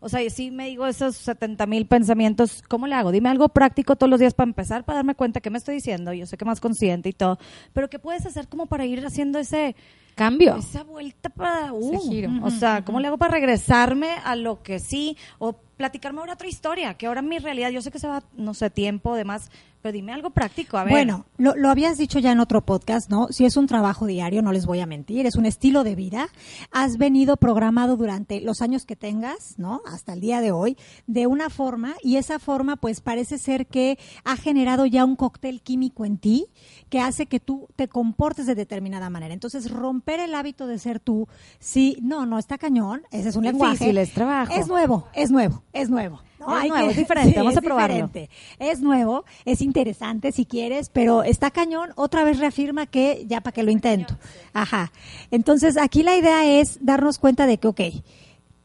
O 0.00 0.08
sea, 0.10 0.28
si 0.28 0.50
me 0.50 0.66
digo 0.66 0.86
esos 0.86 1.16
70 1.16 1.64
mil 1.66 1.86
pensamientos, 1.86 2.62
¿cómo 2.68 2.86
le 2.86 2.94
hago? 2.94 3.10
Dime 3.10 3.30
algo 3.30 3.48
práctico 3.48 3.96
todos 3.96 4.10
los 4.10 4.20
días 4.20 4.34
para 4.34 4.50
empezar, 4.50 4.84
para 4.84 4.98
darme 4.98 5.14
cuenta 5.14 5.40
que 5.40 5.48
me 5.48 5.56
estoy 5.56 5.76
diciendo. 5.76 6.12
Yo 6.12 6.26
sé 6.26 6.36
que 6.36 6.44
más 6.44 6.60
consciente 6.60 7.08
y 7.08 7.14
todo. 7.14 7.38
Pero 7.72 7.88
¿qué 7.88 7.98
puedes 7.98 8.26
hacer 8.26 8.46
como 8.48 8.66
para 8.66 8.84
ir 8.84 9.04
haciendo 9.06 9.38
ese 9.38 9.74
Cambio. 10.14 10.56
esa 10.56 10.84
vuelta 10.84 11.28
para 11.28 11.72
uh, 11.72 12.00
giro. 12.00 12.30
O 12.42 12.50
sea, 12.50 12.84
¿cómo 12.84 13.00
le 13.00 13.08
hago 13.08 13.18
para 13.18 13.32
regresarme 13.32 14.10
a 14.24 14.36
lo 14.36 14.62
que 14.62 14.78
sí? 14.78 15.16
O 15.38 15.54
platicarme 15.54 16.20
ahora 16.20 16.34
otra 16.34 16.48
historia, 16.48 16.94
que 16.94 17.06
ahora 17.06 17.20
mi 17.20 17.38
realidad, 17.38 17.70
yo 17.70 17.82
sé 17.82 17.90
que 17.90 17.98
se 17.98 18.06
va, 18.06 18.22
no 18.36 18.54
sé, 18.54 18.70
tiempo, 18.70 19.16
demás, 19.16 19.50
pero 19.84 19.92
dime 19.92 20.14
algo 20.14 20.30
práctico, 20.30 20.78
a 20.78 20.84
ver. 20.84 20.92
Bueno, 20.92 21.26
lo, 21.36 21.54
lo 21.56 21.68
habías 21.68 21.98
dicho 21.98 22.18
ya 22.18 22.32
en 22.32 22.40
otro 22.40 22.62
podcast, 22.62 23.10
¿no? 23.10 23.28
Si 23.28 23.44
es 23.44 23.58
un 23.58 23.66
trabajo 23.66 24.06
diario, 24.06 24.40
no 24.40 24.50
les 24.50 24.64
voy 24.64 24.80
a 24.80 24.86
mentir, 24.86 25.26
es 25.26 25.36
un 25.36 25.44
estilo 25.44 25.84
de 25.84 25.94
vida. 25.94 26.28
Has 26.72 26.96
venido 26.96 27.36
programado 27.36 27.98
durante 27.98 28.40
los 28.40 28.62
años 28.62 28.86
que 28.86 28.96
tengas, 28.96 29.58
¿no? 29.58 29.82
Hasta 29.84 30.14
el 30.14 30.20
día 30.22 30.40
de 30.40 30.52
hoy, 30.52 30.78
de 31.06 31.26
una 31.26 31.50
forma, 31.50 31.96
y 32.02 32.16
esa 32.16 32.38
forma, 32.38 32.76
pues 32.76 33.02
parece 33.02 33.36
ser 33.36 33.66
que 33.66 33.98
ha 34.24 34.38
generado 34.38 34.86
ya 34.86 35.04
un 35.04 35.16
cóctel 35.16 35.60
químico 35.60 36.06
en 36.06 36.16
ti 36.16 36.46
que 36.88 37.00
hace 37.00 37.26
que 37.26 37.38
tú 37.38 37.68
te 37.76 37.86
comportes 37.86 38.46
de 38.46 38.54
determinada 38.54 39.10
manera. 39.10 39.34
Entonces, 39.34 39.70
romper 39.70 40.18
el 40.18 40.34
hábito 40.34 40.66
de 40.66 40.78
ser 40.78 40.98
tú, 40.98 41.28
sí, 41.58 41.98
no, 42.00 42.24
no, 42.24 42.38
está 42.38 42.56
cañón, 42.56 43.02
ese 43.10 43.28
es 43.28 43.36
un 43.36 43.42
Difícil, 43.42 43.58
lenguaje. 43.88 44.00
es 44.00 44.14
trabajo. 44.14 44.52
Es 44.54 44.66
nuevo, 44.66 45.08
es 45.12 45.30
nuevo, 45.30 45.62
es 45.74 45.90
nuevo. 45.90 46.22
¿No? 46.38 46.58
Es 46.60 46.68
nuevo, 46.68 46.90
es 46.90 46.96
diferente, 46.96 47.34
vamos 47.38 47.56
a 47.56 47.60
probarlo. 47.60 47.94
diferente. 47.94 48.30
Es 48.58 48.80
nuevo, 48.80 49.24
es 49.44 49.60
interesante 49.62 50.32
si 50.32 50.44
quieres, 50.44 50.88
pero 50.90 51.22
está 51.22 51.50
cañón. 51.50 51.90
Otra 51.96 52.24
vez 52.24 52.38
reafirma 52.38 52.86
que 52.86 53.24
ya 53.26 53.40
para 53.40 53.52
que 53.54 53.62
lo 53.62 53.70
intento. 53.70 54.16
Ajá. 54.52 54.92
Entonces, 55.30 55.76
aquí 55.76 56.02
la 56.02 56.16
idea 56.16 56.44
es 56.60 56.78
darnos 56.84 57.18
cuenta 57.18 57.46
de 57.46 57.58
que, 57.58 57.68
ok, 57.68 57.80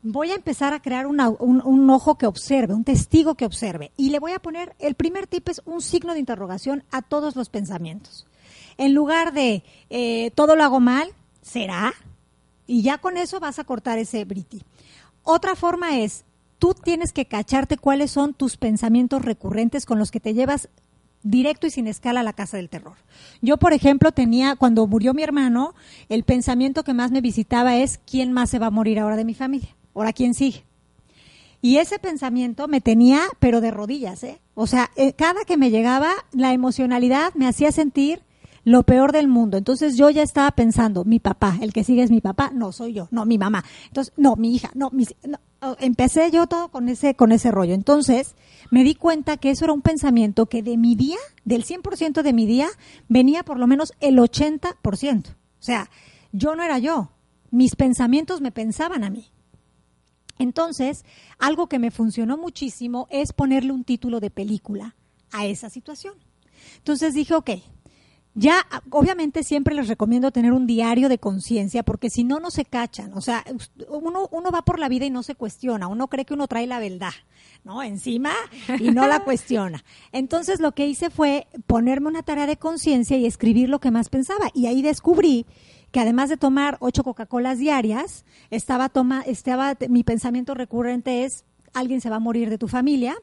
voy 0.01 0.31
a 0.31 0.35
empezar 0.35 0.73
a 0.73 0.81
crear 0.81 1.07
una- 1.07 1.29
un, 1.29 1.61
un 1.65 1.89
ojo 1.89 2.17
que 2.17 2.25
observe, 2.25 2.73
un 2.73 2.83
testigo 2.85 3.35
que 3.35 3.45
observe. 3.45 3.91
Y 3.97 4.09
le 4.11 4.19
voy 4.19 4.31
a 4.31 4.39
poner, 4.39 4.73
el 4.79 4.95
primer 4.95 5.27
tip 5.27 5.49
es 5.49 5.61
un 5.65 5.81
signo 5.81 6.13
de 6.13 6.19
interrogación 6.19 6.83
a 6.91 7.01
todos 7.01 7.35
los 7.35 7.49
pensamientos. 7.49 8.25
En 8.77 8.93
lugar 8.93 9.33
de 9.33 9.63
eh, 9.89 10.31
todo 10.35 10.55
lo 10.55 10.63
hago 10.63 10.79
mal, 10.79 11.09
¿será? 11.41 11.93
Y 12.65 12.81
ya 12.81 12.97
con 12.99 13.17
eso 13.17 13.39
vas 13.41 13.59
a 13.59 13.65
cortar 13.65 13.97
ese 13.99 14.23
briti. 14.23 14.63
Otra 15.23 15.55
forma 15.55 15.97
es, 15.99 16.23
tú 16.59 16.75
tienes 16.75 17.11
que 17.13 17.25
cacharte 17.25 17.77
cuáles 17.77 18.11
son 18.11 18.33
tus 18.33 18.57
pensamientos 18.57 19.23
recurrentes 19.23 19.85
con 19.85 19.97
los 19.97 20.11
que 20.11 20.19
te 20.19 20.33
llevas 20.33 20.69
directo 21.23 21.67
y 21.67 21.71
sin 21.71 21.87
escala 21.87 22.19
a 22.19 22.23
la 22.23 22.33
casa 22.33 22.57
del 22.57 22.69
terror. 22.69 22.95
Yo, 23.41 23.57
por 23.57 23.73
ejemplo, 23.73 24.11
tenía, 24.11 24.55
cuando 24.55 24.85
murió 24.87 25.13
mi 25.13 25.23
hermano, 25.23 25.73
el 26.07 26.23
pensamiento 26.23 26.83
que 26.83 26.93
más 26.93 27.11
me 27.11 27.21
visitaba 27.21 27.75
es, 27.77 27.99
¿quién 28.05 28.31
más 28.31 28.49
se 28.49 28.59
va 28.59 28.67
a 28.67 28.71
morir 28.71 28.99
ahora 28.99 29.15
de 29.15 29.25
mi 29.25 29.33
familia? 29.33 29.75
¿Ahora 29.95 30.13
quién 30.13 30.33
sigue? 30.33 30.63
Y 31.61 31.77
ese 31.77 31.99
pensamiento 31.99 32.67
me 32.69 32.79
tenía, 32.79 33.21
pero 33.39 33.59
de 33.59 33.71
rodillas, 33.71 34.23
¿eh? 34.23 34.39
O 34.55 34.65
sea, 34.65 34.91
eh, 34.95 35.11
cada 35.13 35.43
que 35.43 35.57
me 35.57 35.71
llegaba, 35.71 36.11
la 36.31 36.53
emocionalidad 36.53 37.33
me 37.33 37.47
hacía 37.47 37.71
sentir 37.71 38.21
lo 38.69 38.83
peor 38.83 39.11
del 39.11 39.27
mundo. 39.27 39.57
Entonces 39.57 39.97
yo 39.97 40.11
ya 40.11 40.21
estaba 40.21 40.51
pensando, 40.51 41.03
mi 41.03 41.19
papá, 41.19 41.57
el 41.59 41.73
que 41.73 41.83
sigue 41.83 42.03
es 42.03 42.11
mi 42.11 42.21
papá, 42.21 42.51
no 42.53 42.71
soy 42.71 42.93
yo, 42.93 43.07
no 43.09 43.25
mi 43.25 43.39
mamá. 43.39 43.63
Entonces, 43.87 44.13
no, 44.15 44.35
mi 44.35 44.53
hija, 44.53 44.69
no, 44.75 44.91
mis- 44.91 45.15
no. 45.27 45.39
Oh, 45.61 45.75
empecé 45.79 46.29
yo 46.31 46.45
todo 46.47 46.69
con 46.69 46.87
ese 46.87 47.15
con 47.15 47.31
ese 47.31 47.49
rollo. 47.51 47.73
Entonces, 47.73 48.35
me 48.71 48.83
di 48.83 48.93
cuenta 48.95 49.37
que 49.37 49.49
eso 49.49 49.65
era 49.65 49.73
un 49.73 49.81
pensamiento 49.81 50.45
que 50.45 50.61
de 50.63 50.77
mi 50.77 50.95
día, 50.95 51.17
del 51.45 51.65
100% 51.65 52.21
de 52.21 52.31
mi 52.31 52.45
día, 52.45 52.67
venía 53.09 53.43
por 53.43 53.57
lo 53.59 53.65
menos 53.67 53.91
el 53.99 54.19
80%. 54.19 55.27
O 55.29 55.33
sea, 55.59 55.89
yo 56.31 56.55
no 56.55 56.63
era 56.63 56.77
yo. 56.77 57.09
Mis 57.51 57.75
pensamientos 57.75 58.39
me 58.39 58.51
pensaban 58.51 59.03
a 59.03 59.09
mí. 59.09 59.25
Entonces, 60.37 61.03
algo 61.39 61.67
que 61.67 61.79
me 61.79 61.91
funcionó 61.91 62.37
muchísimo 62.37 63.07
es 63.09 63.33
ponerle 63.33 63.71
un 63.73 63.83
título 63.83 64.19
de 64.19 64.29
película 64.29 64.95
a 65.31 65.45
esa 65.45 65.69
situación. 65.69 66.13
Entonces 66.77 67.13
dije, 67.13 67.33
ok, 67.33 67.49
ya 68.39 68.65
obviamente 68.89 69.43
siempre 69.43 69.75
les 69.75 69.89
recomiendo 69.89 70.31
tener 70.31 70.53
un 70.53 70.65
diario 70.65 71.09
de 71.09 71.17
conciencia 71.17 71.83
porque 71.83 72.09
si 72.09 72.23
no, 72.23 72.39
no 72.39 72.51
se 72.51 72.63
cachan. 72.63 73.13
O 73.13 73.21
sea, 73.21 73.43
uno, 73.89 74.29
uno 74.31 74.51
va 74.51 74.61
por 74.61 74.79
la 74.79 74.87
vida 74.87 75.05
y 75.05 75.09
no 75.09 75.23
se 75.23 75.35
cuestiona, 75.35 75.87
uno 75.87 76.07
cree 76.07 76.23
que 76.23 76.33
uno 76.33 76.47
trae 76.47 76.65
la 76.65 76.79
verdad, 76.79 77.11
¿no? 77.65 77.83
Encima 77.83 78.31
y 78.79 78.91
no 78.91 79.07
la 79.07 79.19
cuestiona. 79.25 79.83
Entonces 80.13 80.61
lo 80.61 80.71
que 80.71 80.87
hice 80.87 81.09
fue 81.09 81.47
ponerme 81.67 82.07
una 82.07 82.23
tarea 82.23 82.47
de 82.47 82.55
conciencia 82.55 83.17
y 83.17 83.25
escribir 83.25 83.67
lo 83.67 83.79
que 83.79 83.91
más 83.91 84.07
pensaba. 84.07 84.49
Y 84.53 84.67
ahí 84.67 84.81
descubrí 84.81 85.45
que 85.91 85.99
además 85.99 86.29
de 86.29 86.37
tomar 86.37 86.77
ocho 86.79 87.03
Coca-Colas 87.03 87.57
diarias, 87.57 88.23
estaba 88.51 88.89
toma, 88.89 89.21
estaba, 89.21 89.75
mi 89.89 90.03
pensamiento 90.03 90.53
recurrente 90.53 91.25
es 91.25 91.43
alguien 91.73 92.01
se 92.01 92.09
va 92.09 92.17
a 92.17 92.19
morir 92.19 92.49
de 92.49 92.57
tu 92.57 92.67
familia, 92.67 93.15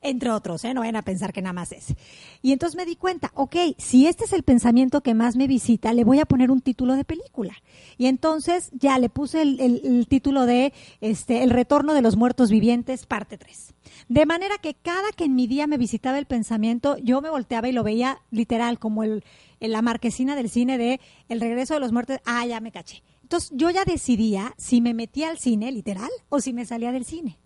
entre 0.00 0.30
otros, 0.30 0.64
¿eh? 0.64 0.74
no 0.74 0.80
vayan 0.80 0.96
a 0.96 1.02
pensar 1.02 1.32
que 1.32 1.42
nada 1.42 1.54
más 1.54 1.72
es. 1.72 1.94
Y 2.42 2.52
entonces 2.52 2.76
me 2.76 2.84
di 2.84 2.94
cuenta, 2.94 3.30
ok, 3.34 3.56
si 3.78 4.06
este 4.06 4.24
es 4.24 4.32
el 4.32 4.42
pensamiento 4.42 5.00
que 5.00 5.14
más 5.14 5.36
me 5.36 5.46
visita, 5.46 5.92
le 5.92 6.04
voy 6.04 6.20
a 6.20 6.26
poner 6.26 6.50
un 6.50 6.60
título 6.60 6.94
de 6.94 7.04
película. 7.04 7.54
Y 7.96 8.06
entonces 8.06 8.70
ya 8.72 8.98
le 8.98 9.08
puse 9.08 9.42
el, 9.42 10.06
título 10.08 10.46
de 10.46 10.72
este, 11.00 11.42
El 11.42 11.50
retorno 11.50 11.94
de 11.94 12.02
los 12.02 12.16
muertos 12.16 12.50
vivientes, 12.50 13.06
parte 13.06 13.38
3. 13.38 13.74
De 14.08 14.26
manera 14.26 14.56
que 14.58 14.74
cada 14.74 15.10
que 15.16 15.24
en 15.24 15.34
mi 15.34 15.46
día 15.46 15.66
me 15.66 15.78
visitaba 15.78 16.18
el 16.18 16.26
pensamiento, 16.26 16.96
yo 16.98 17.20
me 17.20 17.30
volteaba 17.30 17.68
y 17.68 17.72
lo 17.72 17.82
veía 17.82 18.18
literal 18.30 18.78
como 18.78 19.04
el, 19.04 19.24
la 19.60 19.82
marquesina 19.82 20.36
del 20.36 20.50
cine 20.50 20.78
de 20.78 21.00
El 21.28 21.40
regreso 21.40 21.74
de 21.74 21.80
los 21.80 21.92
muertos, 21.92 22.18
ah, 22.26 22.44
ya 22.46 22.60
me 22.60 22.72
caché. 22.72 23.02
Entonces 23.22 23.50
yo 23.54 23.70
ya 23.70 23.84
decidía 23.84 24.54
si 24.58 24.82
me 24.82 24.92
metía 24.92 25.30
al 25.30 25.38
cine, 25.38 25.72
literal, 25.72 26.10
o 26.28 26.40
si 26.40 26.52
me 26.52 26.66
salía 26.66 26.92
del 26.92 27.06
cine. 27.06 27.38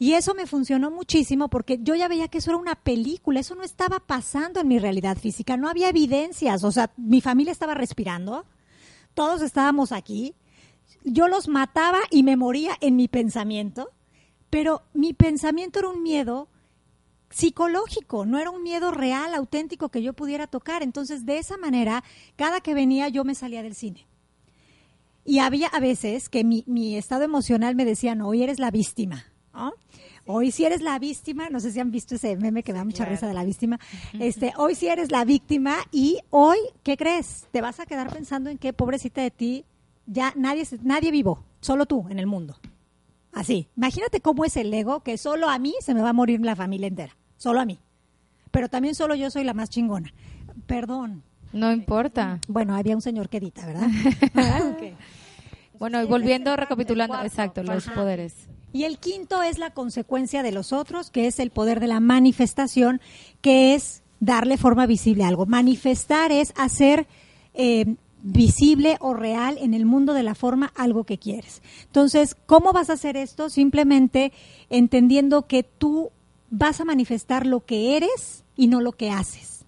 Y 0.00 0.14
eso 0.14 0.34
me 0.34 0.46
funcionó 0.46 0.90
muchísimo 0.90 1.48
porque 1.48 1.78
yo 1.82 1.94
ya 1.94 2.08
veía 2.08 2.28
que 2.28 2.38
eso 2.38 2.50
era 2.50 2.58
una 2.58 2.74
película, 2.74 3.38
eso 3.38 3.54
no 3.54 3.62
estaba 3.62 4.00
pasando 4.00 4.58
en 4.58 4.66
mi 4.66 4.78
realidad 4.78 5.18
física, 5.18 5.58
no 5.58 5.68
había 5.68 5.90
evidencias, 5.90 6.64
o 6.64 6.72
sea, 6.72 6.90
mi 6.96 7.20
familia 7.20 7.52
estaba 7.52 7.74
respirando, 7.74 8.46
todos 9.12 9.42
estábamos 9.42 9.92
aquí, 9.92 10.34
yo 11.04 11.28
los 11.28 11.48
mataba 11.48 11.98
y 12.10 12.22
me 12.22 12.38
moría 12.38 12.72
en 12.80 12.96
mi 12.96 13.08
pensamiento, 13.08 13.90
pero 14.48 14.82
mi 14.94 15.12
pensamiento 15.12 15.80
era 15.80 15.90
un 15.90 16.02
miedo 16.02 16.48
psicológico, 17.28 18.24
no 18.24 18.38
era 18.38 18.48
un 18.48 18.62
miedo 18.62 18.92
real, 18.92 19.34
auténtico 19.34 19.90
que 19.90 20.02
yo 20.02 20.14
pudiera 20.14 20.46
tocar. 20.46 20.82
Entonces, 20.82 21.26
de 21.26 21.36
esa 21.36 21.58
manera, 21.58 22.02
cada 22.36 22.62
que 22.62 22.72
venía 22.72 23.08
yo 23.08 23.22
me 23.24 23.34
salía 23.34 23.62
del 23.62 23.74
cine. 23.74 24.06
Y 25.26 25.40
había 25.40 25.68
a 25.68 25.78
veces 25.78 26.30
que 26.30 26.42
mi, 26.42 26.96
estado 26.96 27.22
emocional 27.22 27.76
me 27.76 27.84
decía, 27.84 28.14
no, 28.14 28.28
hoy 28.28 28.42
eres 28.42 28.58
la 28.58 28.70
víctima. 28.70 29.26
¿No? 29.52 29.72
Hoy 30.26 30.50
si 30.50 30.64
eres 30.64 30.80
la 30.80 30.98
víctima, 30.98 31.48
no 31.50 31.60
sé 31.60 31.72
si 31.72 31.80
han 31.80 31.90
visto 31.90 32.14
ese 32.14 32.36
meme 32.36 32.62
que 32.62 32.72
da 32.72 32.84
mucha 32.84 33.04
risa 33.04 33.26
de 33.26 33.34
la 33.34 33.44
víctima, 33.44 33.80
este, 34.18 34.52
hoy 34.56 34.74
si 34.74 34.88
eres 34.88 35.10
la 35.10 35.24
víctima 35.24 35.76
y 35.90 36.18
hoy, 36.30 36.58
¿qué 36.82 36.96
crees? 36.96 37.46
Te 37.50 37.60
vas 37.60 37.80
a 37.80 37.86
quedar 37.86 38.12
pensando 38.12 38.50
en 38.50 38.58
que 38.58 38.72
pobrecita 38.72 39.22
de 39.22 39.30
ti, 39.30 39.64
ya 40.06 40.32
nadie, 40.36 40.66
nadie 40.82 41.10
vivo, 41.10 41.44
solo 41.60 41.86
tú 41.86 42.06
en 42.10 42.18
el 42.18 42.26
mundo. 42.26 42.56
Así, 43.32 43.68
imagínate 43.76 44.20
cómo 44.20 44.44
es 44.44 44.56
el 44.56 44.72
ego, 44.72 45.00
que 45.00 45.16
solo 45.18 45.48
a 45.48 45.58
mí 45.58 45.74
se 45.80 45.94
me 45.94 46.02
va 46.02 46.10
a 46.10 46.14
morir 46.14 46.40
la 46.40 46.56
familia 46.56 46.88
entera, 46.88 47.16
solo 47.36 47.60
a 47.60 47.64
mí. 47.64 47.78
Pero 48.50 48.68
también 48.68 48.94
solo 48.94 49.14
yo 49.14 49.30
soy 49.30 49.44
la 49.44 49.54
más 49.54 49.70
chingona. 49.70 50.12
Perdón. 50.66 51.22
No 51.52 51.72
importa. 51.72 52.40
Bueno, 52.48 52.74
había 52.76 52.94
un 52.94 53.02
señor 53.02 53.28
que 53.28 53.38
edita, 53.38 53.66
¿verdad? 53.66 53.88
Bueno, 55.80 56.02
y 56.02 56.06
volviendo, 56.06 56.54
recapitulando, 56.56 57.18
exacto, 57.22 57.62
los 57.62 57.88
poderes. 57.88 58.34
Y 58.72 58.84
el 58.84 58.98
quinto 58.98 59.42
es 59.42 59.58
la 59.58 59.70
consecuencia 59.70 60.42
de 60.42 60.52
los 60.52 60.72
otros, 60.72 61.10
que 61.10 61.26
es 61.26 61.38
el 61.40 61.50
poder 61.50 61.80
de 61.80 61.88
la 61.88 62.00
manifestación, 62.00 63.00
que 63.40 63.74
es 63.74 64.02
darle 64.20 64.56
forma 64.58 64.86
visible 64.86 65.24
a 65.24 65.28
algo. 65.28 65.46
Manifestar 65.46 66.30
es 66.30 66.52
hacer 66.56 67.06
eh, 67.54 67.96
visible 68.22 68.96
o 69.00 69.14
real 69.14 69.58
en 69.60 69.74
el 69.74 69.86
mundo 69.86 70.12
de 70.12 70.22
la 70.22 70.34
forma 70.34 70.72
algo 70.76 71.04
que 71.04 71.18
quieres. 71.18 71.62
Entonces, 71.86 72.36
¿cómo 72.46 72.72
vas 72.72 72.90
a 72.90 72.94
hacer 72.94 73.16
esto? 73.16 73.50
Simplemente 73.50 74.32
entendiendo 74.68 75.46
que 75.46 75.62
tú 75.62 76.10
vas 76.50 76.80
a 76.80 76.84
manifestar 76.84 77.46
lo 77.46 77.64
que 77.64 77.96
eres 77.96 78.44
y 78.56 78.68
no 78.68 78.80
lo 78.80 78.92
que 78.92 79.10
haces. 79.10 79.59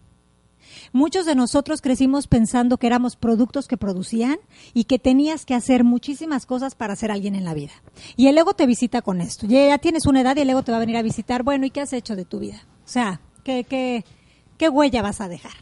Muchos 0.93 1.25
de 1.25 1.35
nosotros 1.35 1.81
crecimos 1.81 2.27
pensando 2.27 2.77
que 2.77 2.87
éramos 2.87 3.17
productos 3.17 3.67
que 3.67 3.79
producían 3.79 4.37
y 4.75 4.85
que 4.85 4.99
tenías 4.99 5.47
que 5.47 5.55
hacer 5.55 5.85
muchísimas 5.85 6.45
cosas 6.45 6.75
para 6.75 6.97
ser 6.97 7.11
alguien 7.11 7.35
en 7.35 7.45
la 7.45 7.55
vida. 7.55 7.73
Y 8.17 8.27
el 8.27 8.37
ego 8.37 8.53
te 8.55 8.67
visita 8.67 9.01
con 9.01 9.23
esto. 9.23 9.47
Ya, 9.47 9.79
tienes 9.79 10.05
una 10.07 10.21
edad 10.21 10.37
y 10.37 10.41
el 10.41 10.51
ego 10.51 10.63
te 10.63 10.71
va 10.71 10.77
a 10.77 10.81
venir 10.81 10.99
a 10.99 11.03
visitar. 11.03 11.43
Bueno, 11.43 11.65
¿y 11.65 11.71
qué 11.71 11.81
has 11.81 11.95
hecho 11.95 12.15
de 12.15 12.27
tu 12.27 12.41
vida? 12.41 12.67
O 12.85 12.89
sea, 12.89 13.23
¿qué, 13.43 13.65
qué, 13.65 14.05
qué 14.59 14.69
huella 14.69 15.01
vas 15.01 15.23
a 15.23 15.29
dejar? 15.29 15.53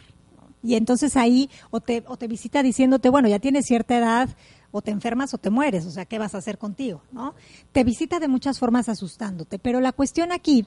Y 0.63 0.75
entonces 0.75 1.17
ahí 1.17 1.49
o 1.71 1.81
te, 1.81 2.03
o 2.07 2.17
te 2.17 2.27
visita 2.27 2.63
diciéndote, 2.63 3.09
bueno, 3.09 3.29
ya 3.29 3.39
tienes 3.39 3.67
cierta 3.67 3.97
edad, 3.97 4.29
o 4.73 4.83
te 4.83 4.91
enfermas 4.91 5.35
o 5.35 5.39
te 5.39 5.51
mueres, 5.51 5.87
o 5.87 5.91
sea, 5.91 6.05
¿qué 6.05 6.19
vas 6.19 6.35
a 6.35 6.39
hacer 6.39 6.59
contigo? 6.59 7.03
¿no? 7.13 7.35
Te 7.73 7.85
visita 7.85 8.21
de 8.21 8.29
muchas 8.29 8.59
formas 8.59 8.89
asustándote, 8.89 9.59
pero 9.59 9.81
la 9.81 9.93
cuestión 9.93 10.33
aquí 10.33 10.67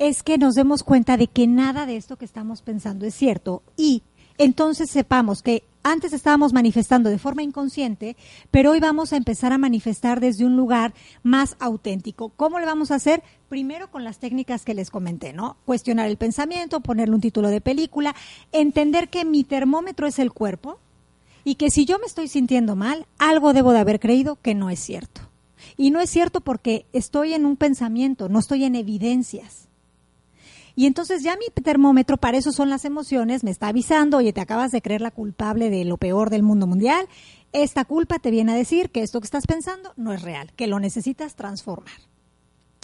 es 0.00 0.22
que 0.22 0.38
nos 0.38 0.54
demos 0.54 0.82
cuenta 0.82 1.18
de 1.18 1.26
que 1.26 1.46
nada 1.46 1.84
de 1.84 1.96
esto 1.96 2.16
que 2.16 2.24
estamos 2.24 2.62
pensando 2.62 3.04
es 3.04 3.14
cierto 3.14 3.62
y 3.76 4.02
entonces 4.38 4.90
sepamos 4.90 5.42
que 5.42 5.62
antes 5.82 6.14
estábamos 6.14 6.54
manifestando 6.54 7.10
de 7.10 7.18
forma 7.18 7.42
inconsciente, 7.42 8.16
pero 8.50 8.70
hoy 8.70 8.80
vamos 8.80 9.12
a 9.12 9.18
empezar 9.18 9.52
a 9.52 9.58
manifestar 9.58 10.18
desde 10.18 10.46
un 10.46 10.56
lugar 10.56 10.94
más 11.22 11.54
auténtico. 11.60 12.30
¿Cómo 12.30 12.58
lo 12.58 12.64
vamos 12.64 12.90
a 12.90 12.94
hacer? 12.94 13.22
Primero 13.50 13.90
con 13.90 14.02
las 14.02 14.18
técnicas 14.18 14.64
que 14.64 14.72
les 14.72 14.90
comenté, 14.90 15.34
¿no? 15.34 15.58
Cuestionar 15.66 16.08
el 16.08 16.16
pensamiento, 16.16 16.80
ponerle 16.80 17.14
un 17.14 17.20
título 17.20 17.50
de 17.50 17.60
película, 17.60 18.16
entender 18.52 19.10
que 19.10 19.26
mi 19.26 19.44
termómetro 19.44 20.06
es 20.06 20.18
el 20.18 20.32
cuerpo 20.32 20.78
y 21.44 21.56
que 21.56 21.70
si 21.70 21.84
yo 21.84 21.98
me 21.98 22.06
estoy 22.06 22.28
sintiendo 22.28 22.74
mal, 22.74 23.06
algo 23.18 23.52
debo 23.52 23.72
de 23.72 23.80
haber 23.80 24.00
creído 24.00 24.38
que 24.40 24.54
no 24.54 24.70
es 24.70 24.80
cierto. 24.80 25.20
Y 25.76 25.90
no 25.90 26.00
es 26.00 26.08
cierto 26.08 26.40
porque 26.40 26.86
estoy 26.94 27.34
en 27.34 27.44
un 27.44 27.56
pensamiento, 27.56 28.30
no 28.30 28.38
estoy 28.38 28.64
en 28.64 28.76
evidencias. 28.76 29.69
Y 30.76 30.86
entonces 30.86 31.22
ya 31.22 31.36
mi 31.36 31.46
termómetro, 31.62 32.16
para 32.16 32.38
eso 32.38 32.52
son 32.52 32.70
las 32.70 32.84
emociones, 32.84 33.44
me 33.44 33.50
está 33.50 33.68
avisando, 33.68 34.18
oye, 34.18 34.32
te 34.32 34.40
acabas 34.40 34.70
de 34.70 34.82
creer 34.82 35.00
la 35.00 35.10
culpable 35.10 35.70
de 35.70 35.84
lo 35.84 35.96
peor 35.96 36.30
del 36.30 36.42
mundo 36.42 36.66
mundial. 36.66 37.06
Esta 37.52 37.84
culpa 37.84 38.18
te 38.18 38.30
viene 38.30 38.52
a 38.52 38.56
decir 38.56 38.90
que 38.90 39.02
esto 39.02 39.20
que 39.20 39.26
estás 39.26 39.46
pensando 39.46 39.92
no 39.96 40.12
es 40.12 40.22
real, 40.22 40.52
que 40.54 40.66
lo 40.66 40.78
necesitas 40.78 41.34
transformar. 41.34 41.94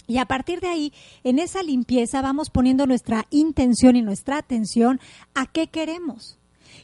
Y 0.07 0.19
a 0.19 0.25
partir 0.25 0.61
de 0.61 0.69
ahí, 0.69 0.93
en 1.23 1.37
esa 1.37 1.61
limpieza 1.63 2.21
vamos 2.21 2.49
poniendo 2.49 2.85
nuestra 2.87 3.25
intención 3.29 3.95
y 3.95 4.01
nuestra 4.01 4.37
atención 4.37 4.99
a 5.35 5.45
qué 5.45 5.67
queremos. 5.67 6.37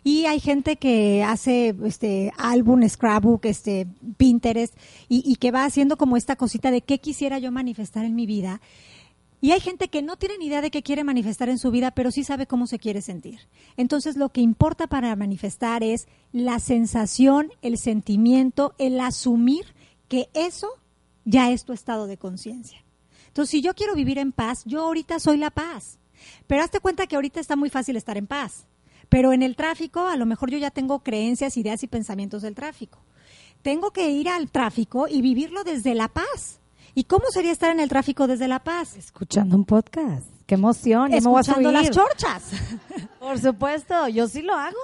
Y 0.04 0.26
hay 0.26 0.41
gente 0.41 0.76
que 0.76 1.24
hace 1.24 1.74
este 1.86 2.34
álbum, 2.38 2.88
scrapbook, 2.88 3.45
este 3.45 3.88
Pinterest 4.18 4.74
y, 5.08 5.24
y 5.26 5.38
que 5.38 5.51
va 5.51 5.64
haciendo 5.64 5.97
como 5.97 6.18
esta 6.18 6.36
cosita 6.36 6.72
de 6.72 6.82
qué 6.82 6.99
quisiera 6.99 7.39
yo 7.39 7.51
manifestar 7.51 8.04
en 8.04 8.16
mi 8.16 8.26
vida. 8.26 8.60
Y 9.44 9.52
hay 9.52 9.60
gente 9.60 9.89
que 9.89 10.02
no 10.02 10.16
tiene 10.16 10.38
ni 10.38 10.46
idea 10.46 10.62
de 10.62 10.72
qué 10.72 10.84
quiere 10.84 11.04
manifestar 11.04 11.50
en 11.50 11.58
su 11.58 11.70
vida, 11.70 11.91
pero 11.91 12.12
sí 12.12 12.24
sabe 12.24 12.48
cómo 12.48 12.66
se 12.66 12.80
quiere 12.80 13.02
sentir. 13.02 13.41
Entonces, 13.76 14.16
lo 14.16 14.30
que 14.30 14.39
importa 14.39 14.88
para 14.88 15.14
manifestar 15.18 15.84
es 15.84 16.08
la 16.32 16.60
sensación, 16.60 17.52
el 17.62 17.78
sentimiento, 17.78 18.74
el 18.78 18.98
asumir 19.02 19.66
que 20.08 20.30
eso 20.34 20.70
ya 21.26 21.52
es 21.52 21.66
tu 21.66 21.74
estado 21.74 22.08
de 22.08 22.16
conciencia. 22.16 22.86
Entonces, 23.28 23.52
si 23.52 23.62
yo 23.62 23.74
quiero 23.74 23.96
vivir 23.96 24.18
en 24.18 24.32
paz, 24.32 24.64
yo 24.64 24.80
ahorita 24.80 25.20
soy 25.20 25.36
la 25.36 25.52
paz. 25.52 26.00
Pero 26.48 26.64
hazte 26.64 26.80
cuenta 26.80 27.06
que 27.06 27.18
ahorita 27.18 27.41
está 27.41 27.58
muy 27.58 27.70
fácil 27.70 27.98
estar 27.98 28.16
en 28.16 28.28
paz. 28.28 28.66
Pero 29.10 29.34
en 29.34 29.44
el 29.44 29.58
tráfico, 29.58 30.08
a 30.08 30.16
lo 30.16 30.26
mejor 30.26 30.52
yo 30.52 30.58
ya 30.58 30.72
tengo 30.72 31.04
creencias, 31.04 31.58
ideas 31.58 31.84
y 31.84 31.88
pensamientos 31.88 32.44
del 32.44 32.56
tráfico. 32.56 33.00
Tengo 33.62 33.91
que 33.91 34.10
ir 34.10 34.30
al 34.30 34.50
tráfico 34.50 35.10
y 35.10 35.22
vivirlo 35.22 35.66
desde 35.66 35.96
la 35.96 36.08
paz 36.08 36.62
¿Y 36.96 37.06
cómo 37.06 37.26
sería 37.32 37.52
estar 37.52 37.72
en 37.72 37.80
el 37.80 37.89
tráfico 37.89 38.28
desde 38.28 38.48
La 38.48 38.64
Paz? 38.64 38.96
Escuchando 38.98 39.56
un 39.56 39.66
podcast. 39.66 40.32
Qué 40.46 40.56
emoción. 40.56 41.12
Ya 41.12 41.18
Escuchando 41.18 41.72
las 41.72 41.89
chorchas. 41.89 42.52
Por 43.24 43.39
supuesto, 43.39 44.10
yo 44.10 44.28
sí 44.28 44.41
lo 44.41 44.54
hago. 44.54 44.76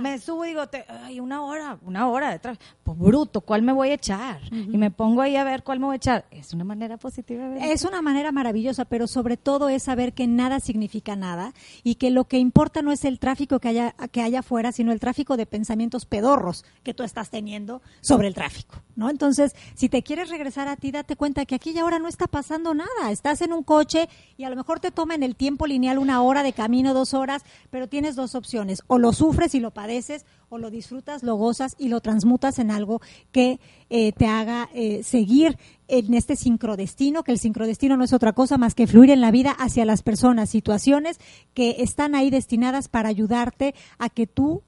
Me 0.00 0.18
subo 0.18 0.44
y 0.44 0.50
digo, 0.50 0.62
ay, 1.02 1.18
una 1.18 1.42
hora, 1.42 1.78
una 1.84 2.08
hora 2.08 2.30
de 2.30 2.38
tráfico. 2.38 2.64
Pues 2.84 2.96
bruto, 2.96 3.40
¿cuál 3.40 3.62
me 3.62 3.72
voy 3.72 3.88
a 3.88 3.94
echar? 3.94 4.40
Y 4.52 4.78
me 4.78 4.92
pongo 4.92 5.20
ahí 5.20 5.34
a 5.34 5.42
ver 5.42 5.64
cuál 5.64 5.80
me 5.80 5.86
voy 5.86 5.94
a 5.94 5.96
echar. 5.96 6.24
Es 6.30 6.54
una 6.54 6.62
manera 6.62 6.96
positiva. 6.96 7.56
Es 7.56 7.84
una 7.84 8.00
manera 8.00 8.30
maravillosa, 8.30 8.84
pero 8.84 9.08
sobre 9.08 9.36
todo 9.36 9.68
es 9.68 9.82
saber 9.82 10.12
que 10.12 10.28
nada 10.28 10.60
significa 10.60 11.16
nada 11.16 11.54
y 11.82 11.96
que 11.96 12.10
lo 12.10 12.24
que 12.24 12.38
importa 12.38 12.82
no 12.82 12.92
es 12.92 13.04
el 13.04 13.18
tráfico 13.18 13.58
que 13.58 13.68
haya, 13.68 13.96
que 14.12 14.22
haya 14.22 14.40
afuera, 14.40 14.70
sino 14.70 14.92
el 14.92 15.00
tráfico 15.00 15.36
de 15.36 15.46
pensamientos 15.46 16.06
pedorros 16.06 16.64
que 16.84 16.94
tú 16.94 17.02
estás 17.02 17.30
teniendo 17.30 17.82
sobre 18.00 18.28
el 18.28 18.34
tráfico, 18.34 18.80
¿no? 18.94 19.10
Entonces, 19.10 19.56
si 19.74 19.88
te 19.88 20.04
quieres 20.04 20.30
regresar 20.30 20.68
a 20.68 20.76
ti, 20.76 20.92
date 20.92 21.16
cuenta 21.16 21.44
que 21.46 21.56
aquí 21.56 21.72
y 21.72 21.78
ahora 21.78 21.98
no 21.98 22.06
está 22.06 22.28
pasando 22.28 22.74
nada. 22.74 23.10
Estás 23.10 23.42
en 23.42 23.52
un 23.52 23.64
coche 23.64 24.08
y 24.36 24.44
a 24.44 24.50
lo 24.50 24.56
mejor 24.56 24.78
te 24.78 24.92
en 25.14 25.22
el 25.22 25.36
tiempo 25.36 25.66
lineal 25.66 25.98
una 25.98 26.22
hora 26.22 26.42
de 26.42 26.52
camino, 26.52 26.94
dos 26.94 27.14
horas, 27.14 27.42
pero 27.70 27.88
tienes 27.88 28.16
dos 28.16 28.34
opciones. 28.34 28.82
O 28.86 28.98
lo 28.98 29.12
sufres 29.12 29.54
y 29.54 29.60
lo 29.60 29.70
padeces, 29.70 30.24
o 30.48 30.58
lo 30.58 30.70
disfrutas, 30.70 31.22
lo 31.22 31.36
gozas 31.36 31.74
y 31.78 31.88
lo 31.88 32.00
transmutas 32.00 32.58
en 32.58 32.70
algo 32.70 33.00
que 33.32 33.60
eh, 33.90 34.12
te 34.12 34.26
haga 34.26 34.68
eh, 34.74 35.02
seguir 35.02 35.58
en 35.88 36.14
este 36.14 36.36
sincrodestino, 36.36 37.22
que 37.22 37.32
el 37.32 37.38
sincrodestino 37.38 37.96
no 37.96 38.04
es 38.04 38.12
otra 38.12 38.32
cosa 38.32 38.58
más 38.58 38.74
que 38.74 38.86
fluir 38.86 39.10
en 39.10 39.20
la 39.20 39.30
vida 39.30 39.50
hacia 39.50 39.84
las 39.84 40.02
personas, 40.02 40.50
situaciones 40.50 41.18
que 41.54 41.76
están 41.78 42.14
ahí 42.14 42.30
destinadas 42.30 42.88
para 42.88 43.08
ayudarte 43.08 43.74
a 43.98 44.08
que 44.08 44.26
tú 44.26 44.62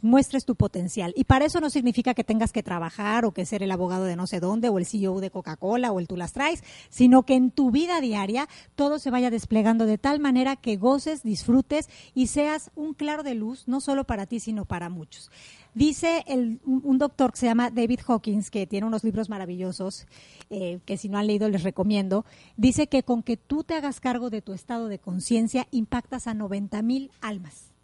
muestres 0.00 0.44
tu 0.44 0.54
potencial. 0.54 1.12
Y 1.16 1.24
para 1.24 1.44
eso 1.44 1.60
no 1.60 1.70
significa 1.70 2.14
que 2.14 2.24
tengas 2.24 2.52
que 2.52 2.62
trabajar 2.62 3.24
o 3.24 3.32
que 3.32 3.46
ser 3.46 3.62
el 3.62 3.70
abogado 3.70 4.04
de 4.04 4.16
no 4.16 4.26
sé 4.26 4.40
dónde 4.40 4.68
o 4.68 4.78
el 4.78 4.86
CEO 4.86 5.20
de 5.20 5.30
Coca-Cola 5.30 5.92
o 5.92 5.98
el 5.98 6.08
tú 6.08 6.16
las 6.16 6.32
traes, 6.32 6.62
sino 6.88 7.24
que 7.24 7.34
en 7.34 7.50
tu 7.50 7.70
vida 7.70 8.00
diaria 8.00 8.48
todo 8.74 8.98
se 8.98 9.10
vaya 9.10 9.30
desplegando 9.30 9.86
de 9.86 9.98
tal 9.98 10.20
manera 10.20 10.56
que 10.56 10.76
goces, 10.76 11.22
disfrutes 11.22 11.88
y 12.14 12.28
seas 12.28 12.70
un 12.74 12.94
claro 12.94 13.22
de 13.22 13.34
luz, 13.34 13.64
no 13.66 13.80
solo 13.80 14.04
para 14.04 14.26
ti, 14.26 14.40
sino 14.40 14.64
para 14.64 14.88
muchos. 14.88 15.30
Dice 15.74 16.24
el, 16.26 16.60
un 16.64 16.98
doctor 16.98 17.32
que 17.32 17.38
se 17.38 17.46
llama 17.46 17.70
David 17.70 18.00
Hawkins, 18.06 18.50
que 18.50 18.66
tiene 18.66 18.86
unos 18.86 19.04
libros 19.04 19.28
maravillosos, 19.28 20.06
eh, 20.50 20.80
que 20.84 20.96
si 20.96 21.08
no 21.08 21.18
han 21.18 21.26
leído 21.26 21.48
les 21.48 21.62
recomiendo, 21.62 22.24
dice 22.56 22.88
que 22.88 23.02
con 23.02 23.22
que 23.22 23.36
tú 23.36 23.62
te 23.62 23.74
hagas 23.74 24.00
cargo 24.00 24.30
de 24.30 24.42
tu 24.42 24.54
estado 24.54 24.88
de 24.88 24.98
conciencia 24.98 25.68
impactas 25.70 26.26
a 26.26 26.34
90 26.34 26.82
mil 26.82 27.10
almas 27.20 27.77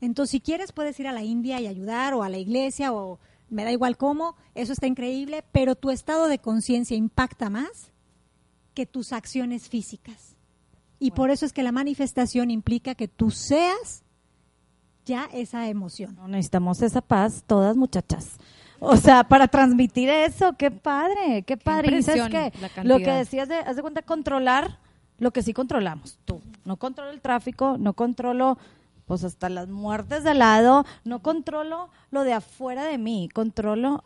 entonces, 0.00 0.30
si 0.30 0.40
quieres, 0.40 0.72
puedes 0.72 0.98
ir 1.00 1.08
a 1.08 1.12
la 1.12 1.22
India 1.22 1.60
y 1.60 1.66
ayudar 1.66 2.14
o 2.14 2.22
a 2.22 2.28
la 2.28 2.38
iglesia 2.38 2.92
o 2.92 3.18
me 3.50 3.64
da 3.64 3.72
igual 3.72 3.96
cómo, 3.96 4.36
eso 4.54 4.72
está 4.72 4.86
increíble, 4.86 5.44
pero 5.52 5.74
tu 5.74 5.90
estado 5.90 6.28
de 6.28 6.38
conciencia 6.38 6.96
impacta 6.96 7.50
más 7.50 7.92
que 8.74 8.86
tus 8.86 9.12
acciones 9.12 9.68
físicas. 9.68 10.36
Y 11.00 11.12
por 11.12 11.30
eso 11.30 11.46
es 11.46 11.52
que 11.52 11.62
la 11.62 11.72
manifestación 11.72 12.50
implica 12.50 12.94
que 12.94 13.08
tú 13.08 13.30
seas 13.30 14.02
ya 15.04 15.28
esa 15.32 15.68
emoción. 15.68 16.14
No, 16.16 16.28
necesitamos 16.28 16.82
esa 16.82 17.00
paz, 17.00 17.44
todas 17.46 17.76
muchachas. 17.76 18.36
O 18.80 18.96
sea, 18.96 19.24
para 19.24 19.48
transmitir 19.48 20.08
eso, 20.08 20.54
qué 20.56 20.70
padre, 20.70 21.42
qué 21.42 21.56
padre. 21.56 22.00
Qué 22.04 22.52
Lo 22.84 22.98
que 22.98 23.10
decías 23.10 23.48
de, 23.48 23.56
haz 23.56 23.76
de 23.76 23.82
cuenta, 23.82 24.02
controlar 24.02 24.78
lo 25.18 25.32
que 25.32 25.42
sí 25.42 25.52
controlamos. 25.52 26.18
Tú, 26.24 26.40
no 26.64 26.76
controlo 26.76 27.10
el 27.10 27.20
tráfico, 27.20 27.76
no 27.78 27.94
controlo 27.94 28.58
pues 29.08 29.24
hasta 29.24 29.48
las 29.48 29.68
muertes 29.68 30.22
de 30.22 30.34
lado, 30.34 30.84
no 31.02 31.22
controlo 31.22 31.88
lo 32.10 32.22
de 32.22 32.34
afuera 32.34 32.84
de 32.84 32.98
mí, 32.98 33.28
controlo 33.32 34.04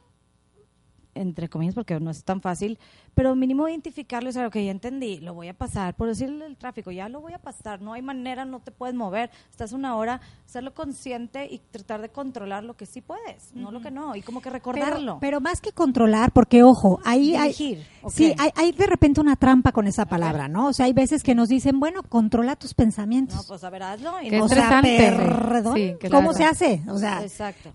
entre 1.15 1.49
comillas, 1.49 1.75
porque 1.75 1.99
no 2.01 2.11
es 2.11 2.25
tan 2.25 2.41
fácil, 2.41 2.79
pero 3.15 3.35
mínimo 3.35 3.69
identificarlo 3.69 4.31
y 4.31 4.33
saber, 4.33 4.49
ok, 4.49 4.57
ya 4.57 4.71
entendí, 4.71 5.21
lo 5.21 5.35
voy 5.35 5.49
a 5.49 5.55
pasar, 5.55 5.95
por 5.95 6.09
decirle 6.09 6.47
el 6.47 6.57
tráfico, 6.57 6.91
ya 6.91 7.09
lo 7.09 7.21
voy 7.21 7.33
a 7.35 7.39
pasar, 7.39 7.81
no 7.81 7.93
hay 7.93 8.03
manera, 8.03 8.45
no 8.45 8.61
te 8.61 8.71
puedes 8.71 8.95
mover, 8.95 9.31
estás 9.51 9.73
una 9.73 9.97
hora, 9.97 10.21
serlo 10.47 10.75
consciente 10.75 11.47
y 11.51 11.59
tratar 11.59 12.01
de 12.01 12.09
controlar 12.09 12.65
lo 12.65 12.75
que 12.75 12.87
sí 12.87 13.01
puedes, 13.01 13.55
no 13.55 13.71
lo 13.71 13.81
que 13.81 13.91
no, 13.91 14.17
y 14.17 14.23
como 14.23 14.41
que 14.41 14.51
recordarlo. 14.51 15.19
Pero, 15.21 15.41
más 15.41 15.61
que 15.61 15.73
controlar, 15.73 16.33
porque 16.33 16.63
ojo, 16.63 17.01
ahí 17.05 17.35
hay, 17.35 17.53
sí, 17.53 18.35
hay, 18.39 18.73
de 18.73 18.87
repente 18.87 19.21
una 19.21 19.37
trampa 19.37 19.73
con 19.73 19.87
esa 19.87 20.07
palabra, 20.07 20.49
¿no? 20.49 20.69
O 20.69 20.73
sea, 20.73 20.87
hay 20.87 20.93
veces 20.93 21.23
que 21.23 21.35
nos 21.35 21.49
dicen, 21.49 21.81
bueno, 21.81 22.03
controla 22.03 22.57
tus 22.57 22.75
pensamientos. 22.75 23.37
No, 23.37 23.43
pues 23.45 23.65
a 23.65 23.71
ver, 23.71 23.83
hazlo. 23.83 24.21
Y 24.23 24.35
o 24.35 24.49
sea, 24.49 24.81
perdón, 24.83 25.99
¿cómo 26.11 26.33
se 26.33 26.45
hace? 26.45 26.83
O 26.89 26.99
sea, 26.99 27.23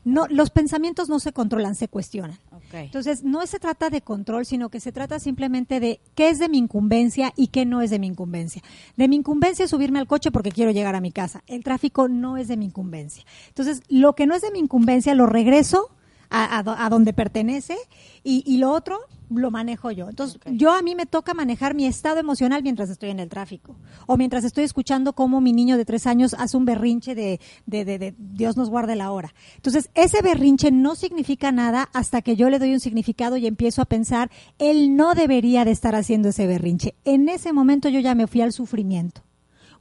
no, 0.04 0.26
los 0.30 0.50
pensamientos 0.50 1.10
no 1.10 1.20
se 1.20 1.34
controlan, 1.34 1.76
se 1.76 1.88
cuestionan. 1.88 2.40
Entonces, 2.72 3.24
no 3.24 3.46
se 3.46 3.60
trata 3.60 3.90
de 3.90 4.02
control, 4.02 4.46
sino 4.46 4.70
que 4.70 4.80
se 4.80 4.92
trata 4.92 5.20
simplemente 5.28 5.82
de 5.82 6.00
qué 6.16 6.30
es 6.30 6.40
de 6.40 6.48
mi 6.48 6.58
incumbencia 6.58 7.34
y 7.36 7.48
qué 7.48 7.66
no 7.66 7.82
es 7.82 7.90
de 7.90 8.00
mi 8.00 8.08
incumbencia. 8.08 8.64
De 8.96 9.10
mi 9.10 9.18
incumbencia 9.18 9.66
es 9.66 9.72
subirme 9.72 10.00
al 10.00 10.08
coche 10.08 10.32
porque 10.32 10.54
quiero 10.54 10.72
llegar 10.72 10.96
a 10.96 11.02
mi 11.02 11.12
casa. 11.12 11.44
El 11.48 11.66
tráfico 11.66 12.08
no 12.08 12.38
es 12.38 12.48
de 12.48 12.56
mi 12.56 12.64
incumbencia. 12.64 13.26
Entonces, 13.50 13.82
lo 13.90 14.16
que 14.16 14.26
no 14.26 14.36
es 14.36 14.42
de 14.42 14.52
mi 14.52 14.60
incumbencia 14.60 15.14
lo 15.16 15.26
regreso 15.26 15.90
a, 16.30 16.90
donde 16.90 17.14
pertenece 17.14 17.78
y, 18.24 18.58
lo 18.58 18.72
otro 18.72 19.00
lo 19.30 19.52
manejo 19.52 19.92
yo. 19.92 20.10
Entonces, 20.10 20.40
yo 20.46 20.72
a 20.72 20.82
mí 20.82 20.96
me 20.96 21.06
toca 21.06 21.34
manejar 21.34 21.76
mi 21.76 21.86
estado 21.86 22.20
emocional 22.20 22.64
mientras 22.64 22.90
estoy 22.90 23.10
en 23.10 23.20
el 23.20 23.28
tráfico 23.28 23.76
o 24.06 24.16
mientras 24.16 24.44
estoy 24.46 24.64
escuchando 24.64 25.14
cómo 25.14 25.42
mi 25.42 25.52
niño 25.52 25.78
de 25.78 25.84
tres 25.84 26.08
años 26.08 26.34
hace 26.38 26.56
un 26.56 26.66
berrinche 26.66 27.14
de, 27.14 27.40
de, 27.66 27.84
de, 27.86 28.16
Dios 28.18 28.56
nos 28.56 28.70
guarde 28.70 28.96
la 28.96 29.12
hora. 29.12 29.34
Entonces, 29.56 29.90
ese 29.96 30.22
berrinche 30.22 30.72
no 30.72 30.96
significa 30.96 31.52
nada 31.52 31.90
hasta 31.94 32.22
que 32.22 32.36
yo 32.36 32.50
le 32.50 32.60
doy 32.60 32.74
un 32.74 32.80
significado 32.80 33.36
y 33.38 33.48
empiezo 33.48 33.82
a 33.82 33.86
pensar, 33.86 34.32
él 34.60 34.96
no 34.96 35.14
debería 35.14 35.66
de 35.66 35.72
estar 35.72 35.96
haciendo 35.96 36.30
ese 36.30 36.48
berrinche. 36.48 36.96
En 37.04 37.28
ese 37.28 37.52
momento 37.52 37.90
yo 37.90 38.00
ya 38.00 38.16
me 38.16 38.28
fui 38.28 38.42
al 38.42 38.54
sufrimiento. 38.54 39.27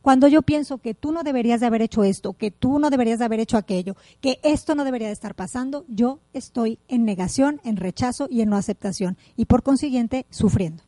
Cuando 0.07 0.29
yo 0.29 0.43
pienso 0.43 0.79
que 0.79 0.95
tú 0.95 1.11
no 1.11 1.25
deberías 1.25 1.59
de 1.59 1.67
haber 1.67 1.83
hecho 1.83 2.05
esto, 2.05 2.35
que 2.35 2.53
tú 2.53 2.79
no 2.79 2.91
deberías 2.91 3.19
de 3.19 3.25
haber 3.25 3.41
hecho 3.41 3.57
aquello, 3.57 3.97
que 4.21 4.39
esto 4.45 4.77
no 4.77 4.85
debería 4.85 5.09
de 5.09 5.13
estar 5.13 5.35
pasando, 5.35 5.85
yo 5.89 6.21
estoy 6.33 6.79
en 6.87 7.05
negación, 7.05 7.61
en 7.65 7.77
rechazo 7.77 8.29
y 8.31 8.41
en 8.43 8.51
no 8.51 8.57
aceptación 8.57 9.17
y 9.35 9.47
por 9.47 9.65
consiguiente 9.65 10.25
sufriendo. 10.31 10.85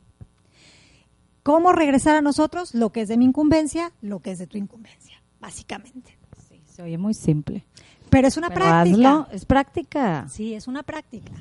¿Cómo 1.43 1.73
regresar 1.73 2.15
a 2.15 2.21
nosotros? 2.21 2.73
Lo 2.73 2.93
que 2.93 3.01
es 3.01 3.09
de 3.09 3.17
mi 3.17 3.25
incumbencia, 3.25 3.91
lo 4.01 4.21
que 4.21 4.31
es 4.31 4.39
de 4.39 4.47
tu 4.47 4.57
incumbencia, 4.57 5.21
básicamente. 5.41 6.17
Sí, 6.47 6.61
se 6.65 6.81
oye 6.81 6.97
muy 6.97 7.13
simple. 7.13 7.65
Pero 8.09 8.25
es 8.25 8.37
una 8.37 8.49
práctica. 8.49 9.27
es 9.33 9.43
práctica. 9.43 10.29
Sí, 10.29 10.53
es 10.53 10.65
una 10.65 10.83
práctica. 10.83 11.33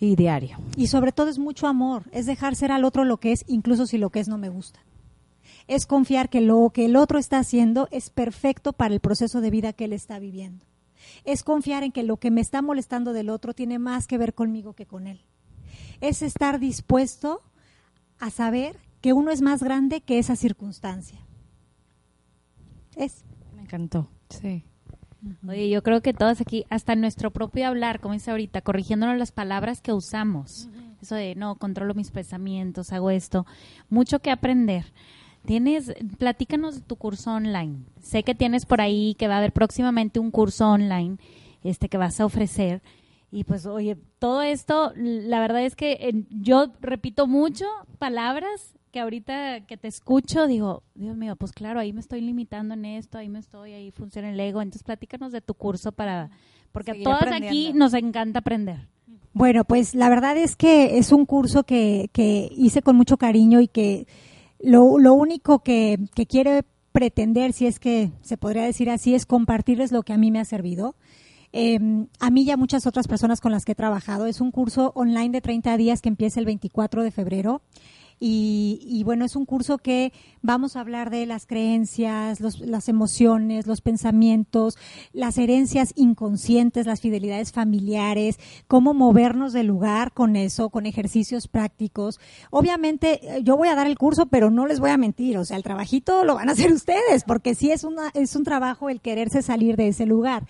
Y 0.00 0.16
diario. 0.16 0.58
Y 0.76 0.88
sobre 0.88 1.12
todo 1.12 1.28
es 1.28 1.38
mucho 1.38 1.68
amor, 1.68 2.02
es 2.10 2.26
dejar 2.26 2.56
ser 2.56 2.72
al 2.72 2.84
otro 2.84 3.04
lo 3.04 3.18
que 3.18 3.30
es, 3.30 3.44
incluso 3.46 3.86
si 3.86 3.98
lo 3.98 4.10
que 4.10 4.18
es 4.18 4.26
no 4.26 4.36
me 4.36 4.48
gusta 4.48 4.80
es 5.66 5.86
confiar 5.86 6.28
que 6.28 6.40
lo 6.40 6.70
que 6.70 6.86
el 6.86 6.96
otro 6.96 7.18
está 7.18 7.38
haciendo 7.38 7.88
es 7.90 8.10
perfecto 8.10 8.72
para 8.72 8.94
el 8.94 9.00
proceso 9.00 9.40
de 9.40 9.50
vida 9.50 9.72
que 9.72 9.84
él 9.86 9.92
está 9.92 10.18
viviendo. 10.18 10.64
es 11.24 11.42
confiar 11.42 11.82
en 11.82 11.92
que 11.92 12.02
lo 12.02 12.16
que 12.16 12.30
me 12.30 12.40
está 12.40 12.62
molestando 12.62 13.12
del 13.12 13.30
otro 13.30 13.52
tiene 13.52 13.78
más 13.78 14.06
que 14.06 14.18
ver 14.18 14.34
conmigo 14.34 14.72
que 14.72 14.86
con 14.86 15.06
él. 15.06 15.20
Es 16.00 16.22
estar 16.22 16.58
dispuesto 16.58 17.42
a 18.18 18.30
saber 18.30 18.78
que 19.00 19.12
uno 19.12 19.30
es 19.30 19.42
más 19.42 19.62
grande 19.62 20.00
que 20.00 20.18
esa 20.18 20.34
circunstancia. 20.34 21.20
Es. 22.96 23.24
Me 23.54 23.62
encantó. 23.62 24.08
Sí. 24.30 24.64
Oye, 25.46 25.68
yo 25.70 25.82
creo 25.82 26.02
que 26.02 26.12
todos 26.12 26.40
aquí, 26.40 26.64
hasta 26.68 26.94
nuestro 26.96 27.30
propio 27.30 27.66
hablar, 27.66 28.00
como 28.00 28.14
dice 28.14 28.30
ahorita, 28.30 28.60
corrigiéndonos 28.60 29.18
las 29.18 29.32
palabras 29.32 29.80
que 29.80 29.92
usamos. 29.92 30.68
Eso 31.00 31.14
de, 31.14 31.34
no, 31.34 31.56
controlo 31.56 31.94
mis 31.94 32.10
pensamientos, 32.10 32.92
hago 32.92 33.10
esto. 33.10 33.46
Mucho 33.88 34.20
que 34.20 34.30
aprender. 34.30 34.86
Tienes, 35.44 35.92
platícanos 36.18 36.76
de 36.76 36.80
tu 36.80 36.96
curso 36.96 37.32
online. 37.32 37.84
Sé 38.00 38.22
que 38.22 38.34
tienes 38.34 38.64
por 38.64 38.80
ahí 38.80 39.14
que 39.18 39.28
va 39.28 39.34
a 39.34 39.38
haber 39.38 39.52
próximamente 39.52 40.18
un 40.18 40.30
curso 40.30 40.70
online 40.70 41.18
este 41.62 41.88
que 41.88 41.98
vas 41.98 42.20
a 42.20 42.26
ofrecer. 42.26 42.82
Y 43.30 43.44
pues, 43.44 43.66
oye, 43.66 43.96
todo 44.18 44.42
esto, 44.42 44.92
la 44.94 45.40
verdad 45.40 45.62
es 45.62 45.74
que 45.74 45.92
eh, 46.00 46.24
yo 46.30 46.72
repito 46.80 47.26
mucho 47.26 47.66
palabras 47.98 48.74
que 48.92 49.00
ahorita 49.00 49.62
que 49.66 49.76
te 49.76 49.88
escucho 49.88 50.46
digo, 50.46 50.84
Dios 50.94 51.16
mío, 51.16 51.34
pues 51.34 51.50
claro, 51.50 51.80
ahí 51.80 51.92
me 51.92 51.98
estoy 51.98 52.20
limitando 52.20 52.74
en 52.74 52.84
esto, 52.84 53.18
ahí 53.18 53.28
me 53.28 53.40
estoy, 53.40 53.72
ahí 53.72 53.90
funciona 53.90 54.30
el 54.30 54.38
ego. 54.38 54.62
Entonces, 54.62 54.84
platícanos 54.84 55.32
de 55.32 55.40
tu 55.40 55.54
curso 55.54 55.90
para, 55.90 56.30
porque 56.70 56.92
a 56.92 57.02
todas 57.02 57.32
aquí 57.32 57.72
nos 57.74 57.92
encanta 57.92 58.38
aprender. 58.38 58.88
Bueno, 59.32 59.64
pues 59.64 59.96
la 59.96 60.08
verdad 60.08 60.36
es 60.36 60.54
que 60.54 60.96
es 60.96 61.10
un 61.10 61.26
curso 61.26 61.64
que, 61.64 62.08
que 62.12 62.48
hice 62.56 62.82
con 62.82 62.94
mucho 62.94 63.16
cariño 63.16 63.60
y 63.60 63.66
que 63.66 64.06
lo, 64.64 64.98
lo 64.98 65.14
único 65.14 65.60
que, 65.60 65.98
que 66.14 66.26
quiere 66.26 66.64
pretender, 66.92 67.52
si 67.52 67.66
es 67.66 67.80
que 67.80 68.12
se 68.22 68.36
podría 68.36 68.62
decir 68.64 68.88
así, 68.88 69.14
es 69.14 69.26
compartirles 69.26 69.92
lo 69.92 70.02
que 70.02 70.12
a 70.12 70.18
mí 70.18 70.30
me 70.30 70.40
ha 70.40 70.44
servido. 70.44 70.94
Eh, 71.52 71.78
a 72.18 72.30
mí 72.30 72.42
y 72.42 72.50
a 72.50 72.56
muchas 72.56 72.86
otras 72.86 73.06
personas 73.06 73.40
con 73.40 73.52
las 73.52 73.64
que 73.64 73.72
he 73.72 73.76
trabajado. 73.76 74.26
Es 74.26 74.40
un 74.40 74.50
curso 74.50 74.92
online 74.96 75.30
de 75.30 75.40
30 75.40 75.76
días 75.76 76.02
que 76.02 76.08
empieza 76.08 76.40
el 76.40 76.46
24 76.46 77.02
de 77.02 77.10
febrero. 77.10 77.62
Y, 78.26 78.78
y 78.82 79.04
bueno, 79.04 79.26
es 79.26 79.36
un 79.36 79.44
curso 79.44 79.76
que 79.76 80.10
vamos 80.40 80.76
a 80.76 80.80
hablar 80.80 81.10
de 81.10 81.26
las 81.26 81.44
creencias, 81.44 82.40
los- 82.40 82.58
las 82.60 82.88
emociones, 82.88 83.66
los 83.66 83.82
pensamientos, 83.82 84.78
las 85.12 85.36
herencias 85.36 85.92
inconscientes, 85.94 86.86
las 86.86 87.02
fidelidades 87.02 87.52
familiares, 87.52 88.38
cómo 88.66 88.94
movernos 88.94 89.52
del 89.52 89.66
lugar 89.66 90.12
con 90.14 90.36
eso, 90.36 90.70
con 90.70 90.86
ejercicios 90.86 91.48
prácticos. 91.48 92.18
Obviamente, 92.50 93.20
eh, 93.36 93.42
yo 93.42 93.58
voy 93.58 93.68
a 93.68 93.74
dar 93.74 93.86
el 93.86 93.98
curso, 93.98 94.24
pero 94.24 94.50
no 94.50 94.66
les 94.66 94.80
voy 94.80 94.88
a 94.88 94.96
mentir, 94.96 95.36
o 95.36 95.44
sea, 95.44 95.58
el 95.58 95.62
trabajito 95.62 96.24
lo 96.24 96.36
van 96.36 96.48
a 96.48 96.52
hacer 96.52 96.72
ustedes, 96.72 97.24
porque 97.26 97.54
sí 97.54 97.72
es, 97.72 97.84
una, 97.84 98.10
es 98.14 98.34
un 98.36 98.44
trabajo 98.44 98.88
el 98.88 99.02
quererse 99.02 99.42
salir 99.42 99.76
de 99.76 99.88
ese 99.88 100.06
lugar. 100.06 100.46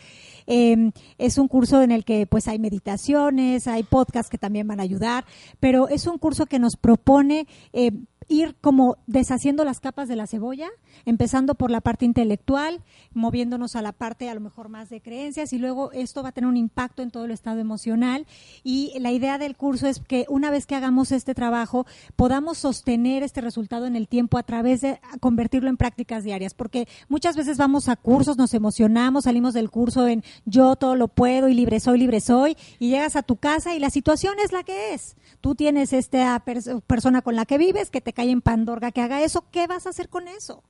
Eh, 0.47 0.91
es 1.19 1.39
un 1.39 1.49
curso 1.49 1.83
en 1.83 1.91
el 1.91 2.05
que 2.05 2.27
pues 2.27 2.49
hay 2.49 2.59
meditaciones, 2.59 3.67
hay 3.67 3.83
podcasts 3.83 4.31
que 4.31 4.39
también 4.39 4.67
van 4.67 4.81
a 4.81 4.83
ayudar, 4.83 5.25
pero 5.61 5.89
es 5.89 6.07
un 6.07 6.19
curso 6.19 6.47
que 6.47 6.59
nos 6.59 6.77
propone 6.77 7.47
eh, 7.73 7.93
ir 8.29 8.57
como 8.61 8.97
deshaciendo 9.07 9.65
las 9.65 9.81
capas 9.81 10.09
de 10.09 10.17
la 10.17 10.27
cebolla, 10.27 10.69
empezando 11.05 11.55
por 11.55 11.71
la 11.71 11.81
parte 11.81 12.05
intelectual, 12.05 12.83
moviéndonos 13.13 13.77
a 13.77 13.83
la 13.83 13.93
parte 13.93 14.29
a 14.29 14.35
lo 14.35 14.41
mejor 14.41 14.69
más 14.69 14.89
de 14.91 15.01
creencias 15.01 15.53
y 15.53 15.59
luego 15.59 15.93
esto 15.93 16.23
va 16.23 16.31
a 16.31 16.33
tener 16.33 16.49
un 16.49 16.57
impacto 16.57 17.03
en 17.03 17.11
todo 17.11 17.25
el 17.25 17.31
estado 17.31 17.61
emocional 17.61 18.27
y 18.63 18.93
la 18.99 19.13
idea 19.13 19.39
del 19.39 19.57
curso 19.57 19.87
es 19.87 19.99
que 20.01 20.25
una 20.29 20.51
vez 20.51 20.67
que 20.67 20.75
hagamos 20.75 21.13
este 21.13 21.35
trabajo 21.35 21.87
podamos 22.17 22.59
sostener 22.59 23.23
este 23.23 23.41
resultado 23.41 23.87
en 23.87 23.97
el 23.97 24.09
tiempo 24.09 24.39
a 24.39 24.43
través 24.43 24.81
de 24.81 24.99
convertirlo 25.21 25.69
en 25.69 25.77
prácticas 25.77 26.25
diarias, 26.25 26.55
porque 26.55 26.89
muchas 27.09 27.37
veces 27.37 27.59
vamos 27.59 27.89
a 27.89 27.97
cursos, 27.97 28.39
nos 28.39 28.55
emocionamos, 28.55 29.25
salimos 29.25 29.55
del 29.55 29.71
curso 29.71 30.09
en 30.09 30.25
yo 30.47 30.77
todo 30.77 30.97
lo 30.97 31.09
puedo 31.09 31.49
y 31.49 31.55
libre 31.55 31.81
soy, 31.81 31.99
libre 31.99 32.21
soy 32.21 32.57
y 32.79 32.89
llegas 32.89 33.17
a 33.17 33.23
tu 33.23 33.37
casa 33.37 33.75
y 33.75 33.79
la 33.79 33.91
situación 33.91 34.35
es 34.43 34.53
la 34.53 34.63
que 34.63 34.95
es. 34.95 35.17
Tú 35.43 35.55
tienes 35.55 35.93
esta 35.93 36.43
pers- 36.45 36.81
persona 36.87 37.21
con 37.21 37.37
la 37.37 37.45
que 37.45 37.59
vives 37.59 37.91
que 37.91 38.01
te 38.01 38.14
cae 38.15 38.31
en 38.31 38.41
pandorga 38.41 38.93
que 38.93 39.03
haga 39.03 39.23
eso, 39.23 39.45
¿qué 39.51 39.67
vas 39.67 39.87
a 39.87 39.91
hacer 39.91 40.09
con 40.09 40.29
eso? 40.29 40.63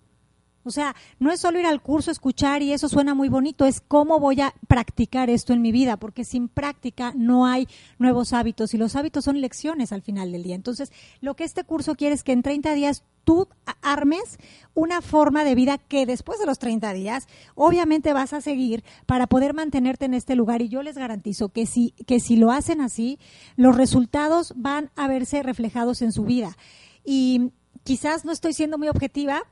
O 0.65 0.71
sea, 0.71 0.97
no 1.19 1.31
es 1.31 1.41
solo 1.41 1.61
ir 1.61 1.67
al 1.67 1.83
curso, 1.83 2.11
escuchar 2.11 2.63
y 2.63 2.73
eso 2.73 2.89
suena 2.89 3.15
muy 3.15 3.29
bonito, 3.29 3.67
es 3.67 3.83
cómo 3.87 4.19
voy 4.19 4.41
a 4.41 4.55
practicar 4.67 5.29
esto 5.29 5.53
en 5.53 5.61
mi 5.61 5.73
vida, 5.73 5.99
porque 5.99 6.25
sin 6.25 6.49
práctica 6.49 7.13
no 7.15 7.47
hay 7.47 7.69
nuevos 7.99 8.33
hábitos 8.33 8.73
y 8.73 8.79
los 8.79 8.97
hábitos 8.97 9.27
son 9.27 9.43
lecciones 9.43 9.93
al 9.93 10.01
final 10.01 10.33
del 10.33 10.43
día. 10.43 10.55
Entonces, 10.55 10.91
lo 11.21 11.37
que 11.37 11.45
este 11.45 11.65
curso 11.65 11.95
quiere 11.97 12.15
es 12.15 12.25
que 12.25 12.33
en 12.33 12.43
30 12.43 12.73
días 12.73 13.05
tú 13.25 13.49
armes 13.83 14.39
una 14.75 15.03
forma 15.03 15.45
de 15.45 15.55
vida 15.55 15.77
que 15.77 16.07
después 16.07 16.39
de 16.39 16.47
los 16.47 16.59
30 16.59 16.93
días 16.93 17.27
obviamente 17.55 18.13
vas 18.13 18.33
a 18.33 18.41
seguir 18.41 18.85
para 19.07 19.27
poder 19.27 19.55
mantenerte 19.55 20.05
en 20.07 20.15
este 20.15 20.35
lugar 20.35 20.63
y 20.63 20.69
yo 20.69 20.83
les 20.83 20.97
garantizo 20.97 21.49
que 21.49 21.65
si 21.65 21.93
que 22.07 22.21
si 22.21 22.37
lo 22.37 22.51
hacen 22.51 22.81
así, 22.81 23.19
los 23.57 23.77
resultados 23.77 24.53
van 24.57 24.91
a 24.97 25.09
verse 25.09 25.43
reflejados 25.43 26.03
en 26.03 26.13
su 26.13 26.25
vida. 26.25 26.57
Y 27.05 27.53
quizás 27.85 28.25
no 28.25 28.33
estoy 28.33 28.53
siendo 28.53 28.79
muy 28.79 28.89
objetiva, 28.89 29.43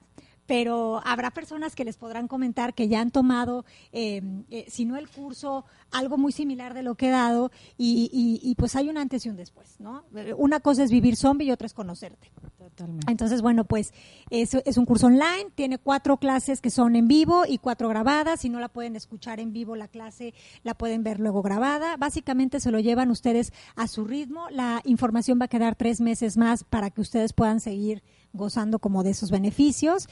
pero 0.46 1.00
habrá 1.04 1.30
personas 1.30 1.74
que 1.74 1.84
les 1.84 1.96
podrán 1.96 2.28
comentar 2.28 2.74
que 2.74 2.88
ya 2.88 3.00
han 3.00 3.10
tomado, 3.10 3.64
eh, 3.92 4.22
eh, 4.50 4.66
si 4.68 4.84
no 4.84 4.96
el 4.96 5.08
curso, 5.08 5.64
algo 5.90 6.18
muy 6.18 6.32
similar 6.32 6.74
de 6.74 6.82
lo 6.82 6.94
que 6.94 7.08
he 7.08 7.10
dado 7.10 7.50
y, 7.78 8.10
y- 8.12 8.40
y 8.50 8.54
pues 8.56 8.74
hay 8.76 8.88
un 8.88 8.98
antes 8.98 9.24
y 9.24 9.28
un 9.28 9.36
después, 9.36 9.76
¿no? 9.78 10.04
Una 10.36 10.60
cosa 10.60 10.82
es 10.84 10.90
vivir 10.90 11.16
zombie 11.16 11.46
y 11.46 11.50
otra 11.52 11.66
es 11.66 11.74
conocerte. 11.74 12.30
Totalmente. 12.58 13.10
Entonces, 13.10 13.42
bueno, 13.42 13.64
pues 13.64 13.92
es, 14.30 14.54
es 14.54 14.76
un 14.78 14.84
curso 14.86 15.06
online, 15.06 15.50
tiene 15.54 15.78
cuatro 15.78 16.16
clases 16.16 16.60
que 16.60 16.70
son 16.70 16.96
en 16.96 17.08
vivo 17.08 17.44
y 17.46 17.58
cuatro 17.58 17.88
grabadas. 17.88 18.40
Si 18.40 18.48
no 18.48 18.60
la 18.60 18.68
pueden 18.68 18.96
escuchar 18.96 19.40
en 19.40 19.52
vivo, 19.52 19.76
la 19.76 19.88
clase 19.88 20.32
la 20.62 20.74
pueden 20.74 21.02
ver 21.02 21.20
luego 21.20 21.42
grabada. 21.42 21.96
Básicamente 21.96 22.60
se 22.60 22.70
lo 22.70 22.80
llevan 22.80 23.10
ustedes 23.10 23.52
a 23.76 23.86
su 23.88 24.04
ritmo. 24.04 24.48
La 24.50 24.80
información 24.84 25.38
va 25.40 25.46
a 25.46 25.48
quedar 25.48 25.76
tres 25.76 26.00
meses 26.00 26.36
más 26.36 26.64
para 26.64 26.90
que 26.90 27.00
ustedes 27.00 27.32
puedan 27.32 27.60
seguir 27.60 28.02
gozando 28.32 28.78
como 28.78 29.02
de 29.02 29.10
esos 29.10 29.30
beneficios. 29.30 30.08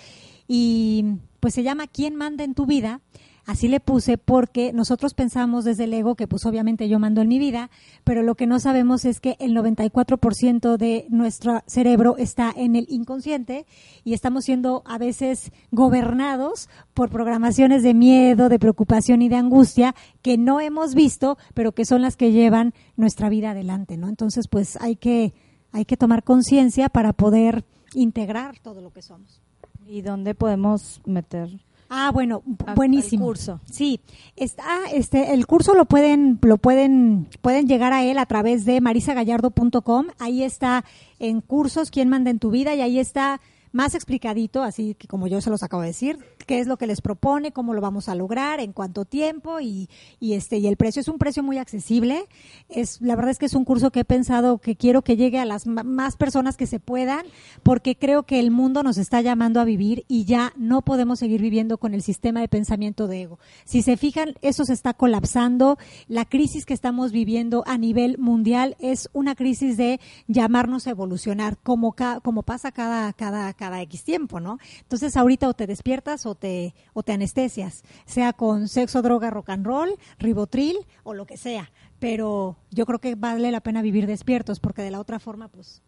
Y 0.46 1.04
pues 1.40 1.54
se 1.54 1.62
llama 1.62 1.86
¿Quién 1.86 2.16
manda 2.16 2.44
en 2.44 2.54
tu 2.54 2.66
vida? 2.66 3.00
Así 3.46 3.68
le 3.68 3.80
puse 3.80 4.18
porque 4.18 4.72
nosotros 4.72 5.14
pensamos 5.14 5.64
desde 5.64 5.84
el 5.84 5.94
ego 5.94 6.14
que 6.14 6.28
pues 6.28 6.46
obviamente 6.46 6.88
yo 6.88 6.98
mando 6.98 7.20
en 7.20 7.28
mi 7.28 7.38
vida, 7.38 7.70
pero 8.04 8.22
lo 8.22 8.34
que 8.34 8.46
no 8.46 8.60
sabemos 8.60 9.04
es 9.04 9.18
que 9.18 9.36
el 9.40 9.56
94% 9.56 10.76
de 10.76 11.06
nuestro 11.08 11.62
cerebro 11.66 12.16
está 12.16 12.52
en 12.54 12.76
el 12.76 12.86
inconsciente 12.88 13.66
y 14.04 14.12
estamos 14.12 14.44
siendo 14.44 14.82
a 14.86 14.98
veces 14.98 15.50
gobernados 15.72 16.68
por 16.94 17.10
programaciones 17.10 17.82
de 17.82 17.94
miedo, 17.94 18.48
de 18.48 18.58
preocupación 18.58 19.22
y 19.22 19.28
de 19.28 19.36
angustia 19.36 19.94
que 20.22 20.38
no 20.38 20.60
hemos 20.60 20.94
visto, 20.94 21.38
pero 21.54 21.72
que 21.72 21.84
son 21.84 22.02
las 22.02 22.16
que 22.16 22.32
llevan 22.32 22.72
nuestra 22.96 23.28
vida 23.30 23.50
adelante, 23.50 23.96
¿no? 23.96 24.08
Entonces, 24.08 24.46
pues 24.48 24.76
hay 24.80 24.96
que 24.96 25.34
hay 25.72 25.84
que 25.84 25.96
tomar 25.96 26.24
conciencia 26.24 26.88
para 26.88 27.12
poder 27.12 27.64
integrar 27.94 28.58
todo 28.58 28.80
lo 28.80 28.92
que 28.92 29.02
somos. 29.02 29.40
¿Y 29.86 30.02
dónde 30.02 30.34
podemos 30.34 31.00
meter? 31.04 31.50
Ah, 31.92 32.12
bueno, 32.14 32.44
buenísimo. 32.76 33.24
al 33.24 33.28
curso. 33.30 33.60
Sí, 33.64 34.00
está, 34.36 34.64
este, 34.92 35.34
el 35.34 35.48
curso 35.48 35.74
lo 35.74 35.86
pueden, 35.86 36.38
lo 36.42 36.56
pueden, 36.56 37.26
pueden 37.42 37.66
llegar 37.66 37.92
a 37.92 38.04
él 38.04 38.18
a 38.18 38.26
través 38.26 38.64
de 38.64 38.80
marisagallardo.com. 38.80 40.06
Ahí 40.20 40.44
está 40.44 40.84
en 41.18 41.40
cursos 41.40 41.90
quién 41.90 42.08
manda 42.08 42.30
en 42.30 42.38
tu 42.38 42.50
vida 42.52 42.76
y 42.76 42.80
ahí 42.80 43.00
está 43.00 43.40
más 43.72 43.94
explicadito, 43.94 44.62
así 44.62 44.94
que 44.94 45.06
como 45.06 45.26
yo 45.26 45.40
se 45.40 45.50
los 45.50 45.62
acabo 45.62 45.82
de 45.82 45.88
decir, 45.88 46.18
qué 46.46 46.58
es 46.58 46.66
lo 46.66 46.76
que 46.76 46.86
les 46.86 47.00
propone, 47.00 47.52
cómo 47.52 47.74
lo 47.74 47.80
vamos 47.80 48.08
a 48.08 48.14
lograr, 48.14 48.60
en 48.60 48.72
cuánto 48.72 49.04
tiempo 49.04 49.60
y, 49.60 49.88
este 50.20 50.58
y 50.58 50.66
el 50.66 50.76
precio 50.76 51.00
es 51.00 51.08
un 51.08 51.18
precio 51.18 51.42
muy 51.42 51.58
accesible. 51.58 52.24
Es 52.68 53.00
la 53.00 53.14
verdad 53.16 53.30
es 53.30 53.38
que 53.38 53.46
es 53.46 53.54
un 53.54 53.64
curso 53.64 53.90
que 53.90 54.00
he 54.00 54.04
pensado 54.04 54.58
que 54.58 54.76
quiero 54.76 55.02
que 55.02 55.16
llegue 55.16 55.38
a 55.38 55.44
las 55.44 55.66
más 55.66 56.16
personas 56.16 56.56
que 56.56 56.66
se 56.66 56.80
puedan, 56.80 57.24
porque 57.62 57.96
creo 57.96 58.24
que 58.24 58.40
el 58.40 58.50
mundo 58.50 58.82
nos 58.82 58.98
está 58.98 59.20
llamando 59.20 59.60
a 59.60 59.64
vivir 59.64 60.04
y 60.08 60.24
ya 60.24 60.52
no 60.56 60.82
podemos 60.82 61.18
seguir 61.20 61.40
viviendo 61.40 61.78
con 61.78 61.94
el 61.94 62.02
sistema 62.02 62.40
de 62.40 62.48
pensamiento 62.48 63.06
de 63.06 63.22
ego. 63.22 63.38
Si 63.64 63.82
se 63.82 63.96
fijan, 63.96 64.34
eso 64.42 64.64
se 64.64 64.72
está 64.72 64.94
colapsando. 64.94 65.78
La 66.08 66.24
crisis 66.24 66.66
que 66.66 66.74
estamos 66.74 67.12
viviendo 67.12 67.62
a 67.66 67.78
nivel 67.78 68.18
mundial 68.18 68.76
es 68.80 69.08
una 69.12 69.34
crisis 69.34 69.76
de 69.76 70.00
llamarnos 70.26 70.86
a 70.86 70.90
evolucionar, 70.90 71.58
como, 71.58 71.92
ca- 71.92 72.20
como 72.20 72.42
pasa 72.42 72.72
cada, 72.72 73.12
cada, 73.12 73.52
cada 73.60 73.82
X 73.82 74.04
tiempo, 74.04 74.40
¿no? 74.40 74.58
Entonces 74.80 75.18
ahorita 75.18 75.46
o 75.46 75.52
te 75.52 75.66
despiertas 75.66 76.24
o 76.24 76.34
te, 76.34 76.74
o 76.94 77.02
te 77.02 77.12
anestesias, 77.12 77.84
sea 78.06 78.32
con 78.32 78.68
sexo, 78.68 79.02
droga, 79.02 79.28
rock 79.28 79.50
and 79.50 79.66
roll, 79.66 79.90
ribotril 80.18 80.78
o 81.02 81.12
lo 81.12 81.26
que 81.26 81.36
sea. 81.36 81.70
Pero 81.98 82.56
yo 82.70 82.86
creo 82.86 83.00
que 83.00 83.16
vale 83.16 83.50
la 83.50 83.60
pena 83.60 83.82
vivir 83.82 84.06
despiertos 84.06 84.60
porque 84.60 84.80
de 84.80 84.90
la 84.90 84.98
otra 84.98 85.18
forma, 85.18 85.48
pues, 85.48 85.82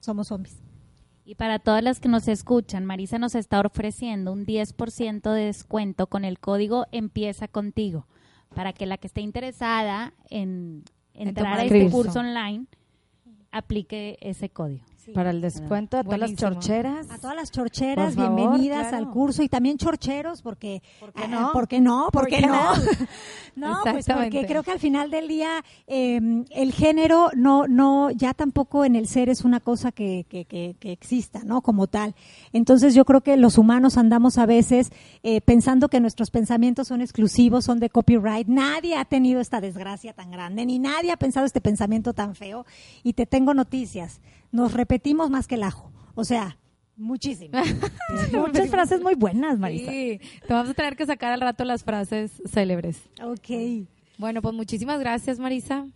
somos 0.00 0.28
zombies. 0.28 0.62
Y 1.24 1.36
para 1.36 1.58
todas 1.58 1.82
las 1.82 1.98
que 1.98 2.10
nos 2.10 2.28
escuchan, 2.28 2.84
Marisa 2.84 3.18
nos 3.18 3.34
está 3.34 3.58
ofreciendo 3.60 4.30
un 4.30 4.44
10% 4.44 5.32
de 5.32 5.46
descuento 5.46 6.08
con 6.08 6.26
el 6.26 6.38
código 6.38 6.84
Empieza 6.92 7.48
contigo, 7.48 8.06
para 8.54 8.74
que 8.74 8.84
la 8.84 8.98
que 8.98 9.06
esté 9.06 9.22
interesada 9.22 10.12
en 10.28 10.84
entrar 11.14 11.58
a 11.58 11.64
este 11.64 11.88
curso 11.88 12.20
online 12.20 12.66
aplique 13.50 14.18
ese 14.20 14.50
código. 14.50 14.84
Para 15.12 15.30
el 15.30 15.40
descuento 15.40 15.98
a 15.98 16.04
todas 16.04 16.18
las 16.18 16.34
chorcheras. 16.34 17.10
A 17.10 17.18
todas 17.18 17.36
las 17.36 17.50
chorcheras, 17.50 18.14
favor, 18.14 18.34
bienvenidas 18.34 18.88
claro. 18.88 18.96
al 18.96 19.12
curso 19.12 19.42
y 19.42 19.48
también 19.48 19.76
chorcheros, 19.76 20.40
porque 20.40 20.82
¿Por 21.00 21.12
qué 21.12 21.24
ah, 21.24 21.28
no? 21.28 21.52
¿Por 21.52 21.68
qué 21.68 21.80
no? 21.80 22.08
¿Por, 22.10 22.22
¿Por 22.22 22.28
qué 22.28 22.36
qué 22.36 22.46
no? 22.46 22.72
no? 23.56 23.80
pues 23.90 24.06
porque 24.06 24.46
creo 24.46 24.62
que 24.62 24.70
al 24.70 24.78
final 24.78 25.10
del 25.10 25.28
día 25.28 25.64
eh, 25.86 26.44
el 26.50 26.72
género 26.72 27.30
no, 27.34 27.66
no, 27.66 28.10
ya 28.10 28.34
tampoco 28.34 28.84
en 28.84 28.96
el 28.96 29.06
ser 29.06 29.28
es 29.28 29.44
una 29.44 29.60
cosa 29.60 29.92
que, 29.92 30.24
que, 30.28 30.44
que, 30.44 30.76
que 30.78 30.92
exista, 30.92 31.42
¿no? 31.44 31.60
Como 31.60 31.86
tal. 31.86 32.14
Entonces 32.52 32.94
yo 32.94 33.04
creo 33.04 33.20
que 33.20 33.36
los 33.36 33.58
humanos 33.58 33.98
andamos 33.98 34.38
a 34.38 34.46
veces 34.46 34.90
eh, 35.22 35.40
pensando 35.40 35.88
que 35.88 36.00
nuestros 36.00 36.30
pensamientos 36.30 36.88
son 36.88 37.00
exclusivos, 37.00 37.64
son 37.64 37.80
de 37.80 37.90
copyright. 37.90 38.48
Nadie 38.48 38.96
ha 38.96 39.04
tenido 39.04 39.40
esta 39.40 39.60
desgracia 39.60 40.12
tan 40.12 40.30
grande, 40.30 40.64
ni 40.66 40.78
nadie 40.78 41.12
ha 41.12 41.16
pensado 41.16 41.46
este 41.46 41.60
pensamiento 41.60 42.12
tan 42.12 42.34
feo. 42.34 42.64
Y 43.02 43.12
te 43.12 43.26
tengo 43.26 43.54
noticias. 43.54 44.20
Nos 44.54 44.72
repetimos 44.72 45.30
más 45.30 45.48
que 45.48 45.56
el 45.56 45.64
ajo. 45.64 45.90
O 46.14 46.22
sea, 46.22 46.58
muchísimo. 46.96 47.58
Muchas 48.32 48.70
frases 48.70 49.02
muy 49.02 49.16
buenas, 49.16 49.58
Marisa. 49.58 49.90
Sí, 49.90 50.20
te 50.46 50.54
vamos 50.54 50.70
a 50.70 50.74
tener 50.74 50.94
que 50.94 51.04
sacar 51.06 51.32
al 51.32 51.40
rato 51.40 51.64
las 51.64 51.82
frases 51.82 52.40
célebres. 52.46 53.02
ok. 53.20 53.88
Bueno, 54.16 54.42
pues 54.42 54.54
muchísimas 54.54 55.00
gracias, 55.00 55.40
Marisa. 55.40 55.88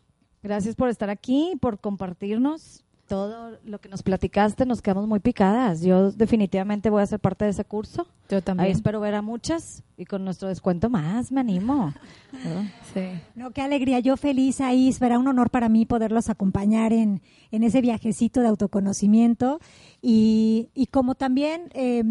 Gracias 0.43 0.75
por 0.75 0.89
estar 0.89 1.09
aquí, 1.09 1.53
por 1.61 1.79
compartirnos 1.79 2.85
todo 3.09 3.59
lo 3.65 3.81
que 3.81 3.89
nos 3.89 4.03
platicaste. 4.03 4.67
Nos 4.67 4.83
quedamos 4.83 5.09
muy 5.09 5.19
picadas. 5.19 5.81
Yo 5.81 6.13
definitivamente 6.13 6.91
voy 6.91 7.03
a 7.03 7.07
ser 7.07 7.19
parte 7.19 7.45
de 7.45 7.51
ese 7.51 7.65
curso. 7.65 8.07
Yo 8.29 8.39
Ahí 8.59 8.71
espero 8.71 9.01
ver 9.01 9.15
a 9.15 9.23
muchas 9.23 9.83
y 9.97 10.05
con 10.05 10.25
nuestro 10.25 10.49
descuento 10.49 10.91
más 10.91 11.33
me 11.33 11.41
animo. 11.41 11.95
¿no? 12.33 12.63
Sí. 12.93 13.21
No, 13.35 13.51
qué 13.53 13.63
alegría. 13.63 14.01
Yo 14.01 14.17
feliz 14.17 14.61
ahí. 14.61 14.93
Será 14.93 15.19
un 15.19 15.27
honor 15.27 15.51
para 15.51 15.69
mí 15.69 15.87
poderlos 15.87 16.29
acompañar 16.29 16.93
en, 16.93 17.23
en 17.51 17.63
ese 17.63 17.81
viajecito 17.81 18.41
de 18.41 18.49
autoconocimiento. 18.49 19.61
Y, 20.03 20.69
y 20.75 20.87
como 20.87 21.15
también 21.15 21.71
eh, 21.73 22.05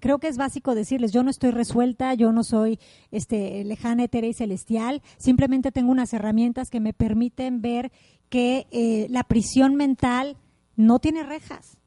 creo 0.00 0.18
que 0.18 0.28
es 0.28 0.36
básico 0.36 0.74
decirles, 0.74 1.12
yo 1.12 1.22
no 1.22 1.30
estoy 1.30 1.50
resuelta, 1.50 2.12
yo 2.14 2.30
no 2.30 2.44
soy 2.44 2.78
este, 3.10 3.64
lejana, 3.64 4.04
etérea 4.04 4.30
y 4.30 4.34
celestial. 4.34 5.02
Simplemente 5.16 5.72
tengo 5.72 5.90
unas 5.90 6.12
herramientas 6.12 6.68
que 6.68 6.80
me 6.80 6.92
permiten 6.92 7.62
ver 7.62 7.90
que 8.34 8.66
eh, 8.72 9.06
la 9.10 9.22
prisión 9.22 9.76
mental 9.76 10.36
no 10.74 10.98
tiene 10.98 11.22
rejas, 11.22 11.78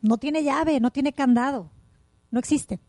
no 0.00 0.16
tiene 0.16 0.42
llave, 0.42 0.80
no 0.80 0.92
tiene 0.92 1.12
candado, 1.12 1.70
no 2.30 2.38
existe. 2.38 2.80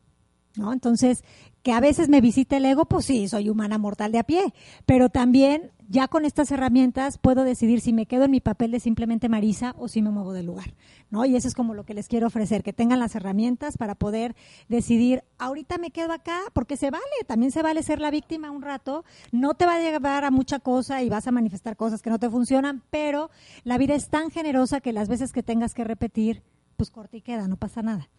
¿No? 0.56 0.74
Entonces, 0.74 1.24
que 1.64 1.74
a 1.74 1.80
veces 1.80 2.10
me 2.10 2.22
visite 2.22 2.58
el 2.58 2.66
ego, 2.66 2.86
pues 2.86 3.06
sí, 3.06 3.28
soy 3.28 3.49
humana 3.49 3.78
mortal 3.78 4.12
de 4.12 4.20
a 4.20 4.24
pie, 4.24 4.54
pero 4.86 5.10
también 5.10 5.72
ya 5.88 6.08
con 6.08 6.26
estas 6.26 6.49
herramientas 6.52 7.18
puedo 7.18 7.43
decidir 7.43 7.82
si 7.82 7.93
me 7.93 8.06
quedo 8.06 8.24
en 8.24 8.32
mi 8.32 8.39
papel 8.39 8.72
de 8.72 8.80
simplemente 8.80 9.30
Marisa 9.30 9.76
o 9.78 9.88
si 9.88 10.02
me 10.02 10.10
muevo 10.10 10.34
del 10.34 10.45
lugar, 10.45 10.74
¿no? 11.10 11.26
Y 11.26 11.36
eso 11.36 11.47
es 11.47 11.54
como 11.54 11.74
lo 11.74 11.84
que 11.84 11.93
les 11.93 12.08
quiero 12.08 12.28
ofrecer, 12.28 12.64
que 12.64 12.74
tengan 12.74 12.99
las 12.99 13.16
herramientas 13.16 13.78
para 13.78 13.95
poder 13.95 14.36
decidir, 14.70 15.24
ahorita 15.38 15.78
me 15.78 15.91
quedo 15.91 16.14
acá, 16.14 16.39
porque 16.54 16.78
se 16.78 16.89
vale, 16.89 17.04
también 17.28 17.52
se 17.52 17.62
vale 17.62 17.84
ser 17.84 17.99
la 17.99 18.10
víctima 18.10 18.52
un 18.52 18.62
rato, 18.62 19.04
no 19.32 19.54
te 19.54 19.66
va 19.66 19.76
a 19.76 19.82
llevar 19.82 20.24
a 20.24 20.32
mucha 20.32 20.60
cosa 20.60 21.04
y 21.04 21.10
vas 21.10 21.28
a 21.28 21.32
manifestar 21.32 21.76
cosas 21.76 22.02
que 22.02 22.10
no 22.10 22.20
te 22.20 22.30
funcionan, 22.30 22.84
pero 22.89 23.30
la 23.64 23.78
vida 23.78 23.93
es 23.93 24.10
tan 24.10 24.32
generosa 24.32 24.82
que 24.82 24.93
las 24.93 25.10
veces 25.10 25.32
que 25.32 25.43
tengas 25.43 25.74
que 25.74 25.84
repetir, 25.84 26.41
pues 26.78 26.89
corta 26.89 27.18
y 27.18 27.22
queda, 27.22 27.47
no 27.47 27.58
pasa 27.58 27.82
nada. 27.82 28.10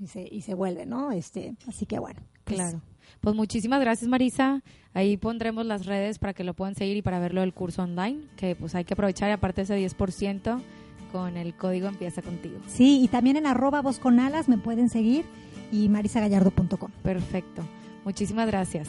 Y 0.00 0.06
se, 0.08 0.26
y 0.30 0.40
se 0.42 0.54
vuelve, 0.54 0.86
¿no? 0.86 1.12
Este, 1.12 1.54
así 1.68 1.86
que 1.86 1.98
bueno. 1.98 2.20
pues, 2.44 2.56
Claro. 2.56 2.80
Pues 3.20 3.36
muchísimas 3.36 3.80
gracias, 3.80 4.08
Marisa. 4.08 4.62
Ahí 4.94 5.16
pondremos 5.16 5.64
las 5.64 5.86
redes 5.86 6.18
para 6.18 6.34
que 6.34 6.44
lo 6.44 6.54
puedan 6.54 6.74
seguir 6.74 6.96
y 6.96 7.02
para 7.02 7.18
verlo 7.18 7.40
del 7.40 7.54
curso 7.54 7.82
online, 7.82 8.24
que 8.36 8.56
pues 8.56 8.74
hay 8.74 8.84
que 8.84 8.94
aprovechar 8.94 9.28
y 9.28 9.32
aparte 9.32 9.62
ese 9.62 9.76
10% 9.76 10.60
con 11.12 11.36
el 11.36 11.54
código 11.54 11.88
empieza 11.88 12.22
contigo. 12.22 12.58
Sí, 12.66 13.00
y 13.02 13.08
también 13.08 13.36
en 13.36 13.46
arroba 13.46 13.82
voz 13.82 13.98
con 13.98 14.18
alas 14.18 14.48
me 14.48 14.58
pueden 14.58 14.88
seguir 14.88 15.24
y 15.70 15.88
marisagallardo.com. 15.88 16.90
Perfecto. 17.02 17.62
Muchísimas 18.04 18.46
gracias. 18.46 18.88